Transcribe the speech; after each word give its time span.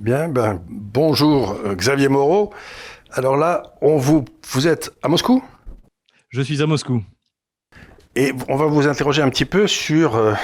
Bien, 0.00 0.28
ben, 0.28 0.62
bonjour 0.68 1.56
euh, 1.64 1.74
Xavier 1.74 2.08
Moreau. 2.08 2.52
Alors 3.12 3.36
là, 3.36 3.74
on 3.82 3.96
vous, 3.96 4.24
vous 4.52 4.68
êtes 4.68 4.92
à 5.02 5.08
Moscou? 5.08 5.42
Je 6.28 6.40
suis 6.40 6.62
à 6.62 6.66
Moscou. 6.66 7.02
Et 8.14 8.32
on 8.48 8.54
va 8.54 8.66
vous 8.66 8.86
interroger 8.86 9.22
un 9.22 9.28
petit 9.28 9.44
peu 9.44 9.66
sur 9.66 10.14
euh, 10.14 10.34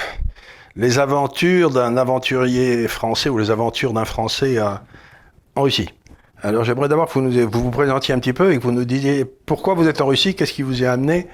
les 0.75 0.99
aventures 0.99 1.69
d'un 1.69 1.95
aventurier 1.95 2.89
français 2.89 3.29
ou 3.29 3.37
les 3.37 3.49
aventures 3.49 3.93
d'un 3.93 4.03
Français 4.03 4.59
en 4.59 5.61
Russie. 5.61 5.89
Alors 6.41 6.65
j'aimerais 6.65 6.89
d'abord 6.89 7.07
que 7.07 7.13
vous, 7.13 7.21
nous, 7.21 7.49
vous 7.49 7.63
vous 7.63 7.71
présentiez 7.71 8.13
un 8.13 8.19
petit 8.19 8.33
peu 8.33 8.51
et 8.51 8.57
que 8.57 8.63
vous 8.63 8.73
nous 8.73 8.83
disiez 8.83 9.23
pourquoi 9.23 9.73
vous 9.73 9.87
êtes 9.87 10.01
en 10.01 10.07
Russie, 10.07 10.35
qu'est-ce 10.35 10.53
qui 10.53 10.63
vous 10.63 10.81
y 10.81 10.85
a 10.85 10.91
amené 10.91 11.27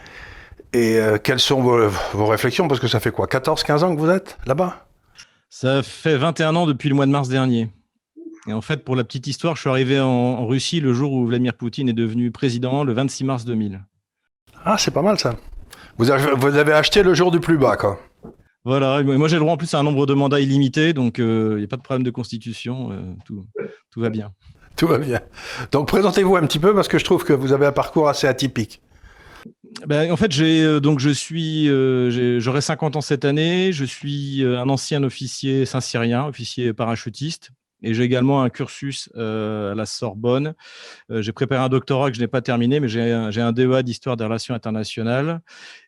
et 0.73 0.99
euh, 0.99 1.17
quelles 1.17 1.39
sont 1.39 1.61
vos, 1.61 1.89
vos, 2.13 2.27
réflexions, 2.27 2.67
parce 2.67 2.79
que 2.79 2.87
ça 2.87 2.99
fait 2.99 3.11
quoi 3.11 3.25
14-15 3.25 3.83
ans 3.83 3.95
que 3.95 3.99
vous 3.99 4.09
êtes 4.09 4.37
là-bas? 4.45 4.85
Ça 5.49 5.83
fait 5.83 6.17
21 6.17 6.55
ans 6.55 6.65
depuis 6.65 6.87
le 6.87 6.95
mois 6.95 7.05
de 7.07 7.11
mars 7.11 7.27
dernier. 7.27 7.69
Et 8.47 8.53
en 8.53 8.61
fait, 8.61 8.83
pour 8.83 8.95
la 8.95 9.03
petite 9.03 9.27
histoire, 9.27 9.55
je 9.55 9.61
suis 9.61 9.69
arrivé 9.69 9.99
en, 9.99 10.07
en 10.07 10.47
Russie 10.47 10.79
le 10.79 10.93
jour 10.93 11.13
où 11.13 11.25
Vladimir 11.25 11.53
Poutine 11.53 11.89
est 11.89 11.93
devenu 11.93 12.31
président, 12.31 12.83
le 12.83 12.93
26 12.93 13.23
mars 13.23 13.45
2000. 13.45 13.81
Ah, 14.65 14.77
c'est 14.77 14.91
pas 14.91 15.01
mal 15.01 15.19
ça. 15.19 15.35
Vous 15.97 16.09
avez, 16.09 16.31
vous 16.33 16.55
avez 16.55 16.73
acheté 16.73 17.03
le 17.03 17.13
jour 17.13 17.31
du 17.31 17.39
plus 17.39 17.57
bas, 17.57 17.77
quoi. 17.77 17.99
Voilà, 18.63 19.01
moi 19.01 19.27
j'ai 19.27 19.37
le 19.37 19.39
droit 19.39 19.53
en 19.53 19.57
plus 19.57 19.73
à 19.73 19.79
un 19.79 19.83
nombre 19.83 20.05
de 20.05 20.13
mandats 20.13 20.39
illimité, 20.39 20.93
donc 20.93 21.17
il 21.17 21.23
euh, 21.23 21.57
n'y 21.57 21.63
a 21.63 21.67
pas 21.67 21.77
de 21.77 21.81
problème 21.81 22.03
de 22.03 22.11
constitution, 22.11 22.91
euh, 22.91 23.01
tout, 23.25 23.43
tout 23.89 23.99
va 23.99 24.09
bien. 24.09 24.33
Tout 24.75 24.87
va 24.87 24.99
bien. 24.99 25.19
Donc 25.71 25.87
présentez-vous 25.87 26.35
un 26.35 26.45
petit 26.45 26.59
peu 26.59 26.75
parce 26.75 26.87
que 26.87 26.99
je 26.99 27.03
trouve 27.03 27.23
que 27.23 27.33
vous 27.33 27.53
avez 27.53 27.65
un 27.65 27.71
parcours 27.71 28.07
assez 28.07 28.27
atypique. 28.27 28.81
Ben, 29.87 30.11
en 30.11 30.17
fait, 30.17 30.31
j'ai 30.31 30.63
euh, 30.63 30.79
donc 30.79 30.99
je 30.99 31.09
suis, 31.09 31.69
euh, 31.69 32.39
j'aurai 32.39 32.61
50 32.61 32.95
ans 32.95 33.01
cette 33.01 33.25
année. 33.25 33.71
Je 33.71 33.85
suis 33.85 34.43
euh, 34.43 34.59
un 34.59 34.69
ancien 34.69 35.03
officier 35.03 35.65
saint-cyrien, 35.65 36.25
officier 36.25 36.73
parachutiste, 36.73 37.51
et 37.81 37.93
j'ai 37.93 38.03
également 38.03 38.43
un 38.43 38.49
cursus 38.49 39.09
euh, 39.15 39.71
à 39.71 39.75
la 39.75 39.85
Sorbonne. 39.85 40.53
Euh, 41.09 41.21
j'ai 41.21 41.31
préparé 41.31 41.63
un 41.63 41.69
doctorat 41.69 42.11
que 42.11 42.15
je 42.15 42.21
n'ai 42.21 42.27
pas 42.27 42.41
terminé, 42.41 42.79
mais 42.79 42.87
j'ai 42.87 43.11
un, 43.11 43.51
DEA 43.51 43.83
d'histoire 43.83 44.17
des 44.17 44.23
relations 44.23 44.53
internationales. 44.53 45.41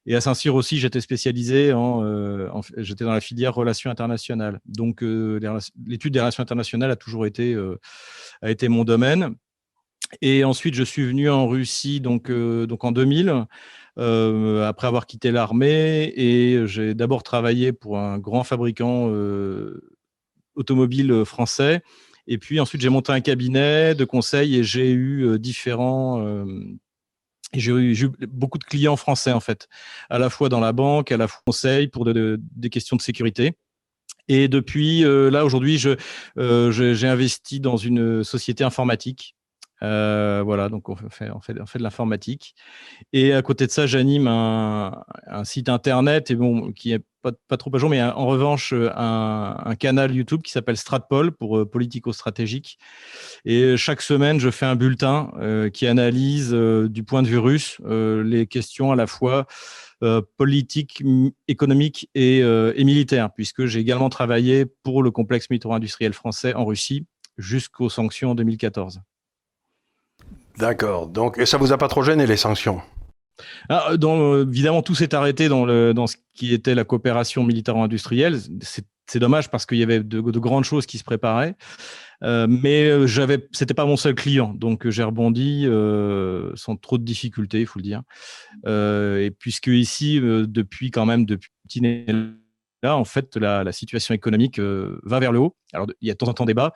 Et 0.06 0.16
à 0.16 0.22
Saint-Cyr 0.22 0.56
aussi, 0.56 0.80
j'étais 0.80 1.02
spécialisé 1.02 1.72
euh, 1.74 2.50
j'étais 2.78 3.04
dans 3.04 3.14
la 3.14 3.22
filière 3.22 3.54
relations 3.54 3.92
internationales. 3.92 4.60
Donc, 4.66 5.02
l'étude 5.02 6.14
des 6.14 6.20
relations 6.20 6.44
internationales 6.44 6.92
a 6.92 6.96
toujours 6.96 7.26
été 7.26 7.56
mon 8.70 8.84
domaine. 8.84 9.36
Et 10.22 10.44
ensuite, 10.44 10.76
je 10.76 10.84
suis 10.84 11.06
venu 11.06 11.30
en 11.30 11.48
Russie 11.48 12.00
donc, 12.00 12.30
en 12.30 12.92
2000, 12.92 13.46
euh, 14.00 14.68
après 14.68 14.88
avoir 14.88 15.06
quitté 15.06 15.32
l'armée. 15.32 16.14
Et 16.16 16.68
j'ai 16.68 16.94
d'abord 16.94 17.24
travaillé 17.24 17.74
pour 17.74 18.00
un 18.00 18.20
grand 18.20 18.44
fabricant 18.44 19.10
automobile 20.56 21.24
français. 21.26 21.82
Et 22.28 22.38
puis 22.38 22.60
ensuite, 22.60 22.82
j'ai 22.82 22.90
monté 22.90 23.12
un 23.12 23.22
cabinet 23.22 23.96
de 23.96 24.06
conseil 24.06 24.56
et 24.58 24.64
j'ai 24.64 24.92
eu 24.92 25.38
différents. 25.40 26.26
j'ai 27.54 27.72
eu, 27.72 28.10
beaucoup 28.28 28.58
de 28.58 28.64
clients 28.64 28.96
français, 28.96 29.34
en 29.34 29.42
fait, 29.42 29.68
à 30.10 30.20
la 30.20 30.30
fois 30.30 30.50
dans 30.50 30.62
la 30.62 30.72
banque, 30.72 31.12
à 31.12 31.18
la 31.18 31.28
fois 31.28 31.42
conseil 31.46 31.88
pour 31.88 32.06
de, 32.06 32.14
de, 32.14 32.40
des 32.56 32.70
questions 32.70 32.96
de 32.96 33.02
sécurité. 33.02 33.58
Et 34.28 34.48
depuis 34.48 35.04
euh, 35.04 35.30
là, 35.30 35.46
aujourd'hui, 35.46 35.82
euh, 36.38 36.72
j'ai 36.72 37.08
investi 37.08 37.60
dans 37.60 37.78
une 37.78 38.24
société 38.24 38.64
informatique. 38.64 39.36
Euh, 39.84 40.42
voilà, 40.44 40.70
donc 40.70 40.90
on 40.90 40.96
fait, 40.96 41.28
de 41.28 41.84
l'informatique. 41.84 42.56
Et 43.12 43.34
à 43.34 43.42
côté 43.42 43.68
de 43.68 43.72
ça, 43.72 43.86
j'anime 43.86 44.28
un, 44.28 45.04
site 45.44 45.70
internet 45.70 46.32
et 46.32 46.36
bon, 46.36 46.72
qui 46.72 46.94
est 46.94 47.04
pas, 47.22 47.58
trop 47.58 47.74
à 47.74 47.78
jour, 47.78 47.90
mais 47.90 48.02
en 48.02 48.26
revanche, 48.26 48.74
un, 48.74 49.76
canal 49.80 50.14
YouTube 50.14 50.42
qui 50.42 50.52
s'appelle 50.52 50.78
Stratpol 50.78 51.32
pour 51.32 51.58
euh, 51.58 51.66
politico-stratégique. 51.66 52.78
Et 53.46 53.78
chaque 53.78 54.02
semaine, 54.02 54.40
je 54.40 54.50
fais 54.50 54.66
un 54.66 54.76
bulletin 54.76 55.32
euh, 55.40 55.70
qui 55.70 55.88
analyse 55.88 56.54
euh, 56.54 56.90
du 56.90 57.04
point 57.04 57.22
de 57.22 57.28
vue 57.28 57.38
russe 57.38 57.80
les 57.86 58.48
questions 58.48 58.92
à 58.92 58.96
la 58.96 59.08
fois 59.08 59.48
euh, 60.04 60.22
politique, 60.36 61.02
économique 61.48 62.10
et, 62.14 62.44
euh, 62.44 62.74
et 62.76 62.84
militaire, 62.84 63.32
puisque 63.34 63.68
j'ai 63.68 63.80
également 63.80 64.10
travaillé 64.10 64.66
pour 64.66 65.02
le 65.02 65.12
complexe 65.12 65.50
militaro-industriel 65.50 66.12
français 66.12 66.54
en 66.56 66.66
Russie 66.66 67.06
jusqu'aux 67.38 67.88
sanctions 67.88 68.32
en 68.32 68.36
2014. 68.36 69.00
D'accord. 70.58 71.08
Donc, 71.08 71.38
et 71.38 71.46
ça 71.46 71.58
vous 71.58 71.72
a 71.72 71.78
pas 71.78 71.88
trop 71.88 72.04
gêné 72.04 72.28
les 72.28 72.38
sanctions? 72.38 72.82
Ah, 73.70 73.92
évidemment, 73.94 74.82
tout 74.82 74.96
s'est 74.96 75.16
arrêté 75.16 75.50
dans, 75.50 76.08
ce 76.08 76.16
qui 76.34 76.54
était 76.54 76.76
la 76.76 76.84
coopération 76.84 77.44
militaro-industrielle. 77.44 78.40
C'est 78.62 79.20
dommage 79.20 79.50
parce 79.50 79.66
qu'il 79.66 79.80
y 79.80 79.84
avait 79.84 80.00
de, 80.00 80.22
de, 80.22 80.40
grandes 80.40 80.64
choses 80.64 80.86
qui 80.86 80.98
se 80.98 81.04
préparaient. 81.04 81.56
Euh, 82.24 82.48
mais 82.50 83.06
j'avais, 83.08 83.48
c'était 83.52 83.74
pas 83.74 83.86
mon 83.86 83.98
seul 83.98 84.16
client, 84.16 84.54
donc 84.54 84.88
j'ai 84.88 85.04
rebondi 85.04 85.66
euh, 85.66 86.52
sans 86.56 86.78
trop 86.78 86.98
de 86.98 87.04
difficultés, 87.04 87.60
il 87.60 87.68
faut 87.68 87.80
le 87.80 87.84
dire. 87.84 88.02
Euh, 88.66 89.26
et 89.26 89.32
puisque 89.32 89.68
ici, 89.68 90.22
depuis 90.22 90.90
quand 90.90 91.06
même 91.06 91.26
depuis 91.26 91.52
là, 92.84 92.96
en 92.96 93.06
fait, 93.06 93.36
la, 93.38 93.72
situation 93.72 94.14
économique 94.14 94.60
va 94.60 95.20
vers 95.20 95.32
le 95.32 95.40
haut. 95.40 95.56
Alors, 95.74 95.88
il 96.02 96.08
y 96.08 96.12
a 96.12 96.14
de 96.14 96.18
temps 96.18 96.28
en 96.28 96.34
temps 96.34 96.46
débat, 96.46 96.74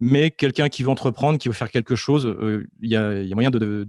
mais 0.00 0.30
quelqu'un 0.30 0.68
qui 0.68 0.82
veut 0.82 0.88
entreprendre, 0.88 1.38
qui 1.38 1.48
veut 1.48 1.54
faire 1.54 1.70
quelque 1.70 1.94
chose, 1.94 2.34
il 2.80 2.90
y 2.90 2.96
a, 2.96 3.34
moyen 3.34 3.50
de, 3.50 3.86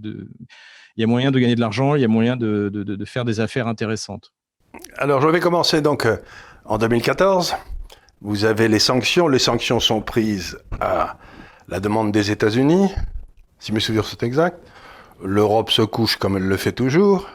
gagner 1.40 1.54
de 1.54 1.60
l'argent, 1.60 1.96
il 1.96 2.02
y 2.02 2.04
a 2.04 2.08
moyen 2.08 2.36
de, 2.36 2.68
de, 2.68 3.04
faire 3.04 3.24
des 3.24 3.40
affaires 3.40 3.66
intéressantes. 3.66 4.32
Alors, 4.96 5.20
je 5.20 5.28
vais 5.28 5.40
commencer 5.40 5.80
donc 5.80 6.06
en 6.64 6.78
2014. 6.78 7.56
Vous 8.20 8.44
avez 8.44 8.68
les 8.68 8.78
sanctions. 8.78 9.26
Les 9.26 9.40
sanctions 9.40 9.80
sont 9.80 10.00
prises 10.00 10.58
à 10.80 11.16
la 11.68 11.80
demande 11.80 12.12
des 12.12 12.30
États-Unis, 12.30 12.92
si 13.58 13.72
mes 13.72 13.80
souvenirs 13.80 14.04
sont 14.04 14.18
exacts. 14.18 14.58
L'Europe 15.24 15.70
se 15.70 15.82
couche 15.82 16.16
comme 16.16 16.36
elle 16.36 16.46
le 16.46 16.56
fait 16.56 16.72
toujours. 16.72 17.28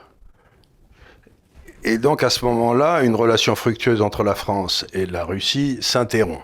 Et 1.84 1.98
donc 1.98 2.24
à 2.24 2.30
ce 2.30 2.44
moment-là, 2.46 3.04
une 3.04 3.16
relation 3.16 3.56
fructueuse 3.56 4.02
entre 4.02 4.24
la 4.24 4.36
France 4.36 4.86
et 4.94 5.06
la 5.06 5.24
Russie 5.24 5.78
s'interrompt. 5.82 6.44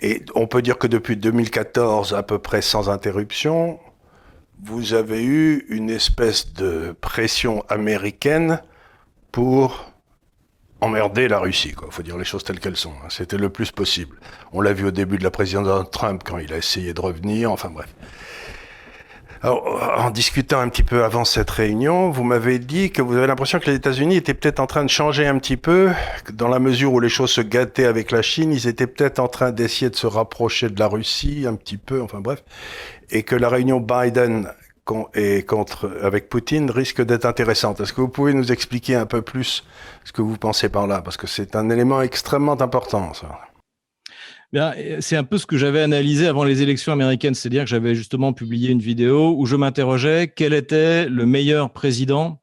Et 0.00 0.22
on 0.34 0.48
peut 0.48 0.62
dire 0.62 0.78
que 0.78 0.88
depuis 0.88 1.16
2014, 1.16 2.14
à 2.14 2.24
peu 2.24 2.38
près 2.38 2.60
sans 2.60 2.90
interruption, 2.90 3.78
vous 4.62 4.94
avez 4.94 5.22
eu 5.22 5.64
une 5.68 5.90
espèce 5.90 6.52
de 6.54 6.94
pression 7.00 7.64
américaine 7.68 8.60
pour 9.30 9.92
emmerder 10.80 11.28
la 11.28 11.38
Russie. 11.38 11.74
Il 11.86 11.92
faut 11.92 12.02
dire 12.02 12.18
les 12.18 12.24
choses 12.24 12.42
telles 12.42 12.58
qu'elles 12.58 12.76
sont. 12.76 12.92
Hein. 13.04 13.08
C'était 13.08 13.38
le 13.38 13.48
plus 13.48 13.70
possible. 13.70 14.18
On 14.52 14.60
l'a 14.60 14.72
vu 14.72 14.86
au 14.86 14.90
début 14.90 15.18
de 15.18 15.24
la 15.24 15.30
présidence 15.30 15.66
de 15.66 15.90
Trump 15.90 16.22
quand 16.24 16.38
il 16.38 16.52
a 16.52 16.56
essayé 16.56 16.92
de 16.92 17.00
revenir. 17.00 17.52
Enfin 17.52 17.70
bref. 17.70 17.94
Alors, 19.44 19.64
en 19.98 20.10
discutant 20.10 20.60
un 20.60 20.68
petit 20.68 20.84
peu 20.84 21.02
avant 21.02 21.24
cette 21.24 21.50
réunion, 21.50 22.10
vous 22.10 22.22
m'avez 22.22 22.60
dit 22.60 22.92
que 22.92 23.02
vous 23.02 23.16
avez 23.16 23.26
l'impression 23.26 23.58
que 23.58 23.68
les 23.68 23.74
États-Unis 23.74 24.14
étaient 24.14 24.34
peut-être 24.34 24.60
en 24.60 24.68
train 24.68 24.84
de 24.84 24.88
changer 24.88 25.26
un 25.26 25.36
petit 25.38 25.56
peu, 25.56 25.90
dans 26.32 26.46
la 26.46 26.60
mesure 26.60 26.92
où 26.92 27.00
les 27.00 27.08
choses 27.08 27.32
se 27.32 27.40
gâtaient 27.40 27.86
avec 27.86 28.12
la 28.12 28.22
Chine, 28.22 28.52
ils 28.52 28.68
étaient 28.68 28.86
peut-être 28.86 29.18
en 29.18 29.26
train 29.26 29.50
d'essayer 29.50 29.90
de 29.90 29.96
se 29.96 30.06
rapprocher 30.06 30.68
de 30.68 30.78
la 30.78 30.86
Russie 30.86 31.44
un 31.48 31.56
petit 31.56 31.76
peu, 31.76 32.00
enfin 32.00 32.20
bref, 32.20 32.44
et 33.10 33.24
que 33.24 33.34
la 33.34 33.48
réunion 33.48 33.80
Biden 33.80 34.48
et 35.14 35.42
contre, 35.42 35.90
avec 36.02 36.28
Poutine 36.28 36.70
risque 36.70 37.02
d'être 37.02 37.24
intéressante. 37.24 37.80
Est-ce 37.80 37.92
que 37.92 38.00
vous 38.00 38.08
pouvez 38.08 38.34
nous 38.34 38.52
expliquer 38.52 38.94
un 38.94 39.06
peu 39.06 39.22
plus 39.22 39.64
ce 40.04 40.12
que 40.12 40.22
vous 40.22 40.36
pensez 40.36 40.68
par 40.68 40.86
là? 40.86 41.02
Parce 41.02 41.16
que 41.16 41.26
c'est 41.26 41.56
un 41.56 41.68
élément 41.68 42.00
extrêmement 42.00 42.60
important, 42.60 43.12
ça. 43.12 43.40
C'est 44.54 45.16
un 45.16 45.24
peu 45.24 45.38
ce 45.38 45.46
que 45.46 45.56
j'avais 45.56 45.80
analysé 45.80 46.26
avant 46.26 46.44
les 46.44 46.60
élections 46.60 46.92
américaines, 46.92 47.34
c'est-à-dire 47.34 47.64
que 47.64 47.70
j'avais 47.70 47.94
justement 47.94 48.34
publié 48.34 48.70
une 48.70 48.80
vidéo 48.80 49.34
où 49.36 49.46
je 49.46 49.56
m'interrogeais 49.56 50.30
quel 50.34 50.52
était 50.52 51.08
le 51.08 51.24
meilleur 51.24 51.70
président 51.70 52.42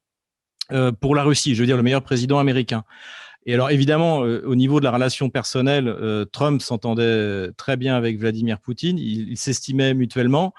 euh, 0.72 0.92
pour 0.92 1.16
la 1.16 1.24
Russie, 1.24 1.54
je 1.54 1.62
veux 1.62 1.66
dire 1.68 1.78
le 1.78 1.84
meilleur 1.84 2.02
président 2.02 2.40
américain. 2.40 2.84
Et 3.46 3.54
alors 3.54 3.72
évidemment, 3.72 4.24
euh, 4.24 4.42
au 4.46 4.56
niveau 4.56 4.80
de 4.80 4.86
la 4.86 4.92
relation 4.92 5.30
personnelle, 5.30 5.88
euh, 5.88 6.26
Trump 6.26 6.62
s'entendait 6.62 7.50
très 7.58 7.78
bien 7.78 7.96
avec 7.96 8.20
Vladimir 8.20 8.60
Poutine, 8.60 8.98
ils 8.98 9.30
il 9.30 9.38
s'estimaient 9.38 9.94
mutuellement, 9.94 10.54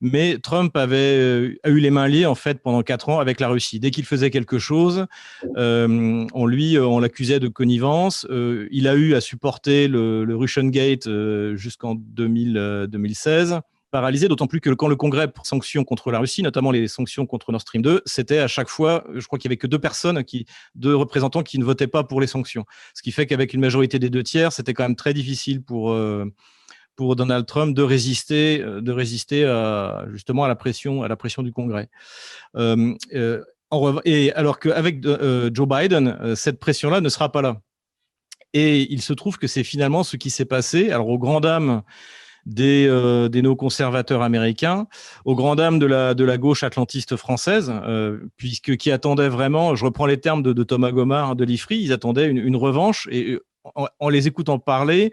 mais 0.00 0.38
Trump 0.38 0.76
avait 0.76 0.96
euh, 0.96 1.58
a 1.62 1.68
eu 1.68 1.78
les 1.78 1.90
mains 1.90 2.08
liées 2.08 2.26
en 2.26 2.34
fait 2.34 2.60
pendant 2.60 2.82
quatre 2.82 3.08
ans 3.08 3.20
avec 3.20 3.40
la 3.40 3.48
Russie. 3.48 3.80
Dès 3.80 3.90
qu'il 3.90 4.04
faisait 4.04 4.30
quelque 4.30 4.58
chose, 4.58 5.06
euh, 5.56 6.26
on 6.32 6.46
lui, 6.46 6.78
on 6.78 6.98
l'accusait 7.00 7.40
de 7.40 7.48
connivence. 7.48 8.26
Euh, 8.30 8.66
il 8.70 8.88
a 8.88 8.94
eu 8.94 9.14
à 9.14 9.20
supporter 9.20 9.88
le, 9.88 10.24
le 10.24 10.36
Russian 10.36 10.64
Gate 10.64 11.08
jusqu'en 11.54 11.94
2016 11.94 13.60
paralysé, 13.94 14.26
d'autant 14.26 14.48
plus 14.48 14.60
que 14.60 14.70
quand 14.70 14.88
le 14.88 14.96
Congrès 14.96 15.28
pour 15.28 15.46
sanctions 15.46 15.84
contre 15.84 16.10
la 16.10 16.18
Russie, 16.18 16.42
notamment 16.42 16.72
les 16.72 16.88
sanctions 16.88 17.26
contre 17.26 17.52
Nord 17.52 17.60
Stream 17.60 17.80
2, 17.80 18.02
c'était 18.06 18.38
à 18.38 18.48
chaque 18.48 18.68
fois, 18.68 19.04
je 19.14 19.24
crois 19.24 19.38
qu'il 19.38 19.48
y 19.48 19.50
avait 19.50 19.56
que 19.56 19.68
deux 19.68 19.78
personnes, 19.78 20.20
deux 20.74 20.96
représentants 20.96 21.44
qui 21.44 21.60
ne 21.60 21.64
votaient 21.64 21.86
pas 21.86 22.02
pour 22.02 22.20
les 22.20 22.26
sanctions. 22.26 22.64
Ce 22.92 23.02
qui 23.02 23.12
fait 23.12 23.26
qu'avec 23.26 23.54
une 23.54 23.60
majorité 23.60 24.00
des 24.00 24.10
deux 24.10 24.24
tiers, 24.24 24.52
c'était 24.52 24.74
quand 24.74 24.82
même 24.82 24.96
très 24.96 25.14
difficile 25.14 25.62
pour, 25.62 25.92
euh, 25.92 26.24
pour 26.96 27.14
Donald 27.14 27.46
Trump 27.46 27.72
de 27.72 27.82
résister, 27.82 28.60
euh, 28.60 28.80
de 28.80 28.90
résister 28.90 29.44
à, 29.44 30.06
justement 30.10 30.42
à 30.42 30.48
la 30.48 30.56
pression, 30.56 31.04
à 31.04 31.06
la 31.06 31.14
pression 31.14 31.44
du 31.44 31.52
Congrès. 31.52 31.88
Euh, 32.56 32.94
et 34.04 34.32
alors 34.32 34.58
qu'avec 34.58 35.04
Joe 35.04 35.68
Biden, 35.68 36.34
cette 36.34 36.58
pression-là 36.58 37.00
ne 37.00 37.08
sera 37.08 37.30
pas 37.30 37.42
là. 37.42 37.60
Et 38.54 38.92
il 38.92 39.02
se 39.02 39.12
trouve 39.12 39.38
que 39.38 39.46
c'est 39.46 39.62
finalement 39.62 40.02
ce 40.02 40.16
qui 40.16 40.30
s'est 40.30 40.44
passé. 40.44 40.90
Alors, 40.90 41.08
aux 41.08 41.18
grand 41.18 41.38
dames 41.38 41.82
des, 42.46 42.86
euh, 42.88 43.28
des 43.28 43.42
néoconservateurs 43.42 44.22
américains, 44.22 44.86
aux 45.24 45.34
grand 45.34 45.56
dames 45.56 45.78
de 45.78 45.86
la, 45.86 46.14
de 46.14 46.24
la 46.24 46.38
gauche 46.38 46.62
atlantiste 46.62 47.16
française, 47.16 47.72
euh, 47.84 48.18
puisque 48.36 48.76
qui 48.76 48.90
attendaient 48.90 49.28
vraiment, 49.28 49.74
je 49.74 49.84
reprends 49.84 50.06
les 50.06 50.18
termes 50.18 50.42
de, 50.42 50.62
Thomas 50.62 50.92
Gomard 50.92 51.36
de 51.36 51.44
l'IFRI, 51.44 51.78
ils 51.78 51.92
attendaient 51.92 52.26
une, 52.26 52.56
revanche. 52.56 53.08
Et 53.10 53.38
en, 53.74 54.08
les 54.08 54.28
écoutant 54.28 54.58
parler, 54.58 55.12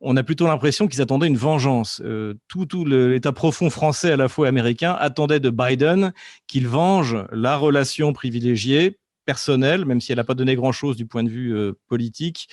on 0.00 0.16
a 0.16 0.22
plutôt 0.22 0.46
l'impression 0.46 0.88
qu'ils 0.88 1.02
attendaient 1.02 1.26
une 1.26 1.36
vengeance. 1.36 2.02
tout, 2.48 2.66
tout 2.66 2.84
l'État 2.84 3.32
profond 3.32 3.70
français 3.70 4.12
à 4.12 4.16
la 4.16 4.28
fois 4.28 4.48
américain 4.48 4.96
attendait 4.98 5.40
de 5.40 5.50
Biden 5.50 6.12
qu'il 6.46 6.66
venge 6.66 7.16
la 7.32 7.56
relation 7.56 8.12
privilégiée 8.12 8.98
personnelle, 9.28 9.84
même 9.84 10.00
si 10.00 10.10
elle 10.10 10.16
n'a 10.16 10.24
pas 10.24 10.32
donné 10.32 10.54
grand-chose 10.56 10.96
du 10.96 11.04
point 11.04 11.22
de 11.22 11.28
vue 11.28 11.54
euh, 11.54 11.74
politique, 11.86 12.48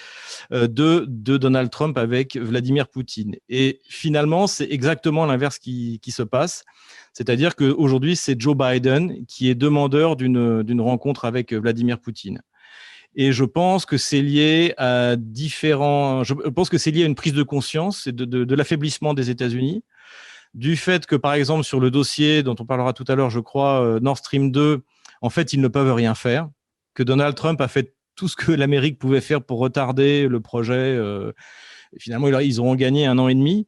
euh, 0.52 0.68
de, 0.68 1.06
de 1.08 1.38
Donald 1.38 1.70
Trump 1.70 1.98
avec 1.98 2.36
Vladimir 2.36 2.90
Poutine. 2.90 3.38
Et 3.48 3.80
finalement, 3.88 4.46
c'est 4.46 4.68
exactement 4.70 5.26
l'inverse 5.26 5.58
qui, 5.58 6.02
qui 6.02 6.12
se 6.12 6.22
passe. 6.22 6.66
C'est-à-dire 7.14 7.56
qu'aujourd'hui, 7.56 8.18
c'est 8.18 8.38
Joe 8.38 8.58
Biden 8.58 9.26
qui 9.26 9.50
est 9.50 9.56
demandeur 9.56 10.18
d'une 10.18 10.82
rencontre 10.82 11.24
avec 11.24 11.54
Vladimir 11.54 12.02
Poutine. 12.02 12.42
Et 13.16 13.32
je 13.32 13.46
pense 13.46 13.86
que 13.86 13.96
c'est 13.98 14.22
lié 14.22 14.74
à 14.76 15.16
différents. 15.16 16.26
Je 16.26 16.34
pense 16.34 16.68
que 16.68 16.78
c'est 16.78 16.92
lié 16.92 17.04
à 17.04 17.06
une 17.06 17.16
prise 17.16 17.32
de 17.32 17.44
conscience 17.44 18.10
de, 18.10 18.26
de, 18.26 18.44
de 18.44 18.56
l'affaiblissement 18.56 19.14
des 19.14 19.30
États-Unis, 19.30 19.82
du 20.54 20.76
fait 20.76 21.06
que, 21.06 21.16
par 21.16 21.36
exemple, 21.36 21.64
sur 21.64 21.80
le 21.80 21.90
dossier 21.90 22.44
dont 22.44 22.58
on 22.60 22.66
parlera 22.66 22.92
tout 22.92 23.06
à 23.08 23.16
l'heure, 23.16 23.30
je 23.30 23.40
crois, 23.40 23.82
euh, 23.82 24.02
Nord 24.02 24.18
Stream 24.18 24.52
2, 24.52 24.84
en 25.22 25.30
fait, 25.30 25.54
ils 25.54 25.62
ne 25.62 25.70
peuvent 25.70 25.94
rien 25.94 26.16
faire 26.16 26.50
que 26.96 27.04
Donald 27.04 27.36
Trump 27.36 27.62
a 27.62 27.68
fait 27.68 27.96
tout 28.16 28.28
ce 28.28 28.36
que 28.36 28.52
l'Amérique 28.52 28.98
pouvait 28.98 29.22
faire 29.22 29.44
pour 29.44 29.60
retarder 29.60 30.28
le 30.28 30.40
projet. 30.40 30.74
Euh, 30.74 31.34
finalement, 32.00 32.28
ils 32.40 32.60
auront 32.60 32.76
gagné 32.76 33.06
un 33.06 33.18
an 33.20 33.28
et 33.28 33.36
demi. 33.36 33.68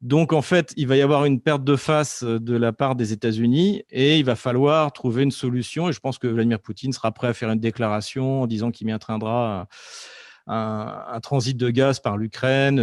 Donc, 0.00 0.32
en 0.32 0.42
fait, 0.42 0.72
il 0.76 0.86
va 0.86 0.96
y 0.96 1.02
avoir 1.02 1.24
une 1.24 1.40
perte 1.40 1.64
de 1.64 1.74
face 1.74 2.22
de 2.22 2.56
la 2.56 2.72
part 2.72 2.94
des 2.94 3.12
États-Unis 3.12 3.82
et 3.90 4.18
il 4.18 4.24
va 4.24 4.36
falloir 4.36 4.92
trouver 4.92 5.24
une 5.24 5.32
solution. 5.32 5.88
Et 5.88 5.92
je 5.92 5.98
pense 5.98 6.18
que 6.18 6.28
Vladimir 6.28 6.60
Poutine 6.60 6.92
sera 6.92 7.10
prêt 7.10 7.26
à 7.26 7.34
faire 7.34 7.50
une 7.50 7.58
déclaration 7.58 8.42
en 8.42 8.46
disant 8.46 8.70
qu'il 8.70 8.86
maintiendra 8.86 9.66
un, 10.46 11.04
un, 11.14 11.20
transit 11.20 11.56
de 11.56 11.70
gaz 11.70 11.98
par 11.98 12.16
l'Ukraine, 12.16 12.78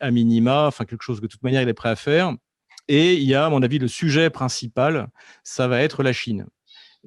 à 0.00 0.10
minima, 0.10 0.66
enfin 0.66 0.84
quelque 0.84 1.02
chose 1.02 1.20
de 1.20 1.28
toute 1.28 1.42
manière 1.42 1.62
il 1.62 1.68
est 1.68 1.74
prêt 1.74 1.90
à 1.90 1.96
faire. 1.96 2.34
Et 2.88 3.14
il 3.14 3.24
y 3.24 3.34
a, 3.34 3.46
à 3.46 3.50
mon 3.50 3.62
avis, 3.62 3.78
le 3.78 3.88
sujet 3.88 4.30
principal, 4.30 5.08
ça 5.42 5.66
va 5.66 5.82
être 5.82 6.02
la 6.02 6.12
Chine. 6.12 6.46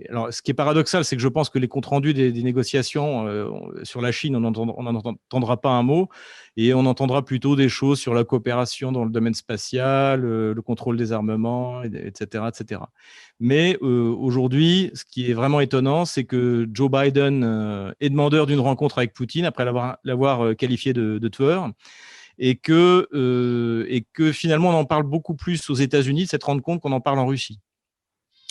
Alors, 0.08 0.34
ce 0.34 0.42
qui 0.42 0.52
est 0.52 0.54
paradoxal, 0.54 1.04
c'est 1.04 1.16
que 1.16 1.22
je 1.22 1.28
pense 1.28 1.50
que 1.50 1.60
les 1.60 1.68
comptes 1.68 1.88
rendus 1.88 2.14
des, 2.14 2.32
négociations 2.32 3.28
euh, 3.28 3.50
sur 3.84 4.02
la 4.02 4.12
Chine, 4.12 4.36
on 4.36 4.40
n'en 4.40 4.96
entendra 4.96 5.58
pas 5.58 5.72
un 5.72 5.84
mot, 5.84 6.10
et 6.56 6.74
on 6.74 6.86
entendra 6.86 7.26
plutôt 7.26 7.56
des 7.56 7.70
choses 7.70 8.00
sur 8.00 8.14
la 8.14 8.24
coopération 8.24 8.92
dans 8.92 9.04
le 9.04 9.12
domaine 9.12 9.34
spatial, 9.34 10.24
euh, 10.24 10.54
le 10.54 10.62
contrôle 10.62 10.96
des 10.96 11.12
armements, 11.12 11.84
etc., 11.84 12.46
etc. 12.48 12.82
Mais 13.40 13.78
euh, 13.82 14.14
aujourd'hui, 14.18 14.92
ce 14.94 15.04
qui 15.04 15.30
est 15.30 15.34
vraiment 15.34 15.60
étonnant, 15.60 16.06
c'est 16.06 16.24
que 16.24 16.68
Joe 16.72 16.90
Biden 16.90 17.94
est 18.00 18.10
demandeur 18.10 18.46
d'une 18.46 18.60
rencontre 18.60 19.00
avec 19.00 19.14
Poutine 19.14 19.46
après 19.46 19.66
l'avoir 19.66 20.56
qualifié 20.58 20.94
de, 20.94 21.28
tueur. 21.28 21.70
Et 22.42 22.56
que, 22.56 23.86
et 23.90 24.06
que 24.14 24.32
finalement, 24.32 24.70
on 24.70 24.74
en 24.74 24.86
parle 24.86 25.04
beaucoup 25.04 25.36
plus 25.36 25.70
aux 25.70 25.76
États-Unis 25.76 26.24
de 26.24 26.30
s'être 26.30 26.46
rendu 26.46 26.62
compte 26.62 26.82
qu'on 26.82 26.94
en 26.94 27.02
parle 27.02 27.20
en 27.20 27.26
Russie 27.26 27.60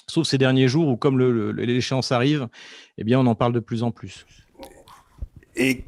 sauf 0.09 0.27
ces 0.27 0.39
derniers 0.39 0.69
jours 0.69 0.89
où, 0.89 0.97
comme 0.97 1.19
l'échéance 1.57 2.13
arrive, 2.13 2.49
eh 2.97 3.05
bien, 3.05 3.21
on 3.21 3.27
en 3.27 3.35
parle 3.35 3.53
de 3.53 3.61
plus 3.61 3.83
en 3.83 3.91
plus. 3.91 4.27
Et, 5.57 5.85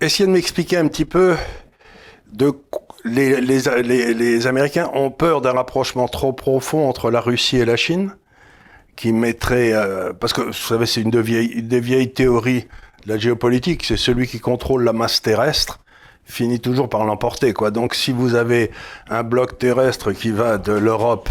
essayez 0.00 0.26
de 0.26 0.32
m'expliquer 0.32 0.76
un 0.76 0.88
petit 0.88 1.04
peu 1.04 1.36
de 2.32 2.52
les, 3.04 3.40
les, 3.40 4.46
Américains 4.48 4.90
ont 4.92 5.12
peur 5.12 5.40
d'un 5.40 5.52
rapprochement 5.52 6.08
trop 6.08 6.32
profond 6.32 6.88
entre 6.88 7.10
la 7.10 7.20
Russie 7.20 7.58
et 7.58 7.64
la 7.64 7.76
Chine, 7.76 8.16
qui 8.96 9.12
mettrait, 9.12 9.72
euh, 9.72 10.12
parce 10.12 10.32
que 10.32 10.40
vous 10.40 10.52
savez, 10.52 10.86
c'est 10.86 11.02
une, 11.02 11.14
une 11.14 11.68
des 11.68 11.80
vieilles 11.80 12.12
théories 12.12 12.66
de 13.04 13.12
la 13.12 13.18
géopolitique, 13.18 13.84
c'est 13.84 13.96
celui 13.96 14.26
qui 14.26 14.40
contrôle 14.40 14.82
la 14.82 14.92
masse 14.92 15.22
terrestre 15.22 15.78
finit 16.26 16.60
toujours 16.60 16.88
par 16.88 17.04
l'emporter, 17.04 17.52
quoi. 17.52 17.70
Donc, 17.70 17.94
si 17.94 18.12
vous 18.12 18.34
avez 18.34 18.70
un 19.08 19.22
bloc 19.22 19.58
terrestre 19.58 20.12
qui 20.12 20.30
va 20.30 20.58
de 20.58 20.72
l'Europe 20.72 21.28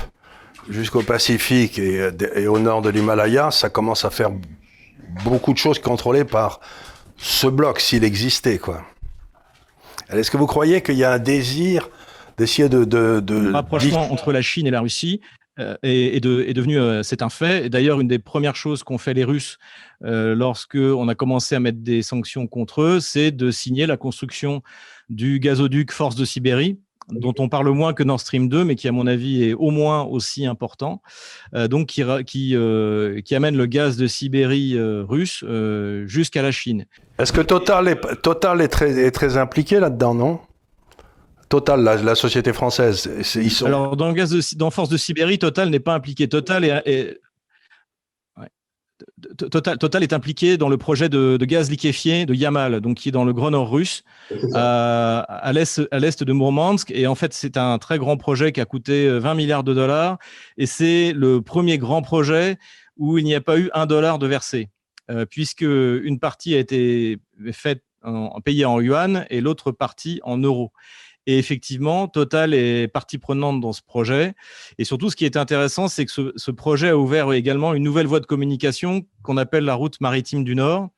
jusqu'au 0.70 1.02
Pacifique 1.02 1.78
et, 1.80 2.10
et, 2.36 2.48
au 2.48 2.60
nord 2.60 2.82
de 2.82 2.90
l'Himalaya, 2.90 3.52
ça 3.52 3.70
commence 3.70 4.06
à 4.06 4.10
faire 4.10 4.32
beaucoup 5.24 5.54
de 5.54 5.58
choses 5.58 5.80
contrôlées 5.80 6.26
par 6.26 6.60
ce 7.18 7.48
bloc, 7.48 7.80
s'il 7.80 8.04
existait, 8.04 8.58
quoi. 8.58 8.84
Est-ce 10.10 10.30
que 10.30 10.38
vous 10.38 10.48
croyez 10.48 10.82
qu'il 10.82 10.96
y 10.96 11.04
a 11.04 11.14
un 11.14 11.20
désir 11.20 11.90
d'essayer 12.38 12.70
de, 12.70 12.84
de, 12.84 13.20
de... 13.22 13.36
Le 13.36 13.52
rapprochement 13.52 14.12
entre 14.12 14.32
la 14.32 14.42
Chine 14.42 14.68
et 14.68 14.72
la 14.72 14.82
Russie 14.82 15.22
euh, 15.58 15.76
est, 15.84 16.18
est, 16.18 16.20
de, 16.20 16.44
est, 16.48 16.54
devenu, 16.54 16.78
euh, 16.78 17.02
c'est 17.02 17.22
un 17.22 17.30
fait. 17.30 17.66
Et 17.66 17.70
d'ailleurs, 17.70 18.02
une 18.02 18.08
des 18.08 18.20
premières 18.20 18.56
choses 18.56 18.84
qu'ont 18.84 18.98
fait 18.98 19.14
les 19.14 19.24
Russes 19.24 19.58
euh, 20.04 20.36
lorsque 20.36 20.76
on 20.76 21.08
a 21.08 21.16
commencé 21.16 21.56
à 21.56 21.60
mettre 21.60 21.80
des 21.80 22.02
sanctions 22.02 22.46
contre 22.46 22.82
eux, 22.82 23.00
c'est 23.00 23.32
de 23.32 23.52
signer 23.52 23.88
la 23.88 23.98
construction 23.98 24.62
du 25.10 25.40
gazoduc 25.40 25.92
Force 25.92 26.16
de 26.16 26.26
Sibérie, 26.26 26.78
dont 27.10 27.34
on 27.40 27.50
parle 27.50 27.70
moins 27.70 27.94
que 27.94 28.04
Nord 28.04 28.20
Stream 28.20 28.50
2, 28.50 28.64
mais 28.64 28.76
qui, 28.76 28.88
à 28.88 28.92
mon 28.92 29.08
avis, 29.08 29.44
est 29.44 29.54
au 29.54 29.70
moins 29.70 30.04
aussi 30.04 30.46
important, 30.46 31.02
euh, 31.54 31.68
donc 31.68 31.88
qui, 31.88 32.04
qui, 32.26 32.56
euh, 32.56 33.22
qui, 33.22 33.36
amène 33.36 33.58
le 33.58 33.66
gaz 33.66 33.98
de 33.98 34.08
Sibérie 34.08 34.78
euh, 34.78 35.04
russe 35.08 35.44
jusqu'à 36.08 36.42
la 36.42 36.52
Chine. 36.52 36.86
Est-ce 37.20 37.34
que 37.34 37.42
Total 37.42 37.88
est, 37.88 38.22
Total 38.22 38.62
est, 38.62 38.68
très, 38.68 38.98
est 38.98 39.12
très 39.12 39.38
impliqué 39.38 39.80
là-dedans, 39.80 40.14
non? 40.14 40.40
Total, 41.48 41.82
la, 41.82 42.16
société 42.16 42.54
française. 42.54 43.10
Ils 43.36 43.52
sont... 43.52 43.68
Alors, 43.68 43.96
dans, 43.96 44.08
le 44.08 44.14
gaz 44.14 44.32
de, 44.32 44.42
dans 44.58 44.72
Force 44.72 44.90
de 44.90 44.98
Sibérie, 44.98 45.38
Total 45.38 45.70
n'est 45.70 45.80
pas 45.80 45.94
impliqué. 45.94 46.28
Total 46.28 46.66
est, 46.66 47.20
Total, 49.38 49.78
Total, 49.78 50.04
est 50.04 50.14
impliqué 50.14 50.58
dans 50.58 50.70
le 50.70 50.78
projet 50.78 51.10
de, 51.10 51.38
gaz 51.38 51.70
liquéfié 51.70 52.26
de 52.26 52.34
Yamal, 52.34 52.80
donc 52.80 52.98
qui 52.98 53.10
est 53.10 53.12
dans 53.12 53.26
le 53.26 53.34
Grand 53.34 53.52
Nord 53.52 53.70
russe, 53.70 54.04
à, 54.54 55.20
à 55.20 55.52
l'est 55.54 56.24
de 56.24 56.34
Mourmansk. 56.34 56.92
Et 56.92 57.08
en 57.08 57.16
fait, 57.16 57.34
c'est 57.34 57.58
un 57.58 57.78
très 57.78 57.98
grand 57.98 58.18
projet 58.18 58.52
qui 58.52 58.62
a 58.62 58.66
coûté 58.66 59.10
20 59.10 59.32
euh, 59.32 59.36
milliards 59.36 59.64
de 59.64 59.74
dollars. 59.74 60.18
Et 60.58 60.66
c'est 60.66 61.12
le 61.14 61.42
premier 61.42 61.78
grand 61.78 62.02
projet 62.02 62.58
où 62.98 63.18
il 63.18 63.26
n'y 63.26 63.36
a 63.36 63.42
pas 63.42 63.58
eu 63.58 63.70
un 63.74 63.86
dollar 63.86 64.20
de 64.20 64.28
versé, 64.28 64.70
euh, 65.12 65.26
puisque 65.26 65.62
une 65.62 66.20
partie 66.20 66.56
a 66.56 66.60
été 66.60 67.18
faite 67.52 67.84
en, 68.04 68.40
payée 68.42 68.66
en 68.66 68.80
yuan 68.80 69.26
et 69.30 69.42
l'autre 69.42 69.72
partie 69.72 70.22
en 70.24 70.38
euros. 70.38 70.72
Et 71.28 71.40
effectivement, 71.40 72.08
Total 72.08 72.54
est 72.54 72.88
partie 72.88 73.18
prenante 73.18 73.60
dans 73.60 73.74
ce 73.74 73.82
projet. 73.82 74.34
Et 74.78 74.84
surtout, 74.84 75.10
ce 75.10 75.16
qui 75.16 75.26
est 75.26 75.38
intéressant, 75.38 75.88
c'est 75.88 76.06
que 76.06 76.34
ce, 76.36 76.52
projet 76.52 76.90
a 76.90 76.98
ouvert 76.98 77.32
également 77.34 77.74
une 77.74 77.84
nouvelle 77.84 78.08
voie 78.08 78.20
de 78.20 78.26
communication 78.26 79.06
qu'on 79.24 79.38
appelle 79.38 79.66
la 79.66 79.74
route 79.74 80.00
maritime 80.02 80.44
du 80.44 80.56
Nord, 80.56 80.90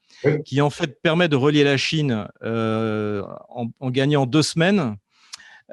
qui 0.45 0.61
en 0.61 0.69
fait 0.69 1.01
permet 1.01 1.29
de 1.29 1.35
relier 1.35 1.63
la 1.63 1.77
Chine 1.77 2.27
euh, 2.43 3.23
en, 3.49 3.89
gagnant 3.89 4.25
deux 4.25 4.41
semaines 4.41 4.97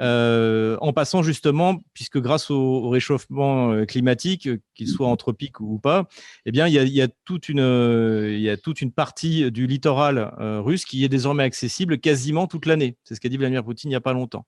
euh, 0.00 0.76
en 0.80 0.92
passant 0.92 1.22
justement, 1.22 1.78
puisque 1.92 2.20
grâce 2.20 2.50
au, 2.50 2.88
réchauffement 2.88 3.72
euh, 3.72 3.84
climatique, 3.84 4.48
qu'il 4.74 4.88
soit 4.88 5.06
anthropique 5.06 5.60
ou 5.60 5.78
pas, 5.78 6.08
eh 6.46 6.50
bien, 6.50 6.66
il 6.66 6.74
y 6.74 7.02
a, 7.02 7.08
toute, 7.24 7.48
une, 7.48 8.92
partie 8.94 9.50
du 9.52 9.66
littoral 9.66 10.34
euh, 10.40 10.60
russe 10.60 10.84
qui 10.84 11.04
est 11.04 11.08
désormais 11.08 11.44
accessible 11.44 11.98
quasiment 11.98 12.46
toute 12.46 12.66
l'année. 12.66 12.96
C'est 13.04 13.14
ce 13.14 13.20
qu'a 13.20 13.28
dit 13.28 13.36
Vladimir 13.36 13.64
Poutine 13.64 13.90
il 13.90 13.92
n'y 13.92 13.96
a 13.96 14.00
pas 14.00 14.12
longtemps. 14.12 14.46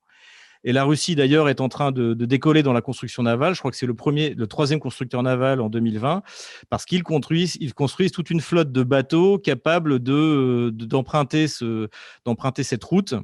Et 0.65 0.73
la 0.73 0.83
Russie, 0.85 1.15
d'ailleurs, 1.15 1.49
est 1.49 1.61
en 1.61 1.69
train 1.69 1.93
de, 1.93 2.13
décoller 2.15 2.65
dans 2.65 2.73
la 2.73 2.81
construction 2.81 3.23
navale. 3.23 3.55
Je 3.55 3.61
crois 3.61 3.71
que 3.71 3.77
c'est 3.77 3.87
le 3.87 3.95
premier, 3.95 4.35
le 4.35 4.49
troisième 4.49 4.81
constructeur 4.81 5.23
naval 5.23 5.61
en 5.61 5.69
2020, 5.69 6.23
parce 6.71 6.85
qu'ils 6.85 7.05
construisent, 7.05 7.57
ils 7.61 7.73
construisent 7.73 8.11
toute 8.11 8.31
une 8.31 8.41
flotte 8.41 8.73
de 8.73 8.83
bateaux 8.83 9.39
capables 9.39 10.01
d'emprunter 10.01 11.47
cette 11.47 12.85
route 12.85 13.15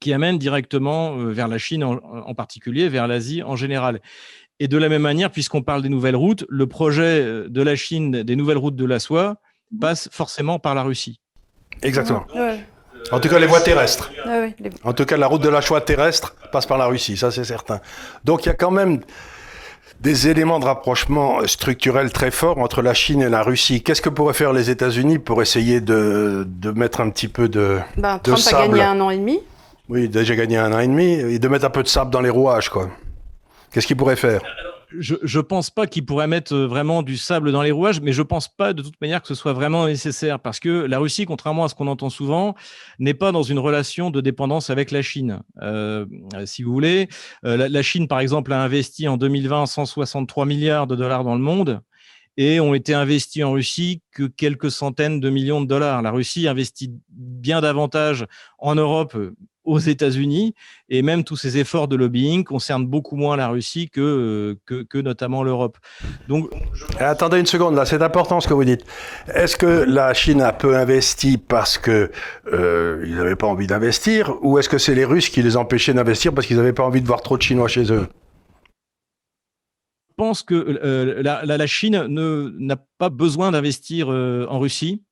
qui 0.00 0.12
amène 0.12 0.38
directement 0.38 1.16
euh, 1.16 1.30
vers 1.30 1.48
la 1.48 1.58
Chine 1.58 1.84
en, 1.84 2.34
particulier, 2.34 2.88
vers 2.88 3.06
l'Asie 3.06 3.42
en 3.42 3.56
général. 3.56 4.00
Et 4.60 4.68
de 4.68 4.78
la 4.78 4.88
même 4.88 5.02
manière, 5.02 5.30
puisqu'on 5.30 5.62
parle 5.62 5.82
des 5.82 5.88
nouvelles 5.88 6.16
routes, 6.16 6.44
le 6.48 6.66
projet 6.66 7.22
euh, 7.22 7.48
de 7.48 7.62
la 7.62 7.76
Chine 7.76 8.22
des 8.22 8.36
nouvelles 8.36 8.58
routes 8.58 8.76
de 8.76 8.84
la 8.84 8.98
soie 8.98 9.36
passe 9.80 10.08
forcément 10.12 10.58
par 10.58 10.74
la 10.74 10.82
Russie. 10.82 11.20
Exactement. 11.82 12.26
En 13.10 13.20
tout 13.20 13.28
cas, 13.28 13.38
les 13.38 13.46
voies 13.46 13.60
terrestres. 13.60 14.10
En 14.84 14.92
tout 14.92 15.04
cas, 15.04 15.16
la 15.16 15.26
route 15.26 15.42
de 15.42 15.48
la 15.48 15.60
soie 15.60 15.80
terrestre 15.80 16.34
passe 16.52 16.66
par 16.66 16.78
la 16.78 16.86
Russie, 16.86 17.16
ça 17.16 17.30
c'est 17.30 17.44
certain. 17.44 17.80
Donc 18.24 18.44
il 18.44 18.48
y 18.48 18.52
a 18.52 18.54
quand 18.54 18.70
même 18.70 19.00
des 20.00 20.28
éléments 20.28 20.58
de 20.58 20.64
rapprochement 20.64 21.46
structurel 21.46 22.12
très 22.12 22.30
forts 22.30 22.58
entre 22.58 22.82
la 22.82 22.94
Chine 22.94 23.22
et 23.22 23.28
la 23.28 23.42
Russie. 23.42 23.82
Qu'est-ce 23.82 24.02
que 24.02 24.08
pourraient 24.08 24.34
faire 24.34 24.52
les 24.52 24.70
États-Unis 24.70 25.18
pour 25.18 25.42
essayer 25.42 25.80
de, 25.80 26.46
de, 26.46 26.70
mettre 26.70 27.00
un 27.00 27.10
petit 27.10 27.28
peu 27.28 27.48
de, 27.48 27.78
ben, 27.96 28.18
Trump 28.18 28.40
a 28.52 28.66
gagné 28.66 28.82
un 28.82 29.00
an 29.00 29.10
et 29.10 29.18
demi. 29.18 29.40
Oui, 29.88 30.08
déjà 30.08 30.34
gagné 30.34 30.56
un 30.56 30.72
an 30.72 30.78
et 30.78 30.88
demi, 30.88 31.12
et 31.12 31.38
de 31.38 31.48
mettre 31.48 31.66
un 31.66 31.70
peu 31.70 31.82
de 31.82 31.88
sable 31.88 32.10
dans 32.10 32.22
les 32.22 32.30
rouages, 32.30 32.70
quoi. 32.70 32.90
Qu'est-ce 33.70 33.86
qu'il 33.86 33.96
pourrait 33.96 34.16
faire? 34.16 34.40
Je 34.98 35.16
ne 35.38 35.42
pense 35.42 35.70
pas 35.70 35.88
qu'il 35.88 36.06
pourrait 36.06 36.28
mettre 36.28 36.56
vraiment 36.56 37.02
du 37.02 37.16
sable 37.16 37.50
dans 37.50 37.62
les 37.62 37.72
rouages, 37.72 38.00
mais 38.00 38.12
je 38.12 38.22
ne 38.22 38.26
pense 38.26 38.48
pas 38.48 38.72
de 38.72 38.80
toute 38.80 39.00
manière 39.00 39.20
que 39.20 39.26
ce 39.26 39.34
soit 39.34 39.52
vraiment 39.52 39.86
nécessaire 39.86 40.38
parce 40.38 40.60
que 40.60 40.68
la 40.68 41.00
Russie, 41.00 41.26
contrairement 41.26 41.64
à 41.64 41.68
ce 41.68 41.74
qu'on 41.74 41.88
entend 41.88 42.10
souvent, 42.10 42.54
n'est 43.00 43.14
pas 43.14 43.32
dans 43.32 43.42
une 43.42 43.58
relation 43.58 44.10
de 44.10 44.20
dépendance 44.20 44.70
avec 44.70 44.92
la 44.92 45.02
Chine. 45.02 45.40
Euh, 45.62 46.06
si 46.44 46.62
vous 46.62 46.72
voulez, 46.72 47.08
euh, 47.44 47.68
la, 47.68 47.82
Chine, 47.82 48.06
par 48.06 48.20
exemple, 48.20 48.52
a 48.52 48.62
investi 48.62 49.08
en 49.08 49.16
2020 49.16 49.66
163 49.66 50.46
milliards 50.46 50.86
de 50.86 50.94
dollars 50.94 51.24
dans 51.24 51.34
le 51.34 51.40
monde 51.40 51.80
et 52.36 52.60
ont 52.60 52.74
été 52.74 52.94
investis 52.94 53.42
en 53.42 53.52
Russie 53.52 54.02
que 54.12 54.24
quelques 54.24 54.70
centaines 54.70 55.18
de 55.18 55.30
millions 55.30 55.60
de 55.60 55.66
dollars. 55.66 56.02
La 56.02 56.10
Russie 56.12 56.46
investit 56.46 56.92
bien 57.10 57.60
davantage 57.60 58.26
en 58.58 58.74
Europe, 58.76 59.16
aux 59.64 59.78
États-Unis, 59.78 60.54
et 60.88 61.02
même 61.02 61.24
tous 61.24 61.36
ces 61.36 61.58
efforts 61.58 61.88
de 61.88 61.96
lobbying 61.96 62.44
concernent 62.44 62.86
beaucoup 62.86 63.16
moins 63.16 63.36
la 63.36 63.48
Russie 63.48 63.88
que, 63.88 64.56
que, 64.66 65.00
notamment 65.00 65.42
l'Europe. 65.42 65.78
Donc, 66.28 66.50
attendez 66.98 67.40
une 67.40 67.46
seconde, 67.46 67.74
là, 67.74 67.84
c'est 67.84 68.02
important 68.02 68.40
ce 68.40 68.48
que 68.48 68.54
vous 68.54 68.64
dites. 68.64 68.84
Est-ce 69.34 69.56
que 69.56 69.84
la 69.86 70.14
Chine 70.14 70.42
a 70.42 70.52
peu 70.52 70.76
investi 70.76 71.38
parce 71.38 71.78
que 71.78 72.10
euh, 72.52 73.04
ils 73.06 73.14
n'avaient 73.16 73.36
pas 73.36 73.46
envie 73.46 73.66
d'investir, 73.66 74.34
ou 74.42 74.58
est-ce 74.58 74.68
que 74.68 74.78
c'est 74.78 74.94
les 74.94 75.04
Russes 75.04 75.28
qui 75.28 75.42
les 75.42 75.56
empêchaient 75.56 75.94
d'investir 75.94 76.34
parce 76.34 76.46
qu'ils 76.46 76.56
n'avaient 76.56 76.72
pas 76.72 76.84
envie 76.84 77.00
de 77.00 77.06
voir 77.06 77.22
trop 77.22 77.36
de 77.36 77.42
Chinois 77.42 77.68
chez 77.68 77.92
eux? 77.92 78.06
Je 80.10 80.14
pense 80.16 80.44
que 80.44 80.54
euh, 80.54 81.22
la, 81.22 81.44
la, 81.44 81.66
Chine 81.66 82.06
n'a 82.06 82.76
pas 82.98 83.08
besoin 83.08 83.50
d'investir 83.50 84.12
euh, 84.12 84.46
en 84.48 84.60
Russie 84.60 85.02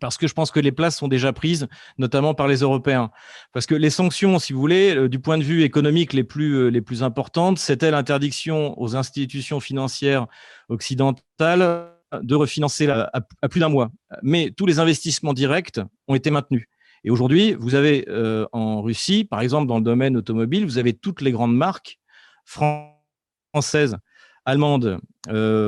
parce 0.00 0.16
que 0.16 0.26
je 0.26 0.34
pense 0.34 0.50
que 0.50 0.60
les 0.60 0.72
places 0.72 0.96
sont 0.98 1.08
déjà 1.08 1.32
prises, 1.32 1.68
notamment 1.98 2.34
par 2.34 2.48
les 2.48 2.58
Européens. 2.58 3.10
Parce 3.52 3.66
que 3.66 3.74
les 3.74 3.90
sanctions, 3.90 4.38
si 4.38 4.52
vous 4.52 4.60
voulez, 4.60 4.94
euh, 4.94 5.08
du 5.08 5.18
point 5.18 5.38
de 5.38 5.44
vue 5.44 5.62
économique 5.62 6.12
les 6.12 6.24
plus, 6.24 6.54
euh, 6.54 6.68
les 6.68 6.80
plus 6.80 7.02
importantes, 7.02 7.58
c'était 7.58 7.90
l'interdiction 7.90 8.80
aux 8.80 8.96
institutions 8.96 9.60
financières 9.60 10.26
occidentales 10.68 11.90
de 12.22 12.34
refinancer 12.36 12.88
à, 12.88 13.48
plus 13.48 13.60
d'un 13.60 13.68
mois? 13.68 13.90
Mais 14.22 14.52
tous 14.56 14.66
les 14.66 14.78
investissements 14.78 15.32
directs 15.32 15.80
ont 16.06 16.14
été 16.14 16.30
maintenus. 16.30 16.66
Et 17.02 17.10
aujourd'hui, 17.10 17.54
vous 17.54 17.74
avez 17.74 18.04
euh, 18.08 18.46
en 18.52 18.82
Russie, 18.82 19.24
par 19.24 19.40
exemple 19.40 19.66
dans 19.66 19.78
le 19.78 19.84
domaine 19.84 20.16
automobile, 20.16 20.64
vous 20.64 20.78
avez 20.78 20.92
toutes 20.92 21.20
les 21.20 21.32
grandes 21.32 21.56
marques 21.56 21.98
françaises, 22.44 23.96
allemandes, 24.44 24.98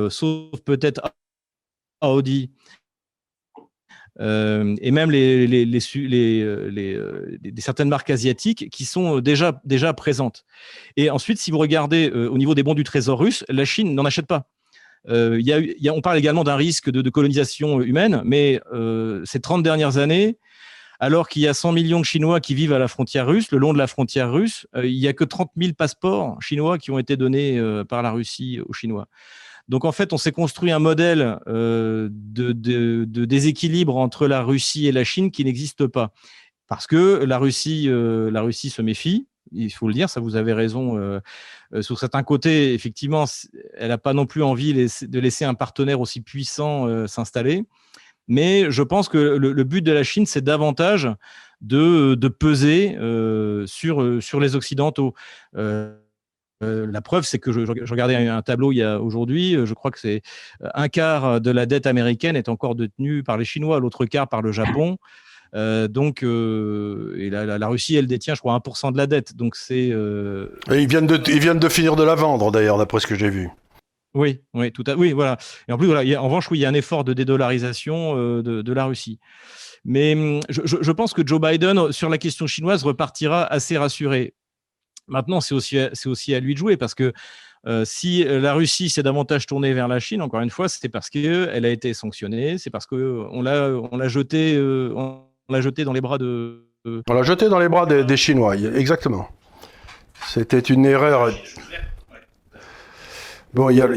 sauf 0.09 0.61
peut-être 0.63 1.01
Audi, 2.01 2.51
euh, 4.19 4.75
et 4.81 4.91
même 4.91 5.11
les, 5.11 5.47
euh, 5.47 6.71
euh, 6.77 7.37
certaines 7.57 7.89
marques 7.89 8.09
asiatiques 8.09 8.69
qui 8.71 8.85
sont 8.85 9.19
déjà, 9.19 9.61
déjà 9.63 9.93
présentes. 9.93 10.43
Et 10.95 11.09
ensuite, 11.09 11.39
si 11.39 11.51
vous 11.51 11.57
regardez 11.57 12.09
au 12.09 12.37
niveau 12.37 12.55
des 12.55 12.63
bons 12.63 12.73
du 12.73 12.83
trésor 12.83 13.19
russe, 13.19 13.43
la 13.49 13.65
Chine 13.65 13.93
n'en 13.93 14.05
achète 14.05 14.27
pas. 14.27 14.47
On 15.07 16.01
parle 16.01 16.17
également 16.17 16.43
d'un 16.43 16.55
risque 16.55 16.89
de, 16.89 17.01
de, 17.01 17.09
colonisation 17.09 17.81
humaine, 17.81 18.21
mais 18.25 18.59
ces 19.25 19.39
30 19.39 19.63
dernières 19.63 19.97
années, 19.97 20.37
alors 20.99 21.29
qu'il 21.29 21.43
y 21.43 21.47
a 21.47 21.53
100 21.53 21.73
millions 21.73 21.99
de 21.99 22.05
Chinois 22.05 22.39
qui 22.39 22.55
vivent 22.55 22.73
à 22.73 22.79
la 22.79 22.87
frontière 22.87 23.27
russe, 23.27 23.51
le 23.51 23.59
long 23.59 23.71
de 23.71 23.77
la 23.77 23.87
frontière 23.87 24.31
russe, 24.31 24.65
il 24.75 24.97
n'y 24.97 25.07
a 25.07 25.13
que 25.13 25.23
30 25.23 25.51
000 25.55 25.73
passeports 25.73 26.41
chinois 26.41 26.79
qui 26.79 26.91
ont 26.91 26.97
été 26.97 27.15
donnés 27.17 27.61
par 27.87 28.01
la 28.01 28.11
Russie 28.11 28.59
aux 28.65 28.73
Chinois. 28.73 29.07
Donc 29.67 29.83
en 29.83 29.91
fait, 29.91 30.13
on 30.13 30.17
s'est 30.17 30.31
construit 30.31 30.71
un 30.71 30.79
modèle 30.79 31.39
euh, 31.47 32.09
de, 32.11 33.03
déséquilibre 33.25 33.97
entre 33.97 34.27
la 34.27 34.41
Russie 34.41 34.87
et 34.87 34.91
la 34.91 35.03
Chine 35.03 35.31
qui 35.31 35.43
n'existe 35.43 35.87
pas. 35.87 36.13
Parce 36.67 36.87
que 36.87 37.23
la 37.23 37.37
Russie, 37.37 37.85
euh, 37.89 38.51
se 38.51 38.81
méfie, 38.81 39.27
il 39.53 39.71
faut 39.71 39.87
le 39.87 39.93
dire, 39.93 40.09
ça 40.09 40.19
vous 40.19 40.35
avez 40.35 40.53
raison. 40.53 40.97
Euh, 40.97 41.19
sur 41.81 41.99
certains 41.99 42.23
côtés, 42.23 42.73
effectivement, 42.73 43.25
elle 43.75 43.89
n'a 43.89 43.97
pas 43.97 44.13
non 44.13 44.25
plus 44.25 44.43
envie 44.43 44.73
de 44.73 45.19
laisser 45.19 45.43
un 45.45 45.53
partenaire 45.53 45.99
aussi 45.99 46.21
puissant 46.21 47.07
s'installer. 47.07 47.63
Mais 48.29 48.69
je 48.69 48.83
pense 48.83 49.07
que 49.07 49.17
le, 49.17 49.63
but 49.63 49.81
de 49.81 49.91
la 49.91 50.03
Chine, 50.03 50.25
c'est 50.25 50.43
davantage 50.43 51.09
de, 51.61 52.15
peser 52.27 52.97
sur 53.65 54.39
les 54.39 54.55
Occidentaux. 54.55 55.13
Euh, 56.63 56.87
la 56.91 57.01
preuve, 57.01 57.23
c'est 57.23 57.39
que 57.39 57.51
je, 57.51 57.59
regardais 57.91 58.15
un, 58.15 58.41
tableau 58.41 58.71
il 58.71 58.77
y 58.77 58.83
a 58.83 58.99
aujourd'hui. 58.99 59.55
Euh, 59.55 59.65
je 59.65 59.73
crois 59.73 59.91
que 59.91 59.99
c'est 59.99 60.21
euh, 60.63 60.69
un 60.73 60.89
quart 60.89 61.39
de 61.39 61.51
la 61.51 61.65
dette 61.65 61.85
américaine 61.85 62.35
est 62.35 62.49
encore 62.49 62.75
détenue 62.75 63.23
par 63.23 63.37
les 63.37 63.45
Chinois, 63.45 63.79
l'autre 63.79 64.05
quart 64.05 64.27
par 64.27 64.41
le 64.41 64.51
Japon. 64.51 64.97
donc, 65.53 66.23
et 66.23 67.29
la, 67.29 67.67
Russie, 67.67 67.95
elle 67.95 68.07
détient, 68.07 68.35
je 68.35 68.39
crois, 68.39 68.57
1% 68.57 68.91
de 68.91 68.97
la 68.97 69.07
dette. 69.07 69.35
Donc, 69.35 69.55
c'est. 69.55 69.87
Ils 69.87 70.87
viennent 70.87 71.07
de, 71.07 71.19
ils 71.27 71.39
viennent 71.39 71.59
de 71.59 71.69
finir 71.69 71.95
de 71.95 72.03
la 72.03 72.15
vendre, 72.15 72.51
d'ailleurs, 72.51 72.77
d'après 72.77 72.99
ce 72.99 73.07
que 73.07 73.15
j'ai 73.15 73.29
vu. 73.29 73.49
Oui, 74.13 74.41
oui, 74.55 74.71
tout 74.71 74.83
à, 74.87 74.95
oui, 74.95 75.11
voilà. 75.11 75.37
Et 75.67 75.71
en 75.71 75.77
plus, 75.77 75.85
voilà, 75.85 76.19
en 76.19 76.25
revanche, 76.25 76.49
oui, 76.49 76.57
il 76.57 76.61
y 76.61 76.65
a 76.65 76.69
un 76.69 76.73
effort 76.73 77.03
de 77.03 77.13
dédollarisation 77.13 78.15
de, 78.41 78.73
la 78.73 78.85
Russie. 78.85 79.19
Mais 79.85 80.15
hum, 80.15 80.39
je, 80.49 80.91
pense 80.91 81.13
que 81.13 81.25
Joe 81.25 81.39
Biden, 81.39 81.91
sur 81.91 82.09
la 82.09 82.17
question 82.17 82.47
chinoise, 82.47 82.83
repartira 82.83 83.45
assez 83.45 83.77
rassuré. 83.77 84.33
Maintenant, 85.07 85.41
c'est 85.41 85.55
aussi, 85.55 85.77
c'est 85.93 86.09
aussi 86.09 86.33
à 86.35 86.39
lui 86.39 86.53
de 86.53 86.59
jouer 86.59 86.77
parce 86.77 86.95
que 86.95 87.13
euh, 87.67 87.83
si 87.85 88.23
la 88.23 88.53
Russie 88.53 88.89
s'est 88.89 89.03
davantage 89.03 89.45
tournée 89.45 89.73
vers 89.73 89.87
la 89.87 89.99
Chine, 89.99 90.21
encore 90.21 90.41
une 90.41 90.49
fois, 90.49 90.69
c'est 90.69 90.89
parce 90.89 91.09
qu'elle 91.09 91.65
a 91.65 91.69
été 91.69 91.93
sanctionnée, 91.93 92.57
c'est 92.57 92.69
parce 92.69 92.85
qu'on 92.85 93.41
l'a, 93.41 93.69
on 93.91 93.97
l'a 93.97 94.07
jeté, 94.07 94.55
euh, 94.55 94.93
jeté 95.59 95.83
dans 95.83 95.93
les 95.93 96.01
bras 96.01 96.17
de. 96.17 96.63
On 97.09 97.13
l'a 97.13 97.23
jeté 97.23 97.49
dans 97.49 97.59
les 97.59 97.67
bras 97.67 97.85
des, 97.85 98.17
Chinois, 98.17 98.55
exactement. 98.55 99.27
C'était 100.27 100.59
une 100.59 100.85
erreur. 100.85 101.31
Bon, 103.53 103.69
il 103.69 103.77
y 103.77 103.81
a, 103.81 103.87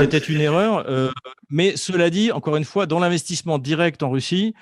C'était 0.00 0.18
une 0.18 0.40
erreur, 0.40 0.84
euh, 0.88 1.10
mais 1.48 1.76
cela 1.76 2.10
dit, 2.10 2.30
encore 2.30 2.56
une 2.56 2.64
fois, 2.64 2.86
dans 2.86 3.00
l'investissement 3.00 3.58
direct 3.58 4.02
en 4.04 4.10
Russie, 4.10 4.54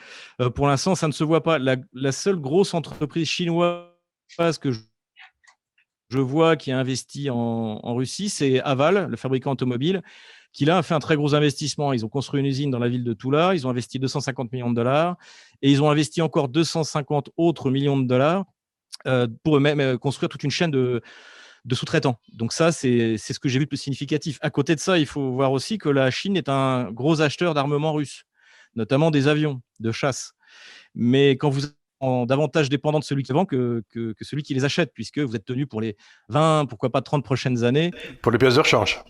pour 0.55 0.67
l'instant, 0.69 0.95
ça 0.95 1.07
ne 1.07 1.13
se 1.13 1.25
voit 1.25 1.43
pas. 1.43 1.59
La, 1.59 1.77
la 1.93 2.13
seule 2.13 2.37
grosse 2.37 2.73
entreprise 2.73 3.29
chinoise 3.29 3.85
que 4.61 4.71
je 4.71 4.81
je 6.15 6.21
vois 6.21 6.55
qui 6.57 6.71
a 6.71 6.79
investi 6.79 7.29
en, 7.29 7.95
Russie, 7.95 8.29
c'est 8.29 8.61
Aval, 8.61 9.09
le 9.11 9.17
fabricant 9.17 9.51
automobile, 9.51 10.01
qui 10.53 10.65
là 10.65 10.79
a 10.79 10.83
fait 10.85 10.95
un 10.95 11.01
très 11.01 11.17
gros 11.17 11.35
investissement. 11.35 11.93
Ils 11.93 12.05
ont 12.05 12.09
construit 12.09 12.39
une 12.39 12.47
usine 12.47 12.71
dans 12.71 12.79
la 12.79 12.89
ville 12.89 13.03
de 13.03 13.13
Toula, 13.15 13.55
ils 13.55 13.67
ont 13.67 13.71
investi 13.71 13.99
250 13.99 14.53
millions 14.53 14.71
de 14.71 14.77
dollars 14.77 15.17
et 15.61 15.73
ils 15.73 15.83
ont 15.83 15.91
investi 15.91 16.23
encore 16.23 16.49
250 16.49 17.31
autres 17.37 17.69
millions 17.71 17.99
de 17.99 18.07
dollars 18.07 18.45
euh, 19.09 19.27
pour 19.43 19.57
eux-mêmes 19.57 19.81
euh, 19.81 19.99
construire 19.99 20.29
toute 20.29 20.45
une 20.45 20.53
chaîne 20.53 20.71
de, 20.71 21.03
sous-traitants. 21.73 22.21
Donc 22.33 22.53
ça, 22.53 22.71
c'est 22.71 23.17
ce 23.19 23.41
que 23.41 23.49
j'ai 23.49 23.59
vu 23.59 23.65
de 23.65 23.69
plus 23.71 23.79
significatif. 23.79 24.39
À 24.41 24.51
côté 24.51 24.77
de 24.77 24.81
ça, 24.81 24.97
il 24.99 25.07
faut 25.07 25.33
voir 25.33 25.51
aussi 25.51 25.79
que 25.79 25.89
la 25.89 26.13
Chine 26.13 26.37
est 26.37 26.49
un 26.49 26.93
gros 26.93 27.23
acheteur 27.23 27.55
d'armement 27.55 27.93
russe, 27.93 28.23
notamment 28.77 29.11
des 29.11 29.27
avions 29.27 29.63
de 29.81 29.91
chasse. 29.91 30.35
Mais 30.95 31.31
quand 31.31 31.51
vous 31.51 31.63
davantage 32.27 32.69
dépendant 32.69 32.99
de 32.99 33.05
celui 33.05 33.23
qui 33.23 33.33
vend 33.33 33.45
que, 33.45 33.83
que, 33.91 34.15
celui 34.23 34.43
qui 34.43 34.55
les 34.55 34.65
achète, 34.65 34.93
puisque 34.95 35.19
vous 35.19 35.37
êtes 35.37 35.45
tenu 35.45 35.67
pour 35.67 35.81
les 35.81 35.97
20, 36.29 36.67
pourquoi 36.67 36.91
pas 36.91 37.03
30 37.03 37.25
prochaines 37.25 37.65
années. 37.65 37.91
Pour 38.23 38.33
les 38.33 38.39
pièces 38.39 38.55
de 38.55 38.61
rechange. 38.61 39.03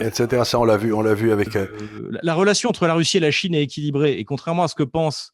Etc. 0.00 0.42
Ça, 0.44 0.58
on 0.58 0.64
l'a 0.64 0.76
vu, 0.76 0.92
on 0.92 1.02
l'a 1.02 1.14
vu 1.14 1.32
avec. 1.32 1.54
Euh, 1.56 1.66
euh, 1.80 2.18
la, 2.22 2.34
relation 2.34 2.70
entre 2.70 2.86
la 2.86 2.94
Russie 2.94 3.18
et 3.18 3.20
la 3.20 3.30
Chine 3.30 3.54
est 3.54 3.62
équilibrée. 3.62 4.18
Et 4.18 4.24
contrairement 4.24 4.64
à 4.64 4.68
ce 4.68 4.74
que 4.74 4.82
pensent, 4.82 5.32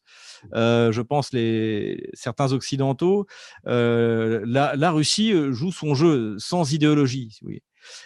euh, 0.53 0.91
je 0.91 1.01
pense, 1.01 1.33
les, 1.33 2.09
certains 2.13 2.51
occidentaux, 2.51 3.25
la, 3.65 4.75
la, 4.75 4.91
Russie 4.91 5.33
joue 5.51 5.71
son 5.71 5.95
jeu 5.95 6.35
sans 6.39 6.73
idéologie. 6.73 7.29
Si 7.31 7.45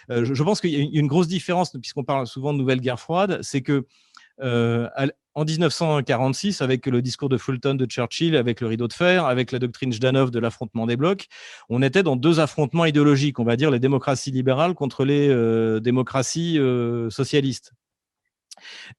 je, 0.08 0.34
je, 0.34 0.42
pense 0.42 0.60
qu'il 0.60 0.70
y 0.70 0.76
a 0.76 0.88
une 0.92 1.06
grosse 1.06 1.28
différence, 1.28 1.70
puisqu'on 1.72 2.04
parle 2.04 2.26
souvent 2.26 2.52
de 2.52 2.58
nouvelle 2.58 2.80
guerre 2.80 3.00
froide, 3.00 3.38
c'est 3.42 3.62
que 3.62 3.86
en 5.38 5.44
1946, 5.44 6.62
avec 6.62 6.86
le 6.86 7.00
discours 7.00 7.28
de 7.28 7.36
Fulton 7.36 7.74
de 7.74 7.86
Churchill, 7.86 8.34
avec 8.34 8.60
le 8.60 8.66
rideau 8.66 8.88
de 8.88 8.92
fer, 8.92 9.24
avec 9.24 9.52
la 9.52 9.60
doctrine 9.60 9.92
Jdanov 9.92 10.32
de 10.32 10.40
l'affrontement 10.40 10.84
des 10.84 10.96
blocs, 10.96 11.26
on 11.68 11.80
était 11.80 12.02
dans 12.02 12.16
deux 12.16 12.40
affrontements 12.40 12.84
idéologiques, 12.84 13.38
on 13.38 13.44
va 13.44 13.54
dire 13.54 13.70
les 13.70 13.78
démocraties 13.78 14.32
libérales 14.32 14.74
contre 14.74 15.04
les 15.04 15.28
euh, 15.28 15.78
démocraties 15.78 16.58
euh, 16.58 17.08
socialistes. 17.10 17.72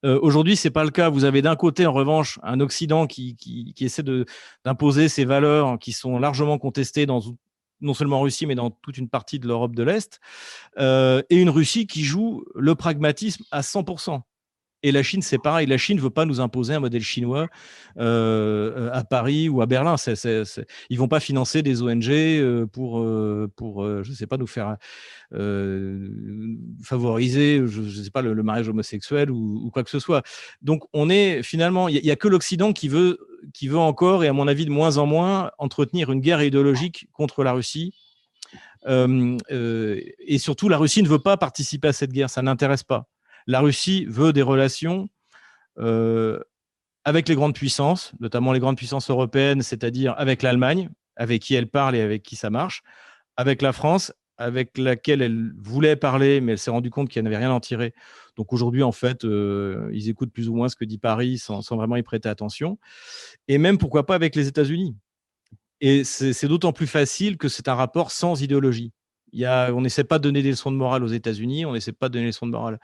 Euh, 0.05 0.17
Aujourd'hui, 0.21 0.55
c'est 0.55 0.69
pas 0.69 0.85
le 0.85 0.91
cas. 0.91 1.09
Vous 1.09 1.25
avez 1.25 1.41
d'un 1.41 1.57
côté, 1.57 1.85
en 1.85 1.91
revanche, 1.91 2.39
un 2.41 2.61
Occident 2.61 3.05
qui, 3.05 3.35
essaie 3.81 4.03
d'imposer 4.63 5.09
ses 5.09 5.25
valeurs 5.25 5.77
qui 5.77 5.91
sont 5.91 6.19
largement 6.19 6.57
contestées 6.57 7.05
dans 7.05 7.21
non 7.81 7.93
seulement 7.93 8.19
en 8.19 8.21
Russie, 8.21 8.45
mais 8.45 8.55
dans 8.55 8.71
toute 8.71 8.97
une 8.97 9.09
partie 9.09 9.39
de 9.39 9.47
l'Europe 9.47 9.75
de 9.75 9.83
l'Est, 9.83 10.19
euh, 10.77 11.21
et 11.29 11.37
une 11.37 11.49
Russie 11.49 11.87
qui 11.87 12.03
joue 12.03 12.45
le 12.55 12.75
pragmatisme 12.75 13.43
à 13.51 13.61
100%. 13.61 14.21
Et 14.81 14.91
la 14.91 15.03
Chine, 15.03 15.21
c'est 15.21 15.37
pareil. 15.37 15.67
La 15.67 15.77
Chine 15.77 15.97
ne 15.97 16.01
veut 16.01 16.09
pas 16.09 16.25
nous 16.25 16.39
imposer 16.39 16.73
un 16.73 16.79
modèle 16.79 17.01
chinois 17.01 17.47
euh, 17.97 18.89
à 18.93 19.03
Paris 19.03 19.49
ou 19.49 19.61
à 19.61 19.65
Berlin. 19.65 19.95
Ils 19.97 20.55
ne 20.91 20.97
vont 20.97 21.09
pas 21.09 21.19
financer 21.19 21.61
des 21.61 21.81
ONG 21.81 22.09
euh, 22.09 22.65
pour, 22.65 23.01
euh, 23.01 23.51
pour 23.57 23.83
je 23.83 24.09
ne 24.09 24.15
sais 24.15 24.27
pas, 24.27 24.37
nous 24.37 24.47
faire 24.47 24.77
favoriser, 26.83 27.61
je 27.67 28.03
sais 28.03 28.11
pas, 28.11 28.21
le, 28.21 28.41
mariage 28.41 28.69
homosexuel 28.69 29.31
ou, 29.31 29.69
quoi 29.73 29.83
que 29.83 29.89
ce 29.89 29.99
soit. 29.99 30.23
Donc, 30.61 30.83
on 30.93 31.09
est 31.09 31.43
finalement, 31.43 31.89
il 31.89 32.01
n'y 32.01 32.11
a, 32.11 32.15
que 32.15 32.29
l'Occident 32.29 32.71
qui 32.71 32.87
veut, 32.87 33.19
qui 33.53 33.67
veut 33.67 33.77
encore, 33.77 34.23
et 34.23 34.27
à 34.27 34.33
mon 34.33 34.47
avis 34.47 34.65
de 34.65 34.71
moins 34.71 34.97
en 34.97 35.05
moins, 35.05 35.51
entretenir 35.57 36.11
une 36.11 36.21
guerre 36.21 36.41
idéologique 36.41 37.07
contre 37.11 37.43
la 37.43 37.51
Russie 37.51 37.93
et 38.87 40.37
surtout, 40.37 40.69
la 40.69 40.77
Russie 40.77 41.03
ne 41.03 41.09
veut 41.09 41.19
pas 41.19 41.35
participer 41.35 41.89
à 41.89 41.93
cette 41.93 42.13
guerre, 42.13 42.29
ça 42.29 42.41
n'intéresse 42.41 42.83
pas. 42.83 43.09
La 43.49 43.61
Russie 43.61 44.05
veut 44.07 44.31
des 44.31 44.43
relations 44.43 45.09
avec 47.03 47.27
les 47.27 47.33
grandes 47.33 47.55
puissances, 47.55 48.11
notamment 48.19 48.53
les 48.53 48.59
grandes 48.59 48.77
puissances 48.77 49.09
européennes, 49.09 49.63
c'est-à-dire 49.63 50.13
avec 50.17 50.43
l'Allemagne, 50.43 50.89
avec 51.15 51.41
qui 51.41 51.55
elle 51.55 51.67
parle 51.67 51.95
et 51.95 52.01
avec 52.01 52.21
qui 52.21 52.35
ça 52.35 52.51
marche, 52.51 52.83
avec 53.37 53.63
la 53.63 53.73
France, 53.73 54.13
avec 54.37 54.77
laquelle 54.77 55.23
elle 55.23 55.51
voulait 55.57 55.95
parler, 55.95 56.41
mais 56.41 56.51
elle 56.51 56.59
s'est 56.59 56.69
rendue 56.69 56.91
compte 56.91 57.09
qu'elle 57.09 57.23
n'avait 57.23 57.37
rien 57.37 57.51
en 57.51 57.59
tirer. 57.59 57.95
Donc 58.37 58.53
aujourd'hui, 58.53 58.83
en 58.83 58.91
fait, 58.91 59.25
euh, 59.25 59.89
ils 59.93 60.09
écoutent 60.09 60.31
plus 60.31 60.47
ou 60.47 60.53
moins 60.53 60.69
ce 60.69 60.75
que 60.75 60.85
dit 60.85 60.99
Paris 60.99 61.39
sans, 61.39 61.61
vraiment 61.75 61.95
y 61.95 62.03
prêter 62.03 62.29
attention. 62.29 62.77
Et 63.47 63.57
même, 63.57 63.79
pourquoi 63.79 64.05
pas, 64.05 64.13
avec 64.13 64.35
les 64.35 64.47
États-Unis. 64.47 64.95
Et 65.81 66.03
c'est 66.03 66.47
d'autant 66.47 66.73
plus 66.73 66.87
facile 66.87 67.37
que 67.37 67.47
c'est 67.47 67.67
un 67.67 67.73
rapport 67.73 68.11
sans 68.11 68.43
idéologie. 68.43 68.91
Il 69.33 69.39
y 69.39 69.45
a, 69.45 69.71
on 69.73 69.81
n'essaie 69.81 70.03
pas 70.03 70.17
de 70.17 70.23
donner 70.23 70.41
des 70.41 70.51
leçons 70.51 70.71
de 70.71 70.77
morale 70.77 71.03
aux 71.03 71.07
États-Unis, 71.07 71.65
on 71.65 71.73
n'essaie 71.73 71.91
pas 71.91 72.09
de 72.09 72.13
donner 72.13 72.25
des 72.25 72.29
leçons 72.29 72.47
de 72.47 72.51
morale 72.51 72.79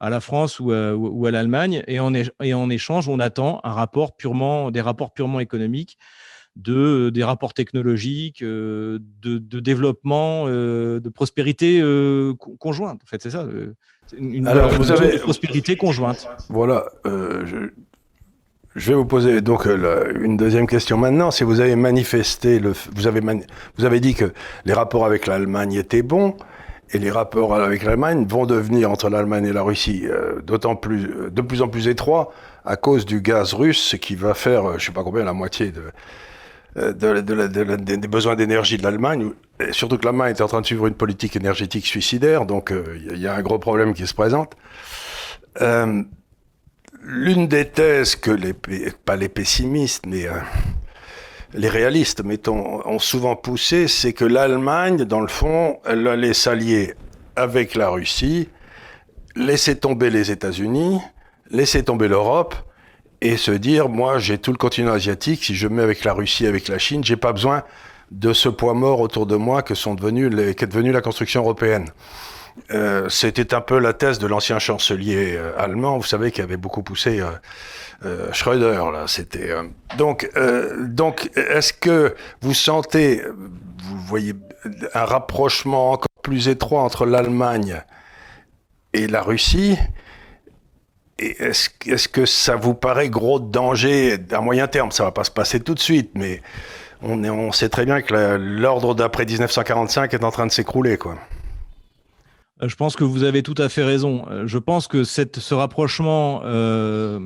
à 0.00 0.10
la 0.10 0.20
France 0.20 0.60
ou 0.60 0.72
à, 0.72 0.94
ou 0.94 1.26
à 1.26 1.30
l'Allemagne. 1.30 1.82
Et, 1.86 1.98
et 2.42 2.54
en 2.54 2.70
échange, 2.70 3.08
on 3.08 3.20
attend 3.20 3.60
un 3.64 3.72
rapport 3.72 4.16
purement, 4.16 4.70
des 4.70 4.80
rapports 4.80 5.12
purement 5.12 5.40
économiques 5.40 5.98
de, 6.56 7.10
des 7.10 7.24
rapports 7.24 7.54
technologiques, 7.54 8.42
euh, 8.42 8.98
de, 9.22 9.38
développement, 9.60 10.44
euh, 10.46 11.00
de 11.00 11.08
prospérité 11.08 11.80
euh, 11.80 12.34
conjointe. 12.58 13.00
En 13.02 13.06
fait, 13.06 13.22
c'est 13.22 13.30
ça. 13.30 13.46
Une, 14.16 14.46
Alors, 14.46 14.70
vous 14.70 14.92
avez... 14.92 15.18
prospérité 15.18 15.76
conjointe. 15.76 16.28
Voilà. 16.48 16.86
Je, 17.04 17.70
je, 18.74 18.90
vais 18.90 18.94
vous 18.94 19.04
poser 19.04 19.40
donc 19.40 19.66
une 19.66 20.36
deuxième 20.36 20.66
question 20.66 20.96
maintenant. 20.96 21.30
Si 21.30 21.44
vous 21.44 21.60
avez 21.60 21.76
manifesté, 21.76 22.58
le, 22.58 22.72
vous, 22.94 23.06
avez 23.06 23.20
vous 23.76 23.84
avez 23.84 24.00
dit 24.00 24.14
que 24.14 24.32
les 24.64 24.72
rapports 24.72 25.06
avec 25.06 25.26
l'Allemagne 25.26 25.74
étaient 25.74 26.02
bons 26.02 26.36
et 26.90 26.98
les 26.98 27.10
rapports 27.10 27.54
avec 27.54 27.82
l'Allemagne 27.82 28.26
vont 28.28 28.46
devenir 28.46 28.90
entre 28.90 29.08
l'Allemagne 29.08 29.46
et 29.46 29.52
la 29.52 29.62
Russie 29.62 30.04
d'autant 30.44 30.76
plus, 30.76 31.08
de 31.30 31.42
plus 31.42 31.62
en 31.62 31.68
plus 31.68 31.88
étroits 31.88 32.32
à 32.64 32.76
cause 32.76 33.04
du 33.06 33.20
gaz 33.20 33.54
russe, 33.54 33.96
qui 34.00 34.14
va 34.14 34.34
faire, 34.34 34.78
je 34.78 34.86
sais 34.86 34.92
pas 34.92 35.02
combien, 35.02 35.24
la 35.24 35.32
moitié 35.32 35.70
de, 35.70 35.82
euh, 36.76 36.92
de, 36.92 37.76
des 37.76 38.08
besoins 38.08 38.34
d'énergie 38.34 38.78
de 38.78 38.82
l'Allemagne, 38.82 39.30
surtout 39.70 39.96
que 39.96 40.04
l'Allemagne 40.04 40.30
est 40.30 40.40
en 40.40 40.48
train 40.48 40.60
de 40.60 40.66
suivre 40.66 40.88
une 40.88 40.94
politique 40.94 41.36
énergétique 41.36 41.86
suicidaire, 41.86 42.46
donc 42.46 42.72
il 42.72 43.12
euh, 43.12 43.16
y 43.16 43.28
a 43.28 43.34
un 43.34 43.42
gros 43.42 43.60
problème 43.60 43.94
qui 43.94 44.08
se 44.08 44.14
présente. 44.14 44.54
Euh, 45.62 46.02
l'une 47.04 47.46
des 47.48 47.68
thèses 47.68 48.16
que 48.16 48.30
les, 48.30 48.54
pas 49.04 49.16
les 49.16 49.28
pessimistes, 49.28 50.04
mais 50.06 50.26
les 51.52 51.68
réalistes, 51.68 52.24
mettons, 52.24 52.86
ont 52.86 52.98
souvent 52.98 53.36
poussé, 53.36 53.88
c'est 53.88 54.12
que 54.12 54.24
l'Allemagne, 54.24 55.04
dans 55.04 55.20
le 55.20 55.28
fond, 55.28 55.78
elle 55.84 56.06
allait 56.08 56.34
s'allier 56.34 56.94
avec 57.36 57.74
la 57.74 57.90
Russie, 57.90 58.48
laisser 59.36 59.76
tomber 59.76 60.10
les 60.10 60.30
États-Unis, 60.30 61.00
laisser 61.50 61.82
tomber 61.82 62.08
l'Europe, 62.08 62.54
et 63.20 63.36
se 63.36 63.52
dire, 63.52 63.88
moi, 63.88 64.18
j'ai 64.18 64.38
tout 64.38 64.50
le 64.50 64.58
continent 64.58 64.92
asiatique, 64.92 65.44
si 65.44 65.54
je 65.54 65.66
mets 65.66 65.82
avec 65.82 66.04
la 66.04 66.12
Russie, 66.12 66.46
avec 66.46 66.68
la 66.68 66.78
Chine, 66.78 67.02
j'ai 67.02 67.16
pas 67.16 67.32
besoin 67.32 67.62
de 68.10 68.32
ce 68.32 68.48
poids 68.48 68.74
mort 68.74 69.00
autour 69.00 69.26
de 69.26 69.36
moi 69.36 69.62
que 69.62 69.74
sont 69.74 69.94
devenus 69.94 70.30
les, 70.30 70.54
qu'est 70.54 70.66
devenue 70.66 70.92
la 70.92 71.00
construction 71.00 71.40
européenne. 71.40 71.86
Euh, 72.70 73.08
c'était 73.08 73.52
un 73.52 73.60
peu 73.60 73.78
la 73.78 73.92
thèse 73.92 74.18
de 74.18 74.26
l'ancien 74.26 74.58
chancelier 74.58 75.34
euh, 75.36 75.52
allemand, 75.58 75.98
vous 75.98 76.04
savez, 76.04 76.30
qui 76.30 76.40
avait 76.40 76.56
beaucoup 76.56 76.82
poussé 76.82 77.20
euh, 78.04 78.32
Schröder. 78.32 78.82
Là, 78.92 79.04
c'était 79.06 79.50
donc 79.98 80.30
donc 80.78 81.30
est-ce 81.36 81.72
que 81.72 82.14
vous 82.42 82.54
sentez, 82.54 83.22
vous 83.24 83.98
voyez 84.06 84.34
un 84.94 85.04
rapprochement 85.04 85.92
encore 85.92 86.08
plus 86.22 86.48
étroit 86.48 86.82
entre 86.82 87.06
l'Allemagne 87.06 87.82
et 88.92 89.06
la 89.06 89.22
Russie? 89.22 89.76
Est-ce 91.18 92.08
que 92.08 92.26
ça 92.26 92.56
vous 92.56 92.74
paraît 92.74 93.08
gros 93.08 93.38
danger 93.38 94.18
à 94.32 94.40
moyen 94.40 94.66
terme? 94.66 94.90
Ça 94.90 95.04
va 95.04 95.12
pas 95.12 95.24
se 95.24 95.30
passer 95.30 95.60
tout 95.60 95.74
de 95.74 95.80
suite, 95.80 96.10
mais 96.14 96.42
on, 97.02 97.22
on 97.24 97.52
sait 97.52 97.68
très 97.68 97.84
bien 97.84 98.02
que 98.02 98.36
l'ordre 98.36 98.94
d'après 98.94 99.24
1945 99.24 100.12
est 100.12 100.24
en 100.24 100.30
train 100.30 100.46
de 100.46 100.52
s'écrouler, 100.52 100.98
quoi. 100.98 101.16
Euh, 102.62 102.68
je 102.68 102.76
pense 102.76 102.96
que 102.96 103.04
vous 103.04 103.24
avez 103.24 103.42
tout 103.42 103.54
à 103.58 103.68
fait 103.68 103.84
raison. 103.84 104.26
Euh, 104.30 104.46
je 104.46 104.58
pense 104.58 104.86
que 104.86 105.04
ce 105.04 105.54
rapprochement 105.54 106.42
euh, 106.44 107.20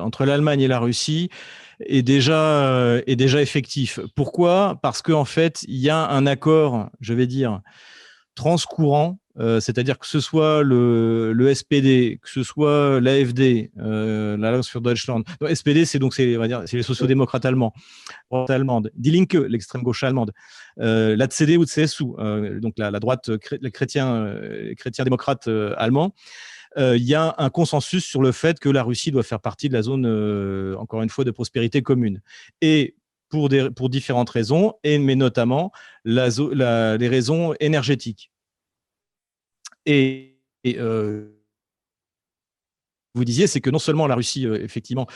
entre 0.00 0.24
l'Allemagne 0.24 0.60
et 0.60 0.68
la 0.68 0.78
Russie 0.78 1.30
est 1.86 2.02
déjà 2.02 3.00
effectif. 3.06 4.00
Pourquoi? 4.14 4.78
Parce 4.82 5.00
qu'en 5.00 5.24
fait, 5.24 5.64
il 5.66 5.78
y 5.78 5.88
a 5.88 6.08
un 6.08 6.26
accord, 6.26 6.90
je 7.00 7.14
vais 7.14 7.26
dire, 7.26 7.60
transcourant 8.34 9.18
euh, 9.38 9.60
c'est-à-dire 9.60 9.98
que 9.98 10.06
ce 10.06 10.20
soit 10.20 10.62
le, 10.62 11.50
SPD, 11.54 12.18
que 12.22 12.28
ce 12.28 12.42
soit 12.42 13.00
l'AFD, 13.00 13.70
euh, 13.78 14.36
l'Alliance 14.36 14.68
für 14.68 14.80
Deutschland. 14.80 15.24
SPD, 15.40 15.84
c'est 15.84 15.98
donc 15.98 16.14
c'est 16.14 16.26
les 16.26 16.82
sociodémocrates 16.82 17.44
allemands, 17.44 17.72
allemande, 18.48 18.90
Die 18.94 19.10
Linke, 19.10 19.34
l'extrême 19.34 19.82
gauche 19.82 20.02
allemande, 20.02 20.32
euh, 20.80 21.16
la 21.16 21.28
CDU 21.28 21.58
ou 21.58 21.64
CSU, 21.64 22.04
euh, 22.18 22.60
donc 22.60 22.74
la, 22.76 22.90
droite 22.98 23.30
euh, 23.30 23.38
chrétien 23.38 24.34
démocrate 25.04 25.48
allemand. 25.76 26.14
Il 26.76 27.02
y 27.02 27.14
a 27.14 27.34
un 27.38 27.50
consensus 27.50 28.04
sur 28.04 28.22
le 28.22 28.30
fait 28.30 28.60
que 28.60 28.68
la 28.68 28.84
Russie 28.84 29.10
doit 29.10 29.24
faire 29.24 29.40
partie 29.40 29.68
de 29.68 29.74
la 29.74 29.82
zone, 29.82 30.06
encore 30.76 31.02
une 31.02 31.08
fois, 31.08 31.24
de 31.24 31.32
prospérité 31.32 31.82
commune. 31.82 32.20
Et 32.60 32.94
pour, 33.30 33.48
différentes 33.88 34.30
raisons, 34.30 34.74
et, 34.84 34.98
mais 34.98 35.16
notamment 35.16 35.72
les 36.04 37.08
raisons 37.08 37.54
énergétiques. 37.60 38.30
Euh, 39.88 41.39
vous 43.14 43.24
disiez, 43.24 43.46
c'est 43.46 43.60
que 43.60 43.70
non 43.70 43.78
seulement 43.78 44.06
la 44.06 44.14
Russie, 44.14 44.46
euh, 44.46 44.62
effectivement, 44.62 45.06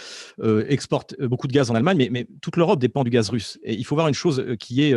euh, 0.43 0.65
exporte 0.69 1.21
beaucoup 1.21 1.47
de 1.47 1.53
gaz 1.53 1.71
en 1.71 1.75
Allemagne, 1.75 2.09
mais, 2.11 2.27
toute 2.41 2.57
l'Europe 2.57 2.81
dépend 2.81 3.05
du 3.05 3.11
gaz 3.11 3.29
russe. 3.31 3.59
Et 3.63 3.75
il 3.75 3.85
faut 3.85 3.95
voir 3.95 4.09
une 4.09 4.15
chose 4.15 4.45
qui 4.59 4.83
est, 4.83 4.95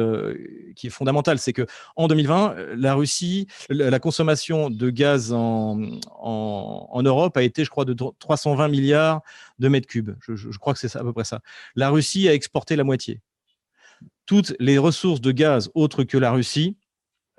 qui 0.76 0.88
est 0.88 0.90
fondamentale, 0.90 1.40
c'est 1.40 1.54
que 1.54 1.66
en 1.96 2.08
2020, 2.08 2.56
la 2.76 2.94
Russie, 2.96 3.48
la, 3.70 4.00
consommation 4.00 4.70
de 4.70 4.90
gaz 4.90 5.32
en, 5.34 5.80
en, 6.20 7.04
Europe 7.04 7.38
a 7.38 7.44
été, 7.44 7.64
je 7.64 7.70
crois, 7.70 7.86
de 7.86 7.96
320 8.20 8.68
milliards 8.68 9.22
de 9.60 9.68
mètres 9.68 9.88
cubes. 9.88 10.12
Je, 10.22 10.58
crois 10.58 10.74
que 10.74 10.80
c'est 10.80 10.96
à 10.96 11.04
peu 11.04 11.14
près 11.14 11.24
ça. 11.24 11.42
La 11.76 11.90
Russie 11.90 12.28
a 12.28 12.34
exporté 12.34 12.76
la 12.76 12.84
moitié. 12.84 13.22
Toutes 14.26 14.54
les 14.60 14.78
ressources 14.78 15.22
de 15.22 15.32
gaz 15.32 15.70
autres 15.74 16.04
que 16.04 16.18
la 16.18 16.32
Russie 16.32 16.78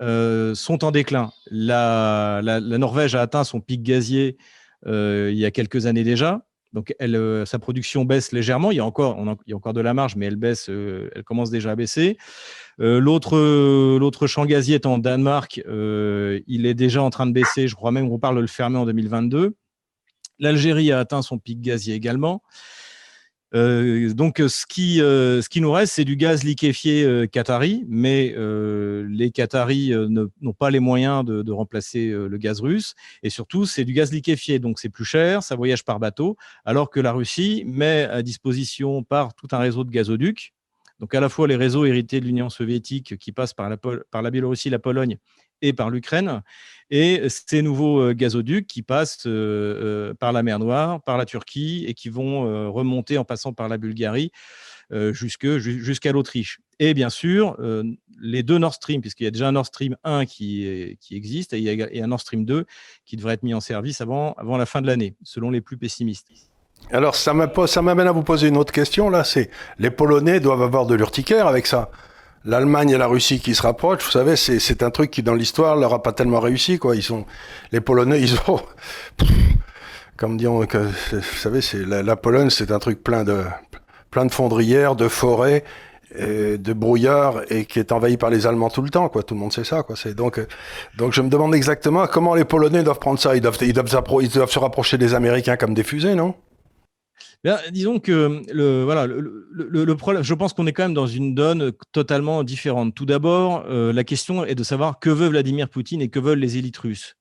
euh, 0.01 0.55
sont 0.55 0.83
en 0.83 0.91
déclin. 0.91 1.31
La, 1.51 2.41
Norvège 2.61 3.15
a 3.15 3.21
atteint 3.21 3.43
son 3.43 3.61
pic 3.61 3.83
gazier 3.83 4.37
euh, 4.37 4.43
il 4.85 5.37
y 5.37 5.45
a 5.45 5.51
quelques 5.51 5.85
années 5.85 6.03
déjà. 6.03 6.45
Euh, 7.01 7.45
sa 7.45 7.59
production 7.59 8.05
baisse 8.05 8.31
légèrement. 8.31 8.71
Il 8.71 8.75
y, 8.75 8.79
a 8.79 8.85
encore, 8.85 9.15
de 9.15 9.81
la 9.81 9.93
marge, 9.93 10.15
mais 10.15 10.27
elle 10.27 10.39
elle 10.43 11.23
commence 11.23 11.49
déjà 11.49 11.71
à 11.71 11.75
baisser. 11.75 12.17
l'autre, 12.77 13.37
l'autre 13.97 14.27
champ 14.27 14.45
gazier 14.45 14.75
est 14.75 14.85
en 14.85 14.97
Danemark. 14.97 15.57
il 15.67 16.65
est 16.65 16.73
déjà 16.73 17.01
en 17.01 17.09
train 17.09 17.25
de 17.25 17.31
baisser. 17.31 17.67
Je 17.67 17.75
crois 17.75 17.91
même 17.91 18.09
qu'on 18.09 18.19
parle 18.19 18.35
de 18.35 18.41
le 18.41 18.47
fermer 18.47 18.77
en 18.77 18.85
2022. 18.85 19.55
L'Algérie 20.39 20.91
a 20.91 20.99
atteint 20.99 21.21
son 21.21 21.37
pic 21.37 21.59
gazier 21.59 21.95
également. 21.95 22.41
Euh, 23.55 24.13
donc, 24.13 24.37
ce 24.37 24.65
qui, 24.65 25.01
euh, 25.01 25.41
ce 25.41 25.49
qui 25.49 25.61
nous 25.61 25.71
reste, 25.71 25.93
c'est 25.93 26.05
du 26.05 26.15
gaz 26.15 26.43
liquéfié 26.43 27.03
euh, 27.03 27.25
qatari, 27.25 27.83
mais 27.87 28.35
les 29.07 29.31
Qataris 29.31 29.91
n'ont 30.41 30.53
pas 30.53 30.69
les 30.69 30.79
moyens 30.79 31.25
de, 31.25 31.41
de 31.41 31.51
remplacer 31.51 32.09
le 32.09 32.37
gaz 32.37 32.61
russe. 32.61 32.95
Et 33.23 33.29
surtout, 33.29 33.65
c'est 33.65 33.85
du 33.85 33.93
gaz 33.93 34.11
liquéfié, 34.11 34.59
donc 34.59 34.79
c'est 34.79 34.89
plus 34.89 35.05
cher, 35.05 35.43
ça 35.43 35.55
voyage 35.55 35.83
par 35.83 35.99
bateau, 35.99 36.37
alors 36.65 36.89
que 36.89 36.99
la 36.99 37.11
Russie 37.11 37.63
met 37.65 38.03
à 38.03 38.21
disposition 38.21 39.03
par 39.03 39.33
tout 39.33 39.47
un 39.51 39.57
réseau 39.57 39.83
de 39.83 39.91
gazoducs, 39.91 40.53
donc 40.99 41.15
à 41.15 41.21
la 41.21 41.29
fois 41.29 41.47
les 41.47 41.55
réseaux 41.55 41.85
hérités 41.85 42.19
de 42.19 42.25
l'Union 42.25 42.49
soviétique 42.49 43.17
qui 43.17 43.31
passent 43.31 43.53
par 43.53 43.69
la, 43.69 43.77
par 43.77 44.21
la 44.21 44.31
Biélorussie, 44.31 44.69
la 44.69 44.79
Pologne 44.79 45.17
et 45.61 45.73
par 45.73 45.89
l'Ukraine, 45.89 46.41
et 46.91 47.21
ces 47.29 47.61
nouveaux 47.61 48.01
euh, 48.01 48.13
gazoducs 48.13 48.67
qui 48.67 48.81
passent 48.81 49.27
euh, 49.27 50.09
euh, 50.09 50.13
par 50.13 50.31
la 50.31 50.41
mer 50.41 50.59
Noire, 50.59 51.01
par 51.01 51.17
la 51.17 51.25
Turquie 51.25 51.85
et 51.87 51.93
qui 51.93 52.09
vont 52.09 52.71
remonter 52.71 53.17
en 53.17 53.25
passant 53.25 53.53
par 53.53 53.69
la 53.69 53.77
Bulgarie 53.77 54.31
jusqu'à 55.11 56.11
l'Autriche. 56.11 56.61
Et 56.79 56.93
bien 56.93 57.09
sûr, 57.09 57.57
les 58.19 58.41
deux 58.41 58.57
Nord 58.57 58.73
Stream, 58.73 59.01
puisqu'il 59.01 59.25
y 59.25 59.27
a 59.27 59.31
déjà 59.31 59.47
un 59.47 59.51
Nord 59.51 59.67
Stream 59.67 59.95
1 60.03 60.25
qui, 60.25 60.97
qui 60.99 61.15
existe 61.15 61.53
et 61.53 62.01
un 62.01 62.07
Nord 62.07 62.21
Stream 62.21 62.45
2 62.45 62.65
qui 63.05 63.17
devrait 63.17 63.35
être 63.35 63.43
mis 63.43 63.53
en 63.53 63.59
service 63.59 64.01
avant, 64.01 64.33
avant 64.33 64.57
la 64.57 64.65
fin 64.65 64.81
de 64.81 64.87
l'année, 64.87 65.15
selon 65.23 65.51
les 65.51 65.61
plus 65.61 65.77
pessimistes. 65.77 66.27
Alors, 66.91 67.15
ça 67.15 67.33
m'amène 67.33 68.07
à 68.07 68.11
vous 68.11 68.23
poser 68.23 68.47
une 68.47 68.57
autre 68.57 68.73
question, 68.73 69.09
là, 69.09 69.23
c'est 69.23 69.51
les 69.77 69.91
Polonais 69.91 70.39
doivent 70.39 70.63
avoir 70.63 70.87
de 70.87 70.95
l'urticaire 70.95 71.45
avec 71.45 71.67
ça 71.67 71.91
l'Allemagne 72.45 72.89
et 72.91 72.97
la 72.97 73.07
Russie 73.07 73.39
qui 73.39 73.55
se 73.55 73.61
rapprochent, 73.61 74.03
vous 74.03 74.11
savez, 74.11 74.35
c'est 74.35 74.83
un 74.83 74.91
truc 74.91 75.11
qui 75.11 75.23
dans 75.23 75.35
l'histoire 75.35 75.75
leur 75.75 75.93
a 75.93 76.01
pas 76.01 76.13
tellement 76.13 76.39
réussi, 76.39 76.79
quoi. 76.79 76.95
Ils 76.95 77.03
sont, 77.03 77.25
les 77.71 77.81
Polonais, 77.81 78.21
ils 78.21 78.35
ont, 78.47 78.61
comme 80.17 80.37
disons, 80.37 80.65
que, 80.65 80.77
vous 80.77 81.37
savez, 81.37 81.61
c'est 81.61 81.85
la, 81.85 82.15
Pologne, 82.15 82.49
c'est 82.49 82.71
un 82.71 82.79
truc 82.79 83.03
plein 83.03 83.23
de, 83.23 83.43
plein 84.11 84.25
de 84.25 84.31
fondrières, 84.31 84.95
de 84.95 85.07
forêts, 85.07 85.63
de 86.17 86.73
brouillard 86.73 87.41
et 87.51 87.65
qui 87.65 87.77
est 87.77 87.91
envahi 87.91 88.17
par 88.17 88.31
les 88.31 88.47
Allemands 88.47 88.69
tout 88.69 88.81
le 88.81 88.89
temps, 88.89 89.09
quoi. 89.09 89.21
Tout 89.21 89.35
le 89.35 89.39
monde 89.39 89.53
sait 89.53 89.63
ça, 89.63 89.83
quoi. 89.83 89.95
C'est 89.95 90.15
donc, 90.15 90.39
donc 90.97 91.13
je 91.13 91.21
me 91.21 91.29
demande 91.29 91.53
exactement 91.53 92.07
comment 92.07 92.33
les 92.33 92.45
Polonais 92.45 92.83
doivent 92.83 92.99
prendre 92.99 93.19
ça. 93.19 93.35
Ils 93.35 93.41
doivent, 93.41 93.57
ils 93.61 93.73
doivent, 93.73 94.03
ils 94.21 94.29
doivent 94.29 94.49
se 94.49 94.59
rapprocher 94.59 94.97
des 94.97 95.13
Américains 95.13 95.55
comme 95.55 95.73
des 95.73 95.83
fusées, 95.83 96.15
non? 96.15 96.33
Disons 97.71 97.99
que 97.99 99.93
problème, 99.93 100.23
je 100.23 100.33
pense 100.33 100.53
qu'on 100.53 100.67
est 100.67 100.73
quand 100.73 100.83
même 100.83 100.93
dans 100.93 101.07
une 101.07 101.35
donne 101.35 101.71
totalement 101.91 102.43
différente. 102.43 102.93
Tout 102.95 103.05
d'abord, 103.05 103.65
euh, 103.67 103.93
la 103.93 104.03
question 104.03 104.43
est 104.45 104.55
de 104.55 104.63
savoir 104.63 104.99
que 104.99 105.09
veut 105.09 105.27
Vladimir 105.27 105.69
Poutine 105.69 106.01
et 106.01 106.09
que 106.09 106.19
veulent 106.19 106.39
les 106.39 106.57
élites 106.57 106.77
russes. 106.77 107.15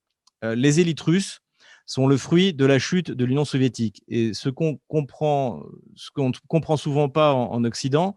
Euh, 0.44 0.54
les 0.54 0.80
élites 0.80 1.00
russes 1.00 1.40
sont 1.86 2.06
le 2.06 2.16
fruit 2.16 2.52
de 2.52 2.66
la 2.66 2.78
chute 2.78 3.10
de 3.10 3.24
l'Union 3.24 3.44
soviétique. 3.44 4.02
Et 4.08 4.34
ce 4.34 4.50
qu'on 4.50 4.78
comprend, 4.88 5.62
ce 5.94 6.10
qu'on 6.10 6.32
comprend 6.46 6.76
souvent 6.76 7.08
pas 7.08 7.32
en, 7.32 7.64
Occident, 7.64 8.14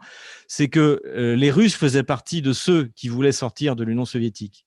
c'est 0.48 0.68
que 0.68 1.02
euh, 1.06 1.36
les 1.36 1.52
Russes 1.52 1.76
faisaient 1.76 2.04
partie 2.04 2.42
de 2.42 2.52
ceux 2.52 2.92
qui 2.96 3.08
voulaient 3.08 3.32
sortir 3.32 3.78
de 3.78 3.86
l'Union 3.86 4.04
soviétique. 4.06 4.66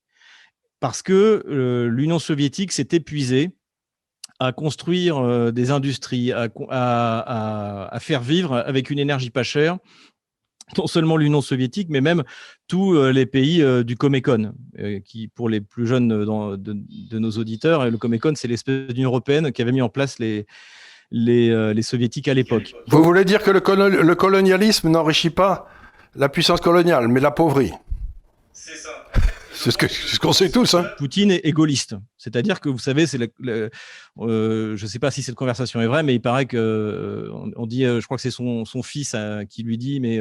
Parce 0.80 1.02
que 1.02 1.42
l'Union 1.90 2.18
soviétique 2.18 2.70
s'est 2.70 2.88
épuisée 2.92 3.52
à 4.40 4.52
construire 4.52 5.18
euh, 5.18 5.52
des 5.52 5.70
industries, 5.70 6.32
à, 6.32 6.48
à, 6.70 8.00
faire 8.00 8.20
vivre 8.20 8.56
avec 8.56 8.90
une 8.90 8.98
énergie 8.98 9.30
pas 9.30 9.42
chère, 9.42 9.78
non 10.76 10.86
seulement 10.86 11.16
l'Union 11.16 11.40
soviétique, 11.40 11.88
mais 11.90 12.00
même 12.00 12.24
tous 12.66 12.96
euh, 12.96 13.12
les 13.12 13.26
pays 13.26 13.62
euh, 13.62 13.84
du 13.84 13.96
Comecon, 13.96 14.54
qui, 15.04 15.28
pour 15.28 15.48
les 15.48 15.60
plus 15.60 15.86
jeunes 15.86 16.08
de, 16.08 17.18
nos 17.18 17.30
auditeurs, 17.30 17.88
le 17.88 17.98
Comecon, 17.98 18.32
c'est 18.34 18.48
l'espèce 18.48 18.88
d'Union 18.88 19.10
européenne 19.10 19.52
qui 19.52 19.62
avait 19.62 19.72
mis 19.72 19.82
en 19.82 19.88
place 19.88 20.18
les, 20.18 20.46
les, 21.10 21.74
les 21.74 21.82
soviétiques 21.82 22.28
à 22.28 22.34
l'époque. 22.34 22.74
Vous 22.88 23.04
voulez 23.04 23.24
dire 23.24 23.42
que 23.42 23.50
le, 23.50 24.02
le 24.02 24.14
colonialisme 24.14 24.88
n'enrichit 24.88 25.30
pas 25.30 25.68
la 26.16 26.28
puissance 26.28 26.60
coloniale, 26.60 27.08
mais 27.08 27.20
l'appauvrit 27.20 27.72
C'est 28.52 28.76
ça. 28.76 28.90
C'est 29.52 29.70
ce 29.70 30.18
qu'on 30.18 30.32
sait 30.32 30.50
tous. 30.50 30.74
Hein. 30.74 30.90
Poutine 30.98 31.30
est 31.30 31.52
gaulliste. 31.52 31.94
C'est-à-dire 32.24 32.60
que 32.60 32.70
vous 32.70 32.78
savez, 32.78 33.04
euh, 33.42 33.68
je 34.76 34.82
ne 34.82 34.88
sais 34.88 34.98
pas 34.98 35.10
si 35.10 35.22
cette 35.22 35.34
conversation 35.34 35.82
est 35.82 35.86
vraie, 35.86 36.02
mais 36.02 36.14
il 36.14 36.20
paraît 36.20 36.46
que 36.46 36.56
euh, 36.56 37.66
dit, 37.66 37.84
euh, 37.84 38.00
je 38.00 38.06
crois 38.06 38.16
que 38.16 38.22
c'est 38.22 38.30
son, 38.30 38.64
fils 38.82 39.14
qui 39.50 39.62
lui 39.62 39.76
dit, 39.76 40.00
mais 40.00 40.20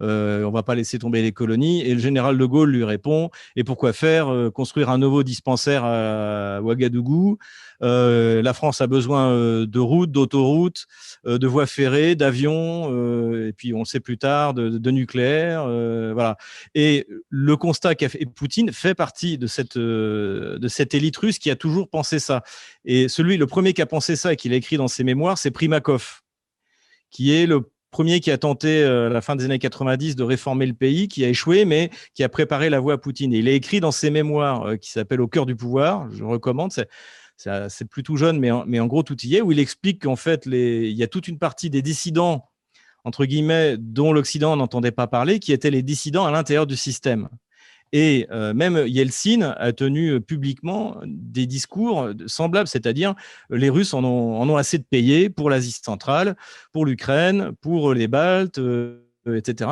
on 0.00 0.50
va 0.50 0.62
pas 0.62 0.74
laisser 0.74 0.98
tomber 0.98 1.20
les 1.20 1.32
colonies. 1.32 1.82
Et 1.82 1.92
le 1.92 2.00
général 2.00 2.38
de 2.38 2.44
Gaulle 2.46 2.70
lui 2.70 2.84
répond, 2.84 3.28
et 3.56 3.64
pourquoi 3.64 3.92
faire 3.92 4.50
Construire 4.54 4.88
un 4.88 4.96
nouveau 4.96 5.22
dispensaire 5.22 5.84
à 5.84 6.62
Ouagadougou? 6.62 7.36
La 7.80 8.54
France 8.54 8.80
a 8.80 8.86
besoin 8.86 9.66
de 9.66 9.78
routes, 9.78 10.12
d'autoroutes, 10.12 10.86
de 11.26 11.46
voies 11.46 11.66
ferrées, 11.66 12.14
d'avions, 12.14 12.88
et 13.46 13.52
puis 13.52 13.74
on 13.74 13.80
le 13.80 13.84
sait 13.84 14.00
plus 14.00 14.16
tard, 14.16 14.54
de, 14.54 14.70
de 14.70 14.90
nucléaire, 14.90 15.64
voilà. 16.14 16.38
Et 16.74 17.06
le 17.28 17.56
constat 17.58 17.94
qu'a 17.94 18.08
fait 18.08 18.24
Poutine 18.34 18.72
fait 18.72 18.94
partie 18.94 19.36
de 19.36 19.46
cette 19.46 19.74
élite 20.94 21.16
russe 21.18 21.33
qui 21.38 21.50
a 21.50 21.56
toujours 21.56 21.88
pensé 21.88 22.18
ça. 22.18 22.42
Et 22.84 23.08
celui, 23.08 23.36
le 23.36 23.46
premier 23.46 23.72
qui 23.72 23.82
a 23.82 23.86
pensé 23.86 24.16
ça 24.16 24.32
et 24.32 24.36
qui 24.36 24.48
l'a 24.48 24.56
écrit 24.56 24.76
dans 24.76 24.88
ses 24.88 25.04
mémoires, 25.04 25.38
c'est 25.38 25.50
Primakov, 25.50 26.20
qui 27.10 27.34
est 27.34 27.46
le 27.46 27.70
premier 27.94 28.18
qui 28.18 28.32
a 28.32 28.38
tenté 28.38 28.82
euh, 28.82 29.06
à 29.06 29.08
la 29.08 29.20
fin 29.20 29.36
des 29.36 29.44
années 29.44 29.60
90 29.60 30.16
de 30.16 30.24
réformer 30.24 30.66
le 30.66 30.74
pays, 30.74 31.06
qui 31.06 31.24
a 31.24 31.28
échoué, 31.28 31.64
mais 31.64 31.90
qui 32.14 32.24
a 32.24 32.28
préparé 32.28 32.68
la 32.68 32.80
voie 32.80 32.94
à 32.94 32.98
Poutine. 32.98 33.32
Et 33.32 33.38
il 33.38 33.48
a 33.48 33.52
écrit 33.52 33.78
dans 33.78 33.92
ses 33.92 34.10
mémoires, 34.10 34.66
euh, 34.66 34.76
qui 34.76 34.90
s'appelle 34.90 35.20
Au 35.20 35.28
cœur 35.28 35.46
du 35.46 35.54
pouvoir, 35.54 36.10
je 36.10 36.24
recommande, 36.24 36.72
c'est 37.36 37.88
plutôt 37.88 38.16
jeune, 38.16 38.40
mais 38.40 38.50
en, 38.50 38.86
gros, 38.86 39.04
tout 39.04 39.16
y 39.24 39.36
est, 39.36 39.40
où 39.42 39.52
il 39.52 39.60
explique 39.60 40.02
qu'en 40.02 40.16
fait, 40.16 40.46
il 40.46 40.92
y 40.92 41.02
a 41.04 41.06
toute 41.06 41.28
une 41.28 41.38
partie 41.38 41.70
des 41.70 41.82
dissidents, 41.82 42.48
entre 43.04 43.26
guillemets, 43.26 43.76
dont 43.78 44.12
l'Occident 44.12 44.56
n'entendait 44.56 44.90
pas 44.90 45.06
parler, 45.06 45.38
qui 45.38 45.52
étaient 45.52 45.70
les 45.70 45.82
dissidents 45.82 46.26
à 46.26 46.32
l'intérieur 46.32 46.66
du 46.66 46.76
système. 46.76 47.28
Et 47.92 48.26
euh, 48.32 48.54
même 48.54 48.84
Yeltsin 48.86 49.54
a 49.56 49.72
tenu 49.72 50.10
euh, 50.10 50.20
publiquement 50.20 50.96
des 51.04 51.46
discours 51.46 52.10
semblables, 52.26 52.68
c'est-à-dire 52.68 53.14
les 53.50 53.70
Russes 53.70 53.94
en 53.94 54.02
ont, 54.04 54.56
assez 54.56 54.78
de 54.78 54.84
payer 54.84 55.30
pour 55.30 55.48
l'Asie 55.48 55.78
centrale, 55.80 56.36
pour 56.72 56.86
l'Ukraine, 56.86 57.52
pour 57.60 57.94
les 57.94 58.08
Baltes, 58.08 58.58
euh, 58.58 59.00
etc. 59.32 59.70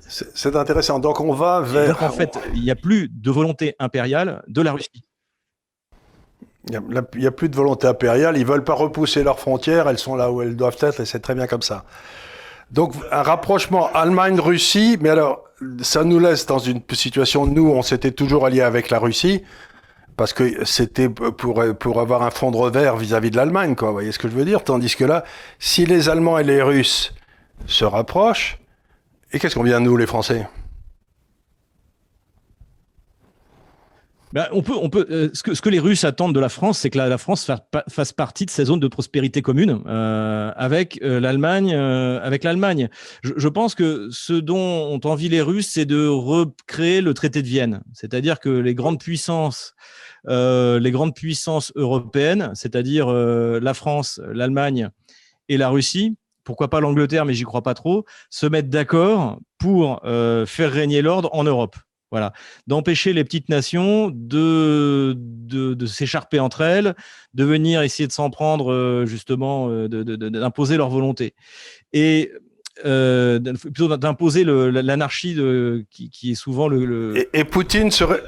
C'est 0.00 0.56
intéressant. 0.56 0.98
Donc 0.98 1.20
on 1.20 1.32
va 1.32 1.60
vers. 1.60 2.02
en 2.02 2.10
fait, 2.10 2.36
il 2.54 2.62
n'y 2.62 2.70
a 2.72 2.76
plus 2.76 3.08
de 3.08 3.30
volonté 3.30 3.76
impériale 3.78 4.42
de 4.48 4.60
la 4.60 4.72
Russie. 4.72 5.04
Il 6.68 6.78
n'y 7.16 7.26
a, 7.26 7.32
plus 7.32 7.48
de 7.48 7.56
volonté 7.56 7.86
impériale. 7.86 8.36
Ils 8.36 8.42
ne 8.42 8.46
veulent 8.46 8.64
pas 8.64 8.74
repousser 8.74 9.22
leurs 9.22 9.38
frontières. 9.38 9.88
Elles 9.88 9.98
sont 9.98 10.14
là 10.14 10.30
où 10.30 10.42
elles 10.42 10.56
doivent 10.56 10.76
être 10.80 11.00
et 11.00 11.06
c'est 11.06 11.20
très 11.20 11.34
bien 11.34 11.46
comme 11.46 11.62
ça. 11.62 11.84
Donc 12.70 12.94
un 13.10 13.22
rapprochement 13.22 13.90
Allemagne-Russie, 13.94 14.96
mais 15.00 15.08
alors 15.08 15.44
ça 15.82 16.04
nous 16.04 16.18
laisse 16.18 16.46
dans 16.46 16.58
une 16.58 16.80
situation, 16.92 17.46
nous 17.46 17.68
on 17.68 17.82
s'était 17.82 18.12
toujours 18.12 18.46
alliés 18.46 18.62
avec 18.62 18.90
la 18.90 18.98
Russie, 18.98 19.42
parce 20.16 20.32
que 20.32 20.64
c'était 20.64 21.08
pour, 21.08 21.62
pour 21.78 22.00
avoir 22.00 22.22
un 22.22 22.30
fond 22.30 22.50
de 22.50 22.56
revers 22.56 22.96
vis-à-vis 22.96 23.30
de 23.30 23.36
l'Allemagne, 23.36 23.74
quoi, 23.74 23.88
vous 23.88 23.94
voyez 23.94 24.12
ce 24.12 24.18
que 24.18 24.28
je 24.28 24.34
veux 24.34 24.44
dire? 24.44 24.62
Tandis 24.62 24.94
que 24.94 25.04
là, 25.04 25.24
si 25.58 25.86
les 25.86 26.08
Allemands 26.08 26.38
et 26.38 26.44
les 26.44 26.62
Russes 26.62 27.14
se 27.66 27.84
rapprochent, 27.84 28.58
et 29.32 29.38
qu'est-ce 29.38 29.54
qu'on 29.54 29.62
vient 29.62 29.80
nous 29.80 29.96
les 29.96 30.06
Français? 30.06 30.46
Ben, 34.32 34.46
on 34.52 34.62
peut, 34.62 34.74
on 34.80 34.88
peut, 34.90 35.06
euh, 35.10 35.28
ce, 35.32 35.42
que, 35.42 35.54
ce 35.54 35.60
que 35.60 35.68
les 35.68 35.80
Russes 35.80 36.04
attendent 36.04 36.34
de 36.34 36.38
la 36.40 36.48
France, 36.48 36.78
c'est 36.78 36.90
que 36.90 36.98
la, 36.98 37.18
France 37.18 37.50
fasse, 37.88 38.12
partie 38.12 38.46
de 38.46 38.50
ces 38.50 38.66
zones 38.66 38.78
de 38.78 38.86
prospérité 38.86 39.42
commune 39.42 39.82
euh, 39.86 40.52
avec 40.54 41.00
euh, 41.02 41.18
l'Allemagne. 41.18 41.74
avec 41.74 42.44
l'Allemagne, 42.44 42.88
je, 43.24 43.32
je, 43.36 43.48
pense 43.48 43.74
que 43.74 44.08
ce 44.12 44.32
dont 44.34 44.56
ont 44.56 45.00
envie 45.04 45.28
les 45.28 45.40
Russes, 45.40 45.70
c'est 45.72 45.84
de 45.84 46.06
recréer 46.06 47.00
le 47.00 47.12
traité 47.12 47.42
de 47.42 47.48
Vienne, 47.48 47.82
c'est-à-dire 47.92 48.38
que 48.38 48.48
les 48.48 48.74
grandes 48.74 49.00
puissances, 49.00 49.74
les 50.28 50.90
grandes 50.90 51.14
puissances 51.14 51.72
européennes, 51.74 52.52
c'est-à-dire 52.54 53.08
la 53.10 53.74
France, 53.74 54.20
l'Allemagne 54.32 54.90
et 55.48 55.56
la 55.56 55.70
Russie, 55.70 56.16
pourquoi 56.44 56.70
pas 56.70 56.80
l'Angleterre, 56.80 57.24
mais 57.24 57.34
j'y 57.34 57.44
crois 57.44 57.62
pas 57.62 57.74
trop, 57.74 58.04
se 58.30 58.46
mettent 58.46 58.70
d'accord 58.70 59.38
pour 59.58 60.00
faire 60.04 60.70
régner 60.70 61.02
l'ordre 61.02 61.30
en 61.32 61.42
Europe. 61.42 61.76
Voilà, 62.10 62.32
d'empêcher 62.66 63.12
les 63.12 63.22
petites 63.22 63.48
nations 63.48 64.10
de, 64.12 65.14
de, 65.16 65.86
s'écharper 65.86 66.40
entre 66.40 66.62
elles, 66.62 66.96
de 67.34 67.44
venir 67.44 67.82
essayer 67.82 68.08
de 68.08 68.12
s'en 68.12 68.30
prendre 68.30 68.72
euh, 68.72 69.06
justement, 69.06 69.68
euh, 69.70 69.86
d'imposer 69.86 70.76
leur 70.76 70.88
volonté. 70.88 71.34
Et 71.92 72.32
euh, 72.84 73.38
plutôt 73.38 73.96
d'imposer 73.96 74.42
l'anarchie 74.44 75.36
qui, 75.90 76.10
qui, 76.10 76.32
est 76.32 76.34
souvent 76.34 76.66
le. 76.66 77.14
Et, 77.32 77.44
Poutine 77.44 77.92
serait 77.92 78.22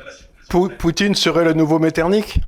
Poutine 0.49 1.15
serait 1.17 1.45
le 1.45 1.55
nouveau 1.55 1.81
Metternich? 1.81 2.39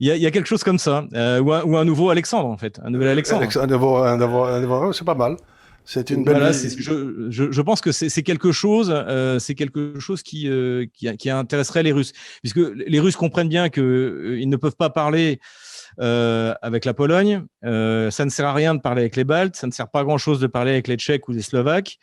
Il 0.00 0.08
y, 0.08 0.26
a, 0.26 0.30
quelque 0.30 0.48
chose 0.48 0.64
comme 0.64 0.78
ça, 0.78 1.04
ou, 1.12 1.52
un, 1.52 1.84
nouveau 1.84 2.10
Alexandre 2.10 2.48
en 2.48 2.56
fait, 2.56 2.80
un 2.82 2.90
nouvel 2.90 3.08
Alexandre. 3.08 3.46
c'est 4.92 5.04
pas 5.04 5.14
mal. 5.14 5.36
C'est 5.84 6.10
une 6.10 6.24
belle. 6.24 6.52
je, 6.52 7.28
je, 7.28 7.52
je, 7.52 7.62
pense 7.62 7.80
que 7.82 7.92
c'est 7.92 8.22
quelque 8.22 8.52
chose, 8.52 8.90
euh, 8.90 9.38
c'est 9.38 9.54
quelque 9.54 10.00
chose 10.00 10.22
qui, 10.22 10.48
euh, 10.48 10.86
qui, 10.94 11.14
qui, 11.16 11.28
intéresserait 11.28 11.82
les 11.82 11.92
Russes, 11.92 12.12
puisque 12.40 12.56
les 12.56 13.00
Russes 13.00 13.16
comprennent 13.16 13.50
bien 13.50 13.68
qu'ils 13.68 13.82
euh, 13.82 14.40
ils 14.40 14.48
ne 14.48 14.56
peuvent 14.56 14.76
pas 14.76 14.88
parler 14.88 15.40
euh, 16.00 16.54
avec 16.62 16.86
la 16.86 16.94
Pologne. 16.94 17.44
Euh, 17.64 18.10
ça 18.10 18.24
ne 18.24 18.30
sert 18.30 18.46
à 18.46 18.54
rien 18.54 18.74
de 18.74 18.80
parler 18.80 19.02
avec 19.02 19.16
les 19.16 19.24
Baltes. 19.24 19.56
Ça 19.56 19.66
ne 19.66 19.72
sert 19.72 19.90
pas 19.90 20.00
à 20.00 20.04
grand 20.04 20.18
chose 20.18 20.40
de 20.40 20.46
parler 20.46 20.72
avec 20.72 20.88
les 20.88 20.96
Tchèques 20.96 21.28
ou 21.28 21.32
les 21.32 21.42
Slovaques. 21.42 21.98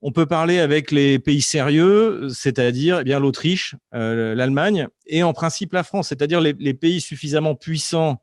On 0.00 0.12
peut 0.12 0.26
parler 0.26 0.60
avec 0.60 0.92
les 0.92 1.18
pays 1.18 1.42
sérieux, 1.42 2.28
c'est-à-dire 2.32 3.00
eh 3.00 3.04
bien 3.04 3.18
l'Autriche, 3.18 3.74
l'Allemagne 3.90 4.86
et 5.06 5.24
en 5.24 5.32
principe 5.32 5.72
la 5.72 5.82
France, 5.82 6.10
c'est-à-dire 6.10 6.40
les, 6.40 6.54
les 6.56 6.72
pays 6.72 7.00
suffisamment 7.00 7.56
puissants 7.56 8.22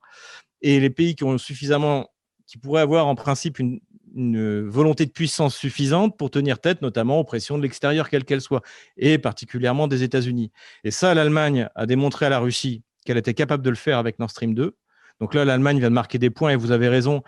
et 0.61 0.79
les 0.79 0.89
pays 0.89 1.15
qui 1.15 1.25
ont 1.25 1.37
suffisamment 1.37 2.07
qui 2.47 2.57
pourraient 2.57 2.81
avoir 2.81 3.07
en 3.07 3.15
principe 3.15 3.59
une, 3.59 3.81
une 4.15 4.61
volonté 4.61 5.05
de 5.05 5.11
puissance 5.11 5.55
suffisante 5.55 6.17
pour 6.17 6.31
tenir 6.31 6.59
tête 6.59 6.81
notamment 6.81 7.19
aux 7.19 7.23
pressions 7.23 7.57
de 7.57 7.63
l'extérieur, 7.63 8.09
quelles 8.09 8.23
qu'elles 8.23 8.41
soient, 8.41 8.61
et 8.97 9.17
particulièrement 9.17 9.87
des 9.87 10.03
États-Unis. 10.03 10.51
Et 10.83 10.91
ça, 10.91 11.13
l'Allemagne 11.13 11.69
a 11.75 11.85
démontré 11.85 12.25
à 12.25 12.29
la 12.29 12.39
Russie 12.39 12.81
qu'elle 13.05 13.17
était 13.17 13.33
capable 13.33 13.63
de 13.63 13.69
le 13.69 13.75
faire 13.75 13.97
avec 13.97 14.17
Nord 14.19 14.31
Stream 14.31 14.53
2. 14.53 14.75
Donc 15.21 15.33
là, 15.33 15.45
l'Allemagne 15.45 15.79
vient 15.79 15.89
de 15.89 15.95
marquer 15.95 16.17
des 16.17 16.29
points 16.29 16.51
et 16.51 16.55
vous 16.55 16.71
avez 16.71 16.89
raison. 16.89 17.23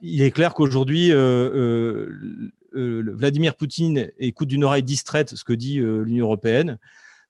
il 0.00 0.22
est 0.22 0.30
clair 0.30 0.54
qu'aujourd'hui, 0.54 1.10
euh, 1.12 1.16
euh, 1.16 2.52
euh, 2.76 3.04
Vladimir 3.14 3.56
Poutine 3.56 4.10
écoute 4.18 4.48
d'une 4.48 4.64
oreille 4.64 4.82
distraite 4.82 5.34
ce 5.34 5.42
que 5.42 5.52
dit 5.52 5.78
l'Union 5.78 6.26
européenne, 6.26 6.78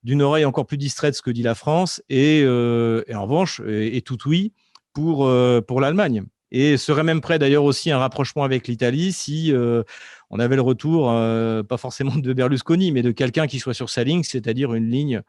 d'une 0.03 0.23
oreille 0.23 0.45
encore 0.45 0.67
plus 0.67 0.77
distraite 0.77 1.15
ce 1.15 1.23
que 1.23 1.31
dit 1.31 1.43
la 1.43 1.55
France, 1.55 2.03
et, 2.11 2.43
en 2.45 3.23
revanche, 3.23 3.61
et, 3.67 4.03
tout 4.03 4.19
oui 4.27 4.53
pour, 4.93 5.31
pour 5.67 5.81
l'Allemagne 5.81 6.25
et 6.53 6.77
serait 6.77 7.03
même 7.03 7.21
prêt 7.21 7.39
d'ailleurs 7.39 7.65
aussi 7.65 7.91
un 7.91 7.99
rapprochement 7.99 8.45
avec 8.45 8.69
l'Italie 8.69 9.13
si 9.13 9.53
euh, 9.53 9.83
on 10.31 10.39
avait 10.39 10.57
le 10.57 10.63
retour, 10.63 11.11
euh, 11.11 11.63
pas 11.63 11.77
forcément 11.77 12.17
de 12.17 12.33
Berlusconi, 12.33 12.93
mais 12.93 13.03
de 13.03 13.11
quelqu'un 13.11 13.47
qui 13.47 13.59
soit 13.59 13.75
sur 13.75 13.91
sa 13.91 14.05
ligne, 14.05 14.23
c'est-à-dire 14.23 14.75
une 14.75 14.91
ligne 14.91 15.23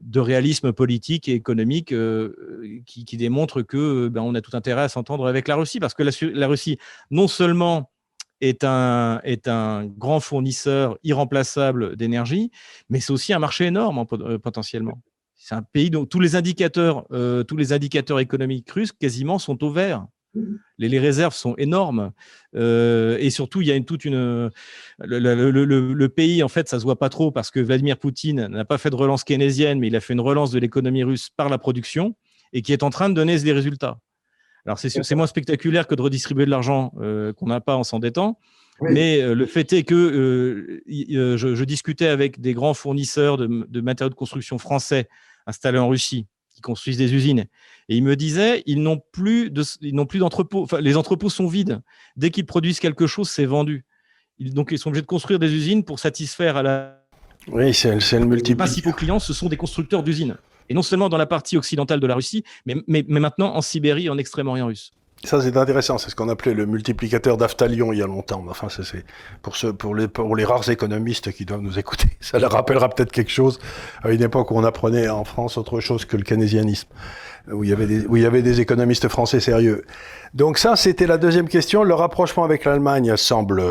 de 0.00 0.20
réalisme 0.20 0.72
politique 0.72 1.28
et 1.28 1.32
économique 1.32 1.92
euh, 1.92 2.80
qui, 2.86 3.16
démontre 3.16 3.62
que 3.62 4.08
ben, 4.08 4.22
on 4.22 4.34
a 4.34 4.40
tout 4.40 4.56
intérêt 4.56 4.82
à 4.82 4.88
s'entendre 4.88 5.26
avec 5.26 5.48
la 5.48 5.56
Russie, 5.56 5.80
parce 5.80 5.94
que 5.94 6.04
la, 6.04 6.46
Russie, 6.46 6.78
non 7.10 7.26
seulement 7.26 7.90
est 8.40 8.62
un, 8.62 9.20
est 9.24 9.48
un 9.48 9.86
grand 9.86 10.20
fournisseur 10.20 10.96
irremplaçable 11.02 11.96
d'énergie, 11.96 12.52
mais 12.88 13.00
c'est 13.00 13.12
aussi 13.12 13.32
un 13.32 13.40
marché 13.40 13.66
énorme 13.66 14.06
potentiellement. 14.40 15.02
C'est 15.34 15.56
un 15.56 15.62
pays 15.62 15.90
dont 15.90 16.06
tous 16.06 16.20
les 16.20 16.36
indicateurs, 16.36 17.06
tous 17.48 17.56
les 17.56 17.72
indicateurs 17.72 18.20
économiques 18.20 18.70
russes 18.70 18.92
quasiment 18.92 19.40
sont 19.40 19.64
au 19.64 19.72
vert. 19.72 20.06
Les, 20.78 20.88
les 20.88 20.98
réserves 21.00 21.34
sont 21.34 21.56
énormes 21.56 22.12
euh, 22.54 23.16
et 23.18 23.30
surtout 23.30 23.62
il 23.62 23.66
y 23.66 23.72
a 23.72 23.74
une, 23.74 23.84
toute 23.84 24.04
une 24.04 24.50
le, 25.00 25.18
le, 25.18 25.50
le, 25.92 26.08
pays 26.08 26.44
en 26.44 26.48
fait 26.48 26.68
ça 26.68 26.78
se 26.78 26.84
voit 26.84 27.00
pas 27.00 27.08
trop 27.08 27.32
parce 27.32 27.50
que 27.50 27.58
Vladimir 27.58 27.98
Poutine 27.98 28.46
n'a 28.46 28.64
pas 28.64 28.78
fait 28.78 28.90
de 28.90 28.94
relance 28.94 29.24
keynésienne 29.24 29.80
mais 29.80 29.88
il 29.88 29.96
a 29.96 30.00
fait 30.00 30.12
une 30.12 30.20
relance 30.20 30.52
de 30.52 30.60
l'économie 30.60 31.02
russe 31.02 31.30
par 31.36 31.48
la 31.48 31.58
production 31.58 32.14
et 32.52 32.62
qui 32.62 32.72
est 32.72 32.82
en 32.82 32.90
train 32.90 33.08
de 33.08 33.14
donner 33.14 33.38
des 33.38 33.52
résultats. 33.52 33.98
Alors, 34.66 34.78
c'est 34.78 35.14
moins 35.14 35.26
spectaculaire 35.26 35.86
que 35.86 35.94
de 35.94 36.02
redistribuer 36.02 36.44
de 36.44 36.50
l'argent 36.50 36.92
euh, 37.00 37.32
qu'on 37.32 37.46
n'a 37.46 37.60
pas 37.60 37.76
en 37.76 37.84
s'endettant. 37.84 38.38
Mais 38.82 39.20
euh, 39.20 39.34
le 39.34 39.46
fait 39.46 39.72
est 39.72 39.82
que 39.82 39.94
euh, 39.94 41.36
je, 41.36 41.64
discutais 41.64 42.06
avec 42.06 42.40
des 42.40 42.54
grands 42.54 42.74
fournisseurs 42.74 43.36
de, 43.36 43.80
matériaux 43.80 44.10
de 44.10 44.14
construction 44.14 44.58
français 44.58 45.08
installés 45.46 45.78
en 45.78 45.88
Russie 45.88 46.26
qui 46.60 46.62
construisent 46.62 46.98
des 46.98 47.14
usines. 47.14 47.46
Et 47.88 47.96
ils 47.96 48.02
me 48.02 48.14
disaient, 48.16 48.62
ils 48.66 48.82
n'ont 48.82 49.00
plus 49.00 49.50
d'entrepôts. 49.50 50.68
les 50.78 50.96
entrepôts 50.96 51.30
sont 51.30 51.46
vides. 51.46 51.80
Dès 52.16 52.30
qu'ils 52.30 52.46
produisent 52.46 52.80
quelque 52.80 53.06
chose, 53.06 53.30
c'est 53.30 53.46
vendu. 53.46 53.84
donc, 54.38 54.68
ils 54.70 54.78
sont 54.78 54.90
obligés 54.90 55.02
de 55.02 55.06
construire 55.06 55.38
des 55.38 55.52
usines 55.52 55.84
pour 55.84 55.98
satisfaire 55.98 56.56
à 56.56 56.62
la. 56.62 57.02
Oui, 57.48 57.72
c'est 57.72 57.90
le 57.90 58.26
multiple. 58.26 58.50
Les 58.50 58.56
principaux 58.56 58.92
clients, 58.92 59.18
ce 59.18 59.32
sont 59.32 59.48
des 59.48 59.56
constructeurs 59.56 60.02
d'usines 60.02 60.36
et 60.68 60.74
non 60.74 60.82
seulement 60.82 61.08
dans 61.08 61.18
la 61.18 61.26
partie 61.26 61.56
occidentale 61.56 62.00
de 62.00 62.06
la 62.06 62.14
Russie, 62.14 62.44
mais, 62.64 62.76
mais, 62.86 63.02
maintenant 63.08 63.54
en 63.54 63.60
Sibérie 63.60 64.06
et 64.06 64.08
en 64.08 64.16
Extrême-Orient 64.16 64.66
russe. 64.66 64.92
Ça, 65.22 65.40
c'est 65.42 65.56
intéressant. 65.56 65.98
C'est 65.98 66.10
ce 66.10 66.16
qu'on 66.16 66.30
appelait 66.30 66.54
le 66.54 66.64
multiplicateur 66.64 67.36
d'Aftalion 67.36 67.92
il 67.92 67.98
y 67.98 68.02
a 68.02 68.06
longtemps. 68.06 68.42
Enfin, 68.48 68.68
c'est 68.70 69.04
pour, 69.42 69.54
ce, 69.54 69.66
pour, 69.66 69.94
les, 69.94 70.08
pour 70.08 70.34
les 70.34 70.44
rares 70.44 70.68
économistes 70.70 71.30
qui 71.32 71.44
doivent 71.44 71.60
nous 71.60 71.78
écouter. 71.78 72.08
Ça 72.20 72.38
leur 72.38 72.52
rappellera 72.52 72.88
peut-être 72.88 73.12
quelque 73.12 73.30
chose 73.30 73.58
à 74.02 74.10
une 74.10 74.22
époque 74.22 74.50
où 74.50 74.56
on 74.56 74.64
apprenait 74.64 75.08
en 75.08 75.24
France 75.24 75.58
autre 75.58 75.80
chose 75.80 76.06
que 76.06 76.16
le 76.16 76.22
keynésianisme 76.22 76.88
où 77.50 77.64
il 77.64 77.70
y 77.70 78.26
avait 78.26 78.42
des, 78.42 78.60
économistes 78.60 79.08
français 79.08 79.40
sérieux. 79.40 79.84
Donc 80.34 80.58
ça, 80.58 80.76
c'était 80.76 81.06
la 81.06 81.18
deuxième 81.18 81.48
question. 81.48 81.82
Le 81.82 81.94
rapprochement 81.94 82.44
avec 82.44 82.64
l'Allemagne 82.64 83.16
semble 83.16 83.62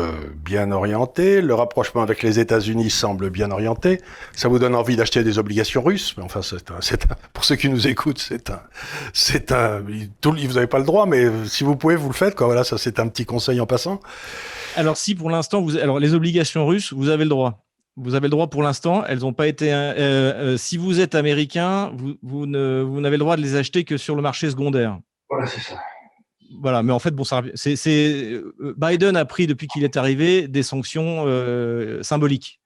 bien 0.44 0.72
orienté. 0.72 1.40
Le 1.40 1.54
rapprochement 1.54 2.02
avec 2.02 2.22
les 2.22 2.38
États-Unis 2.38 2.90
semble 2.90 3.30
bien 3.30 3.50
orienté. 3.50 4.00
Ça 4.34 4.48
vous 4.48 4.58
donne 4.58 4.74
envie 4.74 4.96
d'acheter 4.96 5.24
des 5.24 5.38
obligations 5.38 5.82
russes? 5.82 6.14
Enfin, 6.20 6.40
c'est 6.42 7.06
pour 7.32 7.44
ceux 7.44 7.56
qui 7.56 7.70
nous 7.70 7.88
écoutent, 7.88 8.18
c'est 8.18 8.50
un, 8.50 8.60
c'est 9.14 9.52
un, 9.52 9.82
tout, 10.20 10.32
vous 10.32 10.54
n'avez 10.54 10.66
pas 10.66 10.78
le 10.78 10.84
droit, 10.84 11.06
mais 11.06 11.26
si 11.46 11.64
vous 11.64 11.76
pouvez, 11.76 11.96
vous 11.96 12.08
le 12.08 12.14
faites. 12.14 12.38
Voilà, 12.38 12.64
ça 12.64 12.76
c'est 12.78 12.98
un 12.98 13.08
petit 13.08 13.24
conseil 13.24 13.60
en 13.60 13.66
passant. 13.66 14.00
Alors 14.76 14.96
si 14.96 15.14
pour 15.14 15.30
l'instant, 15.30 15.62
vous, 15.62 15.76
alors 15.76 15.98
les 15.98 16.14
obligations 16.14 16.66
russes, 16.66 16.92
vous 16.92 17.08
avez 17.08 17.24
le 17.24 17.30
droit. 17.30 17.62
Vous 17.96 18.14
avez 18.14 18.26
le 18.26 18.30
droit 18.30 18.48
pour 18.48 18.62
l'instant. 18.62 19.04
Elles 19.04 19.20
n'ont 19.20 19.32
pas 19.32 19.48
été. 19.48 19.72
Euh, 19.72 19.94
euh, 19.96 20.56
si 20.56 20.76
vous 20.76 21.00
êtes 21.00 21.14
américain, 21.14 21.92
vous, 21.94 22.14
vous 22.22 22.46
n'avez 22.46 23.16
le 23.16 23.18
droit 23.18 23.36
de 23.36 23.42
les 23.42 23.56
acheter 23.56 23.84
que 23.84 23.96
sur 23.96 24.16
le 24.16 24.22
marché 24.22 24.50
secondaire. 24.50 24.98
Voilà, 25.28 25.46
c'est 25.46 25.60
ça. 25.60 25.76
Voilà, 26.60 26.82
mais 26.82 26.92
en 26.92 26.98
fait, 26.98 27.12
bon, 27.12 27.22
c'est, 27.54 27.76
euh, 27.88 28.74
Biden 28.76 29.16
a 29.16 29.24
pris 29.24 29.46
depuis 29.46 29.68
qu'il 29.68 29.84
est 29.84 29.96
arrivé 29.96 30.48
des 30.48 30.64
sanctions 30.64 31.24
symboliques. 32.02 32.60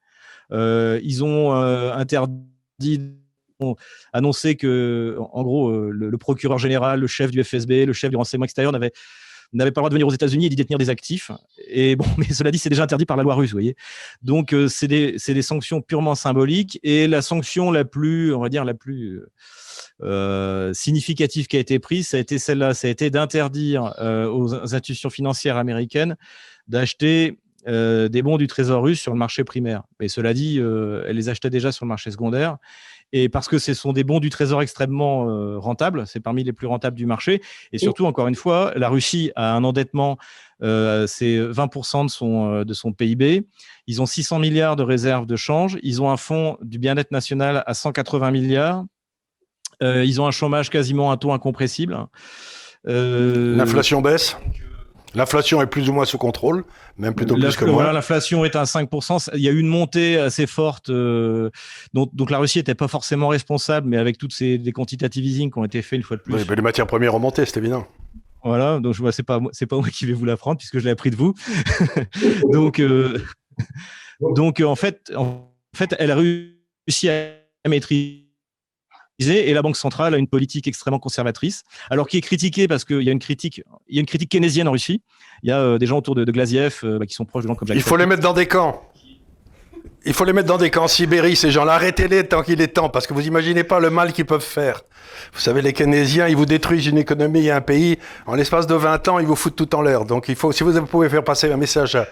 ils 0.51 1.23
ont 1.23 1.53
interdit, 1.53 3.13
ont 3.59 3.75
annoncé 4.11 4.55
que, 4.55 5.17
en 5.19 5.43
gros, 5.43 5.71
le, 5.71 6.09
le, 6.09 6.17
procureur 6.17 6.57
général, 6.57 6.99
le 6.99 7.07
chef 7.07 7.29
du 7.29 7.43
FSB, 7.43 7.85
le 7.85 7.93
chef 7.93 8.09
du 8.09 8.17
renseignement 8.17 8.45
extérieur 8.45 8.71
n'avait 8.71 8.91
n'avait 9.53 9.71
pas 9.71 9.81
le 9.81 9.83
droit 9.83 9.89
de 9.89 9.95
venir 9.95 10.07
aux 10.07 10.13
États-Unis 10.13 10.45
et 10.47 10.49
d'y 10.49 10.55
détenir 10.55 10.77
des 10.77 10.89
actifs. 10.89 11.31
Et 11.67 11.95
bon, 11.95 12.05
mais 12.17 12.31
cela 12.33 12.51
dit, 12.51 12.57
c'est 12.57 12.69
déjà 12.69 12.83
interdit 12.83 13.05
par 13.05 13.17
la 13.17 13.23
loi 13.23 13.35
russe, 13.35 13.51
vous 13.51 13.55
voyez. 13.55 13.75
Donc, 14.21 14.53
euh, 14.53 14.67
c'est 14.67 14.87
des, 14.87 15.17
des, 15.27 15.41
sanctions 15.41 15.81
purement 15.81 16.15
symboliques. 16.15 16.79
Et 16.83 17.07
la 17.07 17.21
sanction 17.21 17.71
la 17.71 17.85
plus, 17.85 18.33
on 18.33 18.41
va 18.41 18.49
dire, 18.49 18.65
la 18.65 18.73
plus 18.73 19.21
euh, 20.01 20.73
significative 20.73 21.47
qui 21.47 21.57
a 21.57 21.59
été 21.59 21.79
prise, 21.79 22.09
ça 22.09 22.17
a 22.17 22.19
été 22.19 22.39
celle-là, 22.39 22.73
ça 22.73 22.87
a 22.87 22.91
été 22.91 23.09
d'interdire 23.09 23.93
euh, 23.99 24.27
aux 24.27 24.53
institutions 24.53 25.09
financières 25.09 25.57
américaines 25.57 26.15
d'acheter 26.67 27.39
des 27.67 28.21
bons 28.21 28.37
du 28.37 28.45
Trésor 28.45 28.83
russe 28.83 29.01
sur 29.01 29.11
le 29.11 29.17
marché 29.17 29.43
primaire. 29.43 29.81
Mais 29.99 30.07
cela 30.07 30.35
dit, 30.35 30.59
elles 30.59 31.15
les 31.15 31.29
achetaient 31.29 31.49
déjà 31.49 31.71
sur 31.71 31.85
le 31.85 31.89
marché 31.89 32.11
secondaire 32.11 32.59
et 33.11 33.29
parce 33.29 33.47
que 33.47 33.57
ce 33.59 33.73
sont 33.73 33.93
des 33.93 34.03
bons 34.03 34.19
du 34.19 34.29
trésor 34.29 34.61
extrêmement 34.61 35.29
euh, 35.29 35.57
rentables, 35.57 36.05
c'est 36.07 36.19
parmi 36.19 36.43
les 36.43 36.53
plus 36.53 36.67
rentables 36.67 36.97
du 36.97 37.05
marché. 37.05 37.41
Et 37.71 37.77
surtout, 37.77 38.05
encore 38.05 38.27
une 38.27 38.35
fois, 38.35 38.73
la 38.75 38.89
Russie 38.89 39.31
a 39.35 39.55
un 39.55 39.63
endettement, 39.63 40.17
euh, 40.63 41.07
c'est 41.07 41.37
20% 41.37 42.05
de 42.05 42.09
son, 42.09 42.51
euh, 42.51 42.63
de 42.65 42.73
son 42.73 42.91
PIB. 42.91 43.47
Ils 43.87 44.01
ont 44.01 44.05
600 44.05 44.39
milliards 44.39 44.75
de 44.75 44.83
réserves 44.83 45.25
de 45.25 45.35
change. 45.35 45.77
Ils 45.81 46.01
ont 46.01 46.09
un 46.09 46.17
fonds 46.17 46.57
du 46.61 46.79
bien-être 46.79 47.11
national 47.11 47.63
à 47.65 47.73
180 47.73 48.31
milliards. 48.31 48.85
ils 49.81 50.21
ont 50.21 50.25
un 50.27 50.31
chômage 50.31 50.69
quasiment 50.69 51.11
un 51.11 51.17
taux 51.17 51.31
incompressible. 51.31 51.97
L'inflation 52.85 54.01
baisse 54.01 54.37
L'inflation 55.15 55.61
est 55.61 55.67
plus 55.67 55.89
ou 55.89 55.93
moins 55.93 56.05
sous 56.05 56.17
contrôle, 56.17 56.65
même 56.97 57.15
plutôt 57.15 57.35
plus 57.35 57.55
que 57.55 57.65
moins. 57.65 57.75
Voilà, 57.75 57.93
l'inflation 57.93 58.43
est 58.43 58.55
à 58.55 58.63
5%. 58.63 59.29
Il 59.35 59.41
y 59.41 59.47
a 59.47 59.51
eu 59.51 59.59
une 59.59 59.67
montée 59.67 60.17
assez 60.17 60.45
forte. 60.45 60.89
Euh, 60.89 61.49
donc, 61.93 62.13
donc, 62.13 62.29
la 62.29 62.37
Russie 62.37 62.59
n'était 62.59 62.75
pas 62.75 62.87
forcément 62.87 63.29
responsable, 63.29 63.87
mais 63.87 63.97
avec 63.97 64.17
toutes 64.17 64.33
ces 64.33 64.57
des 64.57 64.71
quantitative 64.71 65.25
easing 65.25 65.51
qui 65.51 65.57
ont 65.57 65.65
été 65.65 65.81
faits 65.81 65.97
une 65.97 66.03
fois 66.03 66.17
de 66.17 66.21
plus. 66.21 66.33
Oui, 66.33 66.41
mais 66.47 66.55
les 66.55 66.61
matières 66.61 66.87
premières 66.87 67.15
ont 67.15 67.19
monté, 67.19 67.45
c'est 67.45 67.57
évident. 67.57 67.87
Voilà, 68.43 68.79
donc 68.79 68.93
je 68.93 68.99
vois, 68.99 69.11
c'est 69.11 69.23
pas 69.23 69.39
c'est 69.53 69.65
pas 69.65 69.77
moi 69.77 69.89
qui 69.89 70.05
vais 70.05 70.13
vous 70.13 70.25
l'apprendre 70.25 70.59
puisque 70.59 70.77
je 70.77 70.83
l'ai 70.83 70.91
appris 70.91 71.09
de 71.09 71.15
vous. 71.15 71.33
donc 72.51 72.79
euh, 72.79 73.17
donc 74.35 74.59
en 74.59 74.75
fait 74.75 75.11
en 75.15 75.51
fait 75.75 75.95
elle 75.97 76.11
a 76.11 76.15
réussi 76.15 77.09
à 77.09 77.31
maîtriser 77.67 78.24
et 79.19 79.53
la 79.53 79.61
Banque 79.61 79.77
centrale 79.77 80.13
a 80.13 80.17
une 80.17 80.27
politique 80.27 80.67
extrêmement 80.67 80.99
conservatrice, 80.99 81.63
alors 81.89 82.07
qui 82.07 82.17
est 82.17 82.21
critiquée 82.21 82.67
parce 82.67 82.83
qu'il 82.85 83.01
y 83.01 83.09
a 83.09 83.11
une 83.11 83.19
critique, 83.19 83.61
il 83.87 83.95
y 83.95 83.99
a 83.99 84.01
une 84.01 84.05
critique 84.05 84.31
keynésienne 84.31 84.67
en 84.67 84.71
Russie. 84.71 85.01
Il 85.43 85.49
y 85.49 85.51
a 85.51 85.59
euh, 85.59 85.77
des 85.77 85.85
gens 85.85 85.97
autour 85.97 86.15
de, 86.15 86.23
de 86.23 86.31
Glaziev 86.31 86.79
euh, 86.83 86.99
bah, 86.99 87.05
qui 87.05 87.13
sont 87.13 87.25
proches 87.25 87.43
de 87.43 87.47
gens 87.47 87.55
comme 87.55 87.67
Il 87.73 87.81
faut 87.81 87.97
les 87.97 88.05
mettre 88.05 88.21
dans 88.21 88.33
des 88.33 88.47
camps. 88.47 88.81
Il 90.07 90.13
faut 90.13 90.25
les 90.25 90.33
mettre 90.33 90.47
dans 90.47 90.57
des 90.57 90.69
camps 90.69 90.83
en 90.83 90.87
Sibérie, 90.87 91.35
ces 91.35 91.49
gens-là. 91.49 91.73
Arrêtez-les 91.73 92.27
tant 92.27 92.43
qu'il 92.43 92.61
est 92.61 92.67
temps, 92.67 92.89
parce 92.89 93.07
que 93.07 93.13
vous 93.13 93.25
imaginez 93.25 93.63
pas 93.63 93.79
le 93.79 93.89
mal 93.89 94.13
qu'ils 94.13 94.25
peuvent 94.25 94.39
faire. 94.39 94.81
Vous 95.33 95.39
savez, 95.39 95.63
les 95.63 95.73
Keynésiens, 95.73 96.27
ils 96.27 96.35
vous 96.35 96.45
détruisent 96.45 96.85
une 96.85 96.99
économie 96.99 97.47
et 97.47 97.51
un 97.51 97.61
pays. 97.61 97.97
En 98.27 98.35
l'espace 98.35 98.67
de 98.67 98.75
20 98.75 99.07
ans, 99.07 99.19
ils 99.19 99.25
vous 99.25 99.35
foutent 99.35 99.55
tout 99.55 99.73
en 99.73 99.81
l'air. 99.81 100.05
Donc, 100.05 100.29
il 100.29 100.35
faut, 100.35 100.51
si 100.51 100.63
vous 100.63 100.79
pouvez 100.85 101.09
faire 101.09 101.23
passer 101.23 101.51
un 101.51 101.57
message 101.57 101.95
à, 101.95 102.07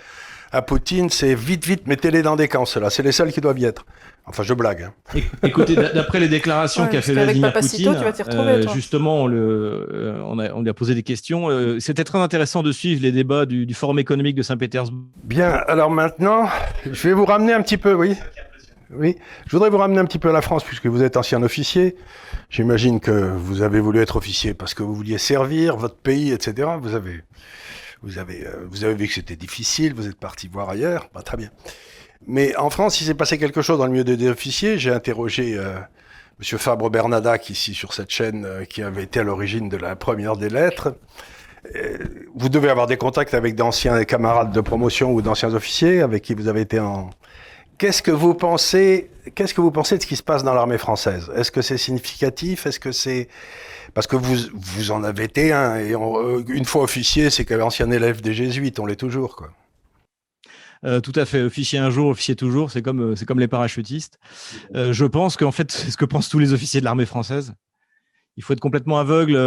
à 0.53 0.61
Poutine, 0.61 1.09
c'est 1.09 1.33
vite, 1.33 1.65
vite, 1.65 1.87
mettez-les 1.87 2.21
dans 2.21 2.35
des 2.35 2.47
camps, 2.47 2.65
ceux-là. 2.65 2.91
C'est 2.91 3.03
les 3.03 3.11
seuls 3.11 3.31
qui 3.31 3.41
doivent 3.41 3.59
y 3.59 3.65
être. 3.65 3.85
Enfin, 4.25 4.43
je 4.43 4.53
blague. 4.53 4.83
Hein. 4.83 5.19
Écoutez, 5.43 5.75
d'après 5.75 6.19
les 6.19 6.29
déclarations 6.29 6.87
qu'a 6.87 7.01
fait 7.01 7.11
Vladimir 7.11 7.51
Poutine, 7.51 7.97
euh, 8.29 8.67
justement, 8.73 9.23
on, 9.23 9.27
le, 9.27 9.87
euh, 9.91 10.21
on, 10.25 10.39
a, 10.39 10.53
on, 10.53 10.61
lui 10.61 10.69
a 10.69 10.73
posé 10.73 10.95
des 10.95 11.03
questions. 11.03 11.49
Euh, 11.49 11.79
c'était 11.79 12.05
très 12.05 12.19
intéressant 12.19 12.63
de 12.63 12.71
suivre 12.71 13.01
les 13.01 13.11
débats 13.11 13.45
du, 13.45 13.65
du 13.65 13.73
Forum 13.73 13.99
économique 13.99 14.35
de 14.35 14.43
Saint-Pétersbourg. 14.43 15.01
Bien, 15.23 15.49
alors 15.67 15.89
maintenant, 15.89 16.47
je 16.85 17.07
vais 17.07 17.13
vous 17.13 17.25
ramener 17.25 17.51
un 17.51 17.61
petit 17.61 17.77
peu, 17.77 17.93
oui. 17.93 18.15
Oui, 18.95 19.17
je 19.47 19.51
voudrais 19.51 19.71
vous 19.71 19.79
ramener 19.79 19.99
un 19.99 20.05
petit 20.05 20.19
peu 20.19 20.29
à 20.29 20.33
la 20.33 20.41
France 20.41 20.63
puisque 20.63 20.85
vous 20.85 21.01
êtes 21.01 21.17
ancien 21.17 21.41
officier. 21.41 21.95
J'imagine 22.51 22.99
que 22.99 23.11
vous 23.11 23.63
avez 23.63 23.79
voulu 23.79 23.99
être 23.99 24.17
officier 24.17 24.53
parce 24.53 24.75
que 24.75 24.83
vous 24.83 24.93
vouliez 24.93 25.17
servir 25.17 25.77
votre 25.77 25.95
pays, 25.95 26.31
etc. 26.31 26.69
Vous 26.79 26.93
avez 26.93 27.23
vous 28.03 28.19
avez, 28.19 28.45
euh, 28.45 28.65
vous 28.69 28.83
avez 28.83 28.93
vu 28.93 29.07
que 29.07 29.13
c'était 29.13 29.35
difficile, 29.35 29.93
vous 29.93 30.07
êtes 30.07 30.19
parti 30.19 30.47
voir 30.47 30.69
ailleurs, 30.69 31.09
bah, 31.13 31.21
très 31.21 31.37
bien. 31.37 31.49
Mais 32.27 32.55
en 32.55 32.69
France, 32.69 33.01
il 33.01 33.05
s'est 33.05 33.15
passé 33.15 33.37
quelque 33.37 33.61
chose 33.61 33.79
dans 33.79 33.85
le 33.85 33.91
milieu 33.91 34.03
des 34.03 34.29
officiers. 34.29 34.77
J'ai 34.77 34.91
interrogé 34.91 35.57
euh, 35.57 35.77
Monsieur 36.39 36.57
Fabre 36.57 36.89
Bernadac 36.89 37.49
ici 37.49 37.73
sur 37.73 37.93
cette 37.93 38.09
chaîne 38.09 38.45
euh, 38.45 38.65
qui 38.65 38.81
avait 38.81 39.03
été 39.03 39.19
à 39.19 39.23
l'origine 39.23 39.69
de 39.69 39.77
la 39.77 39.95
première 39.95 40.35
des 40.37 40.49
lettres. 40.49 40.95
Euh, 41.75 41.97
vous 42.35 42.49
devez 42.49 42.69
avoir 42.69 42.87
des 42.87 42.97
contacts 42.97 43.33
avec 43.33 43.55
d'anciens 43.55 44.03
camarades 44.03 44.51
de 44.51 44.61
promotion 44.61 45.13
ou 45.13 45.21
d'anciens 45.21 45.53
officiers 45.53 46.01
avec 46.01 46.23
qui 46.23 46.33
vous 46.33 46.47
avez 46.47 46.61
été 46.61 46.79
en. 46.79 47.09
Qu'est-ce 47.77 48.01
que 48.01 48.11
vous 48.11 48.33
pensez 48.33 49.09
Qu'est-ce 49.35 49.53
que 49.53 49.61
vous 49.61 49.71
pensez 49.71 49.97
de 49.97 50.01
ce 50.01 50.07
qui 50.07 50.15
se 50.15 50.23
passe 50.23 50.43
dans 50.43 50.53
l'armée 50.53 50.77
française? 50.77 51.31
Est-ce 51.35 51.51
que 51.51 51.61
c'est 51.61 51.77
significatif? 51.77 52.65
Est-ce 52.65 52.79
que 52.79 52.91
c'est 52.91 53.29
parce 53.93 54.07
que 54.07 54.15
vous, 54.15 54.35
vous 54.53 54.91
en 54.91 55.03
avez 55.03 55.25
été 55.25 55.51
un, 55.51 55.77
et 55.77 55.93
euh, 55.93 56.43
une 56.47 56.65
fois 56.65 56.83
officier, 56.83 57.29
c'est 57.29 57.45
qu'ancien 57.45 57.89
élève 57.91 58.21
des 58.21 58.33
jésuites, 58.33 58.79
on 58.79 58.85
l'est 58.85 58.95
toujours, 58.95 59.35
quoi. 59.35 59.51
Euh, 60.85 60.99
tout 60.99 61.13
à 61.15 61.25
fait, 61.25 61.41
officier 61.41 61.79
un 61.79 61.89
jour, 61.89 62.09
officier 62.09 62.35
toujours, 62.35 62.69
c'est 62.69 62.81
comme, 62.81 63.11
euh, 63.11 63.15
c'est 63.15 63.25
comme 63.25 63.39
les 63.39 63.47
parachutistes. 63.47 64.19
je 64.73 65.05
pense 65.05 65.37
qu'en 65.37 65.51
fait, 65.51 65.71
c'est 65.71 65.91
ce 65.91 65.97
que 65.97 66.05
pensent 66.05 66.27
tous 66.27 66.39
les 66.39 66.51
officiers 66.51 66.81
de 66.81 66.85
l'armée 66.85 67.05
française. 67.05 67.53
Il 68.35 68.43
faut 68.43 68.51
être 68.53 68.59
complètement 68.59 68.99
aveugle 68.99 69.37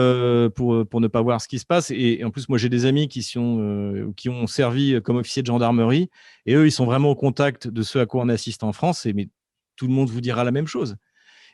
pour, 0.52 0.86
pour 0.86 1.00
ne 1.00 1.08
pas 1.08 1.20
voir 1.20 1.40
ce 1.40 1.48
qui 1.48 1.58
se 1.58 1.66
passe. 1.66 1.90
Et, 1.90 2.22
en 2.24 2.30
plus, 2.30 2.48
moi, 2.48 2.56
j'ai 2.56 2.68
des 2.68 2.84
amis 2.84 3.08
qui, 3.08 3.24
sont, 3.24 4.12
qui 4.16 4.28
ont 4.28 4.46
servi 4.46 5.02
comme 5.02 5.16
officiers 5.16 5.42
de 5.42 5.48
gendarmerie, 5.48 6.08
et 6.46 6.54
eux, 6.54 6.66
ils 6.66 6.72
sont 6.72 6.86
vraiment 6.86 7.10
au 7.10 7.16
contact 7.16 7.66
de 7.66 7.82
ce 7.82 7.98
à 7.98 8.06
quoi 8.06 8.22
on 8.22 8.28
assiste 8.28 8.62
en 8.62 8.72
France. 8.72 9.04
Et, 9.04 9.12
mais 9.12 9.28
tout 9.74 9.88
le 9.88 9.92
monde 9.92 10.08
vous 10.08 10.20
dira 10.20 10.44
la 10.44 10.52
même 10.52 10.68
chose. 10.68 10.96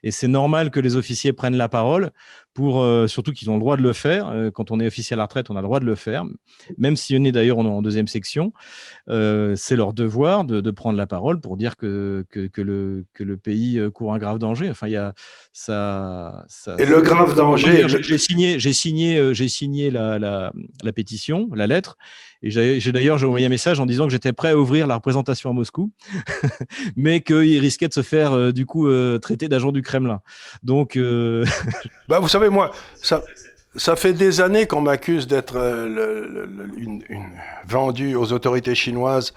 Et 0.02 0.11
c'est 0.11 0.28
normal 0.28 0.70
que 0.70 0.81
les 0.81 0.96
officiers 0.96 1.33
prennent 1.33 1.57
la 1.57 1.68
parole 1.68 2.11
pour 2.55 2.83
euh, 2.83 3.07
surtout 3.07 3.33
qu'ils 3.33 3.51
ont 3.51 3.55
le 3.55 3.61
droit 3.61 3.77
de 3.77 3.83
le 3.83 3.93
faire. 3.93 4.29
Euh, 4.29 4.51
quand 4.51 4.71
on 4.71 4.81
est 4.81 4.87
officier 4.87 5.15
à 5.15 5.17
la 5.17 5.25
retraite, 5.25 5.51
on 5.51 5.57
a 5.57 5.61
le 5.61 5.67
droit 5.67 5.81
de 5.81 5.85
le 5.85 5.95
faire, 5.95 6.25
même 6.79 6.97
si 6.97 7.17
on 7.19 7.25
est 7.25 7.33
d'ailleurs 7.33 7.59
en, 7.59 7.83
deuxième 7.83 8.09
section. 8.09 8.53
Euh, 9.09 9.55
c'est 9.57 9.77
leur 9.77 9.93
devoir 9.93 10.45
de, 10.45 10.71
prendre 10.71 10.97
la 10.97 11.07
parole 11.07 11.41
pour 11.41 11.57
dire 11.57 11.77
que, 11.77 12.25
que, 12.31 12.61
le, 12.61 13.05
que 13.12 13.25
le 13.25 13.37
pays 13.37 13.81
court 13.93 14.15
un 14.15 14.19
grave 14.19 14.38
danger. 14.38 14.71
Enfin, 14.71 14.88
il 14.88 14.93
y 14.93 14.97
a 14.97 15.12
ça. 15.53 16.45
Et 16.79 16.87
le 16.87 17.01
grave 17.01 17.35
danger. 17.37 17.87
J'ai 17.88 18.19
signé, 18.19 18.59
j'ai 18.59 18.73
signé, 18.73 19.35
j'ai 19.35 19.49
signé 19.49 19.91
la, 19.91 20.19
la, 20.19 20.53
la 20.83 20.93
pétition, 20.93 21.49
la 21.55 21.67
lettre, 21.67 21.97
et 22.43 22.51
j'ai 22.51 22.93
d'ailleurs 22.93 23.23
envoyé 23.23 23.47
un 23.47 23.49
message 23.49 23.79
en 23.79 23.87
disant 23.87 24.07
que 24.07 24.11
j'étais 24.11 24.33
prêt 24.33 24.51
à 24.51 24.59
ouvrir 24.59 24.88
la 24.88 24.97
représentation 24.97 25.51
à 25.51 25.53
Moscou, 25.53 25.93
mais 26.97 27.21
qu'il 27.21 27.61
risquait 27.61 27.87
de 27.87 27.95
se 27.95 28.03
faire 28.03 28.33
euh, 28.33 28.51
du 28.51 28.67
coup 28.67 28.88
euh, 28.88 29.19
traiter 29.19 29.49
d'agent 29.49 29.71
du 29.71 29.81
Kremlin. 29.81 30.21
Donc, 30.65 30.97
euh, 30.97 31.45
bah, 32.09 32.19
vous 32.19 32.27
savez, 32.27 32.41
moi, 32.48 32.72
ça, 33.02 33.96
fait 33.96 34.12
des 34.12 34.40
années 34.40 34.66
qu'on 34.66 34.81
m'accuse 34.81 35.26
d'être 35.26 35.57
une, 35.57 37.02
vendu 37.66 38.14
aux 38.14 38.33
autorités 38.33 38.74
chinoises 38.74 39.33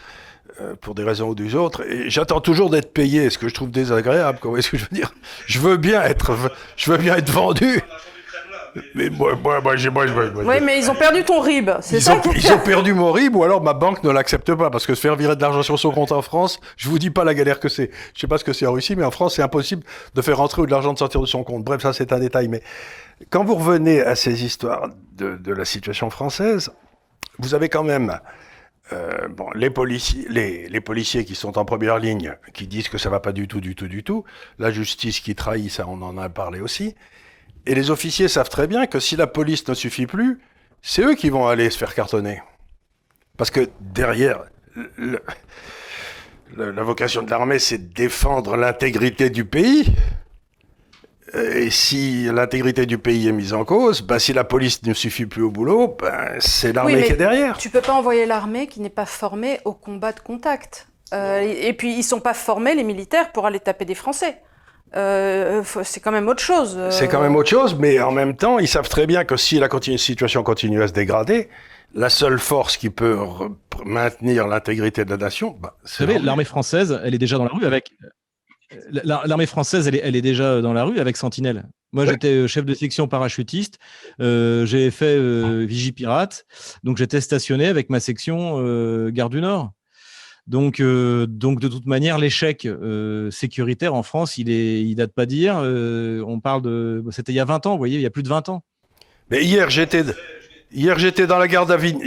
pour 0.82 0.96
des 0.96 1.04
raisons 1.04 1.30
ou 1.30 1.36
des 1.36 1.54
autres, 1.56 1.84
et 1.90 2.10
j'attends 2.10 2.40
toujours 2.40 2.70
d'être 2.70 2.94
payé, 2.94 3.30
ce 3.30 3.38
que 3.38 3.50
je 3.50 3.54
trouve 3.54 3.72
désagréable. 3.72 4.40
Vous 4.42 4.62
ce 4.62 4.70
que 4.70 4.78
je 4.78 4.84
veux 4.84 4.96
dire 4.96 5.14
Je 5.48 5.60
veux 5.60 5.78
bien 5.78 6.02
être, 6.04 6.32
je 6.78 6.92
veux 6.92 6.98
bien 6.98 7.16
être 7.16 7.32
vendu. 7.32 7.82
Mais 8.94 9.10
moi, 9.10 9.36
moi, 9.42 9.62
moi, 9.62 9.76
moi, 9.92 10.06
Oui, 10.44 10.56
mais 10.62 10.80
ils 10.80 10.90
ont 10.92 10.96
perdu 10.96 11.24
ton 11.24 11.40
RIB, 11.40 11.70
c'est 11.82 12.00
ça 12.00 12.22
Ils 12.36 12.52
ont 12.52 12.60
perdu 12.60 12.94
mon 12.94 13.12
RIB 13.12 13.36
ou 13.36 13.44
alors 13.44 13.62
ma 13.62 13.74
banque 13.74 14.04
ne 14.04 14.10
l'accepte 14.10 14.54
pas 14.54 14.70
parce 14.70 14.86
que 14.86 14.96
se 14.96 15.02
faire 15.02 15.16
virer 15.16 15.36
de 15.36 15.42
l'argent 15.42 15.64
sur 15.64 15.80
son 15.80 15.92
compte 15.92 16.12
en 16.12 16.22
France, 16.22 16.60
je 16.76 16.90
vous 16.90 17.00
dis 17.00 17.10
pas 17.10 17.24
la 17.24 17.34
galère 17.34 17.60
que 17.60 17.70
c'est. 17.70 17.92
Je 18.14 18.20
sais 18.20 18.28
pas 18.28 18.38
ce 18.38 18.44
que 18.44 18.54
c'est 18.54 18.66
en 18.66 18.74
Russie, 18.74 18.96
mais 18.96 19.06
en 19.06 19.12
France, 19.12 19.36
c'est 19.36 19.42
impossible 19.42 19.84
de 20.14 20.22
faire 20.22 20.38
rentrer 20.38 20.62
ou 20.62 20.66
de 20.66 20.72
l'argent 20.72 20.94
de 20.94 20.98
sortir 20.98 21.22
de 21.22 21.26
son 21.26 21.44
compte. 21.44 21.64
Bref, 21.64 21.82
ça, 21.82 21.94
c'est 21.94 22.12
un 22.12 22.20
détail. 22.20 22.48
Mais 22.48 22.62
quand 23.30 23.44
vous 23.44 23.56
revenez 23.56 24.02
à 24.02 24.16
ces 24.16 24.44
histoires 24.44 24.90
de, 25.14 25.38
de 25.38 25.54
la 25.54 25.66
situation 25.66 26.10
française, 26.10 26.72
vous 27.40 27.54
avez 27.54 27.70
quand 27.70 27.84
même 27.84 28.20
euh, 28.94 29.28
bon, 29.30 29.50
les 29.56 29.70
policiers, 29.70 30.26
les, 30.30 30.70
les, 30.70 30.82
policiers 30.82 31.26
qui 31.26 31.34
sont 31.34 31.58
en 31.58 31.66
première 31.66 31.98
ligne, 31.98 32.36
qui 32.54 32.68
disent 32.68 32.88
que 32.88 33.00
ça 33.00 33.10
va 33.10 33.20
pas 33.20 33.32
du 33.32 33.48
tout, 33.48 33.60
du 33.60 33.74
tout, 33.74 33.88
du 33.88 34.04
tout. 34.04 34.26
La 34.60 34.70
justice 34.70 35.22
qui 35.22 35.34
trahit, 35.34 35.72
ça, 35.72 35.86
on 35.88 36.02
en 36.02 36.18
a 36.18 36.30
parlé 36.30 36.60
aussi. 36.60 36.96
Et 37.66 37.76
les 37.76 37.90
officiers 37.90 38.28
savent 38.28 38.50
très 38.50 38.68
bien 38.68 38.86
que 38.88 39.00
si 39.00 39.16
la 39.16 39.28
police 39.28 39.68
ne 39.68 39.74
suffit 39.74 40.06
plus, 40.06 40.40
c'est 40.82 41.02
eux 41.02 41.16
qui 41.16 41.30
vont 41.30 41.48
aller 41.48 41.70
se 41.70 41.78
faire 41.78 41.96
cartonner. 41.96 42.42
Parce 43.38 43.50
que 43.50 43.70
derrière, 43.80 44.44
la 46.56 46.84
vocation 46.84 47.24
de 47.24 47.30
l'armée, 47.30 47.60
c'est 47.60 47.90
de 47.90 47.94
défendre 47.94 48.56
l'intégrité 48.56 49.30
du 49.30 49.46
pays. 49.46 49.86
Et 51.34 51.70
si 51.70 52.26
l'intégrité 52.32 52.86
du 52.86 52.98
pays 52.98 53.28
est 53.28 53.34
mise 53.34 53.54
en 53.54 53.66
cause, 53.66 54.02
ben 54.02 54.20
si 54.20 54.32
la 54.32 54.44
police 54.44 54.84
ne 54.84 54.94
suffit 54.94 55.26
plus 55.26 55.42
au 55.42 55.50
boulot, 55.50 55.98
ben 56.00 56.36
c'est 56.40 56.72
l'armée 56.72 57.04
qui 57.04 57.14
est 57.14 57.18
derrière. 57.18 57.58
Tu 57.58 57.70
peux 57.70 57.82
pas 57.82 57.94
envoyer 57.94 58.26
l'armée 58.26 58.68
qui 58.68 58.80
n'est 58.80 58.90
pas 58.90 59.06
formée 59.06 59.60
au 59.66 59.74
combat 59.74 60.14
de 60.14 60.20
contact. 60.20 60.88
Euh, 61.14 61.42
et 61.42 61.74
puis 61.74 61.94
ils 61.98 62.04
sont 62.04 62.20
pas 62.20 62.34
formés 62.34 62.76
les 62.76 62.84
militaires 62.84 63.32
pour 63.32 63.46
aller 63.46 63.60
taper 63.60 63.86
des 63.86 63.96
Français. 63.96 64.38
Euh, 64.96 65.62
c'est 65.84 66.00
quand 66.00 66.12
même 66.12 66.28
autre 66.28 66.42
chose. 66.42 66.76
Euh. 66.78 66.90
C'est 66.90 67.08
quand 67.08 67.22
même 67.22 67.36
autre 67.36 67.50
chose, 67.50 67.76
mais 67.78 68.00
en 68.00 68.12
même 68.12 68.36
temps, 68.36 68.60
ils 68.60 68.68
savent 68.68 68.88
très 68.88 69.08
bien 69.08 69.26
que 69.26 69.36
si 69.36 69.60
la 69.60 69.70
situation 69.98 70.44
continue 70.44 70.82
à 70.82 70.88
se 70.88 70.94
dégrader, 70.94 71.50
la 71.94 72.10
seule 72.10 72.40
force 72.40 72.78
qui 72.78 72.90
peut 72.90 73.18
maintenir 73.86 74.48
l'intégrité 74.48 75.04
de 75.04 75.10
la 75.10 75.18
nation, 75.18 75.56
bah, 75.60 75.76
Vous 75.82 75.90
savez, 75.90 76.20
l'armée 76.20 76.46
française, 76.46 77.00
elle 77.04 77.14
est 77.14 77.20
déjà 77.20 77.38
dans 77.38 77.46
la 77.46 77.52
rue 77.52 77.66
avec. 77.66 77.92
L'armée 78.90 79.46
française, 79.46 79.88
elle 79.88 79.96
est, 79.96 80.02
elle 80.04 80.16
est, 80.16 80.22
déjà 80.22 80.62
dans 80.62 80.74
la 80.74 80.84
rue 80.84 81.00
avec 81.00 81.18
Sentinelle. 81.18 81.66
Moi, 81.94 82.06
j'étais 82.06 82.30
euh, 82.30 82.48
chef 82.48 82.66
de 82.66 82.74
section 82.74 83.08
parachutiste. 83.08 83.78
j'ai 84.20 84.92
fait 84.92 85.20
Vigipirate. 85.66 86.46
Donc, 86.84 86.98
j'étais 86.98 87.22
stationné 87.22 87.68
avec 87.68 87.90
ma 87.90 88.00
section 88.00 89.10
Gare 89.10 89.30
du 89.30 89.42
Nord. 89.42 89.72
Donc, 90.48 90.80
euh, 90.80 91.26
donc 91.26 91.60
de 91.60 91.68
toute 91.68 91.88
manière, 91.88 92.20
l'échec 92.20 92.66
euh, 92.66 93.32
sécuritaire 93.32 93.96
en 93.96 94.04
France, 94.04 94.38
il 94.38 94.50
est, 94.50 94.82
il 94.84 94.96
date 94.96 95.12
pas 95.12 95.26
d'hier. 95.26 95.60
Euh, 95.60 96.24
on 96.28 96.40
parle 96.40 96.62
de, 96.62 97.04
c'était 97.10 97.32
il 97.32 97.36
y 97.36 97.40
a 97.40 97.46
20 97.46 97.66
ans, 97.66 97.72
vous 97.72 97.78
voyez, 97.80 97.98
il 97.98 98.02
y 98.02 98.06
a 98.06 98.12
plus 98.12 98.24
de 98.24 98.30
20 98.30 98.50
ans. 98.50 98.64
Mais 99.32 99.44
hier, 99.44 99.72
j'étais, 99.72 100.04
hier, 100.72 101.00
j'étais 101.00 101.26
dans 101.26 101.40
la 101.40 101.48
gare 101.48 101.66
d'Avignon. 101.66 102.00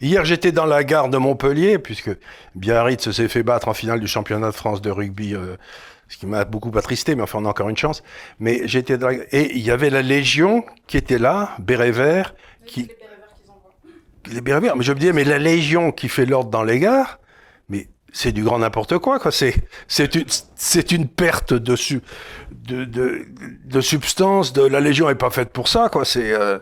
Hier, 0.00 0.24
j'étais 0.24 0.50
dans 0.50 0.64
la 0.64 0.82
gare 0.82 1.08
de 1.08 1.18
Montpellier, 1.18 1.78
puisque 1.78 2.10
Biarritz 2.54 3.10
s'est 3.10 3.28
fait 3.28 3.42
battre 3.42 3.68
en 3.68 3.74
finale 3.74 4.00
du 4.00 4.06
championnat 4.08 4.48
de 4.48 4.56
France 4.56 4.80
de 4.80 4.90
rugby, 4.90 5.34
ce 6.08 6.16
qui 6.16 6.26
m'a 6.26 6.46
beaucoup 6.46 6.76
attristé, 6.76 7.14
mais 7.14 7.22
enfin, 7.22 7.38
on 7.40 7.44
a 7.44 7.50
encore 7.50 7.68
une 7.68 7.76
chance. 7.76 8.02
Mais 8.38 8.62
j'étais 8.66 8.96
dans 8.96 9.10
et 9.10 9.52
il 9.54 9.60
y 9.60 9.70
avait 9.70 9.90
la 9.90 10.00
Légion 10.00 10.64
qui 10.86 10.96
était 10.96 11.18
là, 11.18 11.54
béret 11.58 11.92
vert, 11.92 12.34
qui 12.64 12.88
les 14.32 14.40
béret 14.40 14.60
verts. 14.60 14.76
Mais 14.76 14.84
je 14.84 14.92
me 14.92 14.98
disais, 14.98 15.12
mais 15.12 15.24
la 15.24 15.38
Légion 15.38 15.92
qui 15.92 16.08
fait 16.08 16.24
l'ordre 16.24 16.50
dans 16.50 16.64
les 16.64 16.78
gares, 16.78 17.19
c'est 18.12 18.32
du 18.32 18.42
grand 18.42 18.58
n'importe 18.58 18.98
quoi, 18.98 19.18
quoi. 19.18 19.30
C'est, 19.30 19.54
c'est 19.88 20.14
une, 20.14 20.26
c'est 20.54 20.92
une 20.92 21.08
perte 21.08 21.54
de, 21.54 21.76
su, 21.76 22.00
de, 22.50 22.84
de, 22.84 23.26
de, 23.64 23.80
substance. 23.80 24.52
De, 24.52 24.62
la 24.62 24.80
Légion 24.80 25.08
est 25.10 25.14
pas 25.14 25.30
faite 25.30 25.50
pour 25.50 25.68
ça, 25.68 25.88
quoi. 25.90 26.04
C'est, 26.04 26.32
euh, 26.32 26.58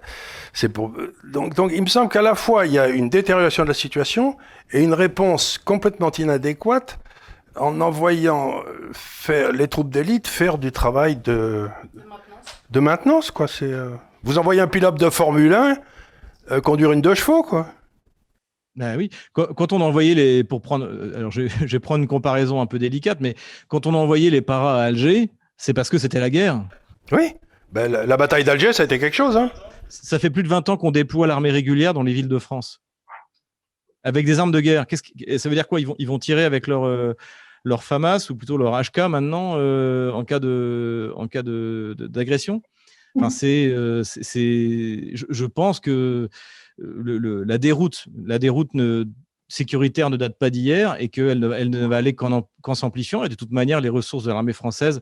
c'est 0.53 0.69
pour, 0.69 0.93
donc, 1.25 1.55
donc, 1.55 1.71
il 1.75 1.83
me 1.83 1.89
semble 1.89 2.11
qu'à 2.11 2.23
la 2.23 2.35
fois, 2.35 2.67
il 2.67 2.73
y 2.73 2.79
a 2.79 2.89
une 2.89 3.09
détérioration 3.09 3.63
de 3.63 3.69
la 3.69 3.75
situation 3.75 4.37
et 4.73 4.83
une 4.83 4.95
réponse 4.95 5.59
complètement 5.59 6.11
inadéquate 6.11 6.99
en 7.57 7.81
envoyant 7.81 8.59
euh, 8.59 8.91
faire 8.93 9.53
les 9.53 9.69
troupes 9.69 9.91
d'élite 9.91 10.29
faire 10.29 10.59
du 10.59 10.71
travail 10.71 11.17
de, 11.17 11.69
de 12.71 12.81
maintenance, 12.81 13.31
quoi. 13.31 13.49
C'est, 13.49 13.73
euh, 13.73 13.91
vous 14.23 14.39
envoyez 14.39 14.61
un 14.61 14.69
pilote 14.69 14.99
de 14.99 15.11
Formule 15.11 15.55
1 15.55 15.77
conduire 16.63 16.93
une 16.93 17.03
deux 17.03 17.15
chevaux, 17.15 17.43
quoi. 17.43 17.67
Ben 18.79 18.97
oui, 18.97 19.11
quand, 19.33 19.73
on 19.73 19.81
envoyait 19.81 20.15
les, 20.15 20.45
pour 20.45 20.63
prendre, 20.63 20.87
euh, 20.87 21.13
alors 21.17 21.31
je, 21.33 21.43
vais 21.43 21.81
prendre 21.81 22.01
une 22.01 22.09
comparaison 22.09 22.61
un 22.61 22.67
peu 22.67 22.79
délicate, 22.79 23.19
mais 23.21 23.35
quand 23.67 23.87
on 23.87 23.95
envoyait 23.95 24.31
les 24.31 24.41
paras 24.41 24.81
à 24.81 24.85
Alger, 24.85 25.31
c'est 25.57 25.75
parce 25.75 25.91
que 25.91 25.99
c'était 25.99 26.21
la 26.21 26.31
guerre. 26.31 26.63
Oui, 27.11 27.33
ben, 27.73 27.91
la, 27.91 28.17
bataille 28.17 28.45
d'Alger, 28.45 28.73
ça 28.73 28.85
a 28.85 28.87
été 28.87 29.01
quelque 29.01 29.17
chose. 29.17 29.37
Hein. 29.37 29.51
Ça 29.89 30.21
fait 30.21 30.31
plus 30.31 30.45
de 30.45 30.49
20 30.49 30.69
ans 30.69 30.77
qu'on 30.77 30.93
déploie 30.93 31.27
l'armée 31.27 31.51
régulière 31.51 31.93
dans 31.93 32.05
les 32.05 32.13
villes 32.13 32.29
de 32.29 32.39
France. 32.39 32.81
Avec 34.05 34.25
des 34.25 34.39
armes 34.39 34.53
de 34.53 34.61
guerre. 34.61 34.87
Qu'est-ce 34.87 35.03
ça 35.39 35.49
veut 35.49 35.57
dire 35.57 35.67
quoi? 35.67 35.81
Ils 35.81 35.87
vont, 35.89 35.97
ils 35.99 36.07
vont 36.07 36.21
tirer 36.21 36.45
avec 36.45 36.69
leur, 36.69 36.87
euh, 36.87 37.15
leur 37.65 37.83
FAMAS 37.83 38.29
ou 38.31 38.37
plutôt 38.37 38.59
leur 38.59 38.81
HK 38.81 38.99
maintenant 39.09 39.55
euh, 39.57 40.13
en 40.13 40.25
cas 40.25 40.39
de, 40.39 41.13
en 41.17 41.27
cas 41.27 41.43
de, 41.43 41.97
d'agression? 41.99 42.63
Enfin, 43.17 43.31
c'est, 43.31 43.75
c'est, 44.05 45.11
je, 45.15 45.45
pense 45.47 45.81
que 45.81 46.29
la 46.79 47.59
déroute, 47.59 48.07
la 48.25 48.39
déroute 48.39 48.71
sécuritaire 49.49 50.11
ne 50.11 50.17
date 50.17 50.39
pas 50.39 50.51
d'hier 50.51 50.97
et 50.99 51.09
qu'elle 51.09 51.41
ne, 51.41 51.53
elle 51.53 51.71
ne 51.71 51.87
va 51.87 51.97
aller 51.97 52.15
qu'en, 52.15 52.45
s'amplifiant. 52.75 53.25
Et 53.25 53.29
de 53.29 53.35
toute 53.35 53.51
manière, 53.51 53.81
les 53.81 53.89
ressources 53.89 54.25
de 54.25 54.31
l'armée 54.31 54.53
française 54.53 55.01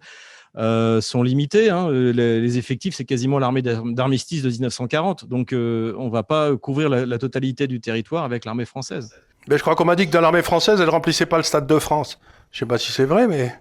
euh, 0.56 1.00
sont 1.00 1.22
limitées. 1.22 1.68
Hein. 1.68 1.90
Les, 1.90 2.58
effectifs, 2.58 2.94
c'est 2.94 3.04
quasiment 3.04 3.38
l'armée 3.38 3.62
d'armistice 3.62 4.42
de 4.42 4.48
1940. 4.48 5.26
Donc, 5.26 5.52
euh, 5.52 5.94
on 5.98 6.06
ne 6.06 6.10
va 6.10 6.22
pas 6.22 6.56
couvrir 6.56 6.88
la, 6.88 7.18
totalité 7.18 7.66
du 7.66 7.80
territoire 7.80 8.24
avec 8.24 8.44
l'armée 8.44 8.64
française. 8.64 9.14
Mais 9.48 9.58
je 9.58 9.62
crois 9.62 9.74
qu'on 9.74 9.84
m'a 9.84 9.96
dit 9.96 10.06
que 10.06 10.12
dans 10.12 10.20
l'armée 10.20 10.42
française, 10.42 10.80
elle 10.80 10.86
ne 10.86 10.92
remplissait 10.92 11.26
pas 11.26 11.36
le 11.36 11.42
Stade 11.42 11.66
de 11.66 11.78
France. 11.78 12.18
Je 12.50 12.56
ne 12.56 12.58
sais 12.60 12.66
pas 12.66 12.78
si 12.78 12.92
c'est 12.92 13.04
vrai, 13.04 13.28
mais... 13.28 13.52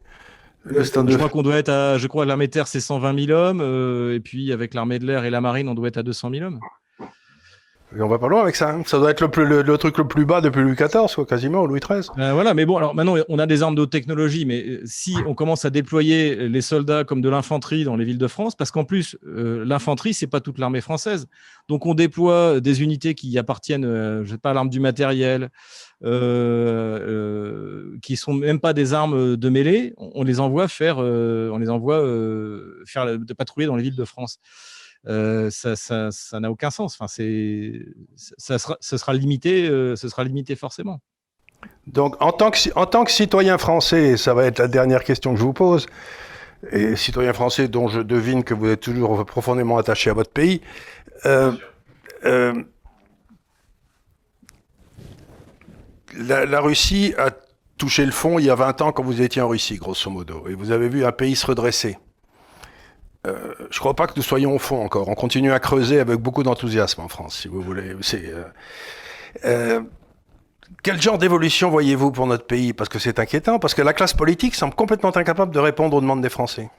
Le 0.68 0.84
stade 0.84 1.08
je 1.12 1.16
crois 1.16 1.30
qu'on 1.30 1.44
doit 1.44 1.58
être 1.58 1.70
à, 1.70 2.00
je 2.00 2.08
crois, 2.08 2.26
l'armée 2.26 2.48
de 2.48 2.52
terre, 2.52 2.66
c'est 2.66 2.80
120 2.80 3.28
000 3.28 3.40
hommes, 3.40 3.62
euh, 3.62 4.16
et 4.16 4.20
puis 4.20 4.52
avec 4.52 4.74
l'armée 4.74 4.98
de 4.98 5.06
l'air 5.06 5.24
et 5.24 5.30
la 5.30 5.40
marine, 5.40 5.70
on 5.70 5.76
doit 5.76 5.90
être 5.90 5.98
à 5.98 6.04
200 6.04 6.32
000 6.32 6.44
hommes. 6.44 6.60
On 7.98 8.08
va 8.08 8.20
pas 8.20 8.28
loin 8.28 8.42
avec 8.42 8.56
ça. 8.56 8.72
Hein. 8.72 8.84
Ça 8.86 9.00
doit 9.00 9.12
être 9.12 9.22
le, 9.22 9.78
truc 9.78 9.98
le 9.98 10.08
plus 10.08 10.26
bas 10.26 10.42
depuis 10.42 10.62
Louis 10.62 10.76
XIV, 10.76 11.14
quoi, 11.14 11.26
quasiment, 11.26 11.62
ou 11.62 11.68
Louis 11.68 11.80
XIII. 11.80 12.10
Euh, 12.18 12.34
voilà, 12.34 12.54
mais 12.54 12.66
bon, 12.66 12.78
alors 12.78 12.94
maintenant, 12.94 13.16
on 13.30 13.40
a 13.40 13.46
des 13.46 13.64
armes 13.64 13.76
de 13.76 13.82
haute 13.82 13.92
technologie, 13.92 14.46
mais 14.46 14.66
euh, 14.66 14.82
si 14.86 15.16
on 15.26 15.34
commence 15.34 15.66
à 15.66 15.70
déployer 15.70 16.36
les 16.50 16.62
soldats 16.62 17.04
comme 17.04 17.22
de 17.22 17.30
l'infanterie 17.30 17.84
dans 17.86 17.96
les 17.96 18.06
villes 18.06 18.18
de 18.18 18.28
France, 18.28 18.56
parce 18.56 18.72
qu'en 18.72 18.84
plus, 18.84 19.18
euh, 19.26 19.64
l'infanterie, 19.66 20.14
c'est 20.14 20.28
pas 20.28 20.42
toute 20.42 20.60
l'armée 20.60 20.82
française. 20.82 21.28
Donc, 21.70 21.86
on 21.86 21.94
déploie 21.94 22.60
des 22.60 22.84
unités 22.84 23.16
qui 23.16 23.38
appartiennent, 23.38 24.24
je 24.24 24.30
sais 24.30 24.38
pas, 24.38 24.52
à 24.52 24.54
l'arme 24.54 24.70
du 24.70 24.80
matériel, 24.80 25.50
qui 28.02 28.18
sont 28.18 28.34
même 28.34 28.60
pas 28.60 28.74
des 28.74 28.94
armes 28.94 29.36
de 29.36 29.50
mêlée. 29.50 29.94
On, 29.98 30.24
les 30.24 30.40
envoie 30.40 30.68
faire, 30.68 30.98
on 30.98 31.58
les 31.58 31.70
envoie 31.70 32.04
faire 32.86 33.18
de 33.18 33.34
patrouiller 33.34 33.68
dans 33.68 33.76
les 33.76 33.84
villes 33.84 33.96
de 33.96 34.06
France. 34.06 34.40
Euh, 35.08 35.50
ça 35.52 36.40
n'a 36.40 36.52
aucun 36.52 36.72
sens. 36.72 36.96
Enfin, 36.96 37.08
c'est, 37.08 37.74
ça 38.16 38.58
sera, 38.58 38.78
ce 38.80 38.98
sera 38.98 39.14
limité, 39.14 39.68
euh, 39.68 39.96
ce 39.96 40.10
sera 40.10 40.24
limité 40.24 40.56
forcément. 40.56 41.00
Donc, 41.88 42.16
en 42.22 42.32
tant, 42.32 42.52
que, 42.52 42.58
en 42.76 42.86
tant 42.86 43.04
que 43.04 43.12
citoyen 43.12 43.58
français, 43.58 44.18
ça 44.18 44.34
va 44.34 44.46
être 44.46 44.60
la 44.60 44.68
dernière 44.68 45.04
question 45.04 45.34
que 45.34 45.40
je 45.40 45.44
vous 45.44 45.54
pose, 45.54 45.86
et 46.72 46.96
citoyen 46.96 47.34
français 47.34 47.68
dont 47.68 47.88
je 47.88 48.02
devine 48.02 48.44
que 48.44 48.54
vous 48.54 48.70
êtes 48.70 48.82
toujours 48.82 49.26
profondément 49.26 49.78
attaché 49.78 50.10
à 50.10 50.14
votre 50.14 50.32
pays, 50.32 50.62
euh, 51.26 51.52
la, 56.18 56.46
la, 56.46 56.60
Russie 56.62 57.14
a 57.18 57.30
touché 57.78 58.06
le 58.06 58.12
fond 58.12 58.40
il 58.40 58.46
y 58.46 58.50
a 58.50 58.56
20 58.56 58.82
ans 58.82 58.92
quand 58.92 59.04
vous 59.04 59.22
étiez 59.22 59.42
en 59.42 59.48
Russie, 59.48 59.78
grosso 59.78 60.10
modo, 60.10 60.48
et 60.48 60.56
vous 60.56 60.72
avez 60.72 60.90
vu 60.90 61.06
un 61.06 61.12
pays 61.12 61.36
se 61.36 61.46
redresser. 61.46 61.98
Euh, 63.26 63.54
je 63.72 63.80
crois 63.80 63.96
pas 63.96 64.08
que 64.08 64.14
nous 64.16 64.24
soyons 64.24 64.56
au 64.56 64.60
fond 64.60 64.84
encore. 64.84 65.08
On 65.10 65.16
continue 65.16 65.52
à 65.52 65.60
creuser 65.60 66.00
avec 66.00 66.20
beaucoup 66.20 66.44
d'enthousiasme 66.44 67.02
en 67.02 67.08
France, 67.08 67.38
si 67.38 67.48
vous 67.48 67.62
voulez. 67.62 67.96
Euh, 68.14 68.44
euh, 69.46 69.82
quel 70.84 71.02
genre 71.02 71.18
d'évolution 71.18 71.70
voyez-vous 71.70 72.12
pour 72.12 72.28
notre 72.28 72.46
pays? 72.46 72.74
Parce 72.74 72.90
que 72.90 73.00
c'est 73.00 73.20
inquiétant, 73.20 73.60
parce 73.60 73.74
que 73.74 73.82
la 73.82 73.94
classe 73.94 74.14
politique 74.14 74.56
semble 74.56 74.76
complètement 74.76 75.16
incapable 75.16 75.54
de 75.54 75.60
répondre 75.60 75.98
aux 75.98 76.02
demandes 76.02 76.22
des 76.22 76.30
Français. 76.30 76.70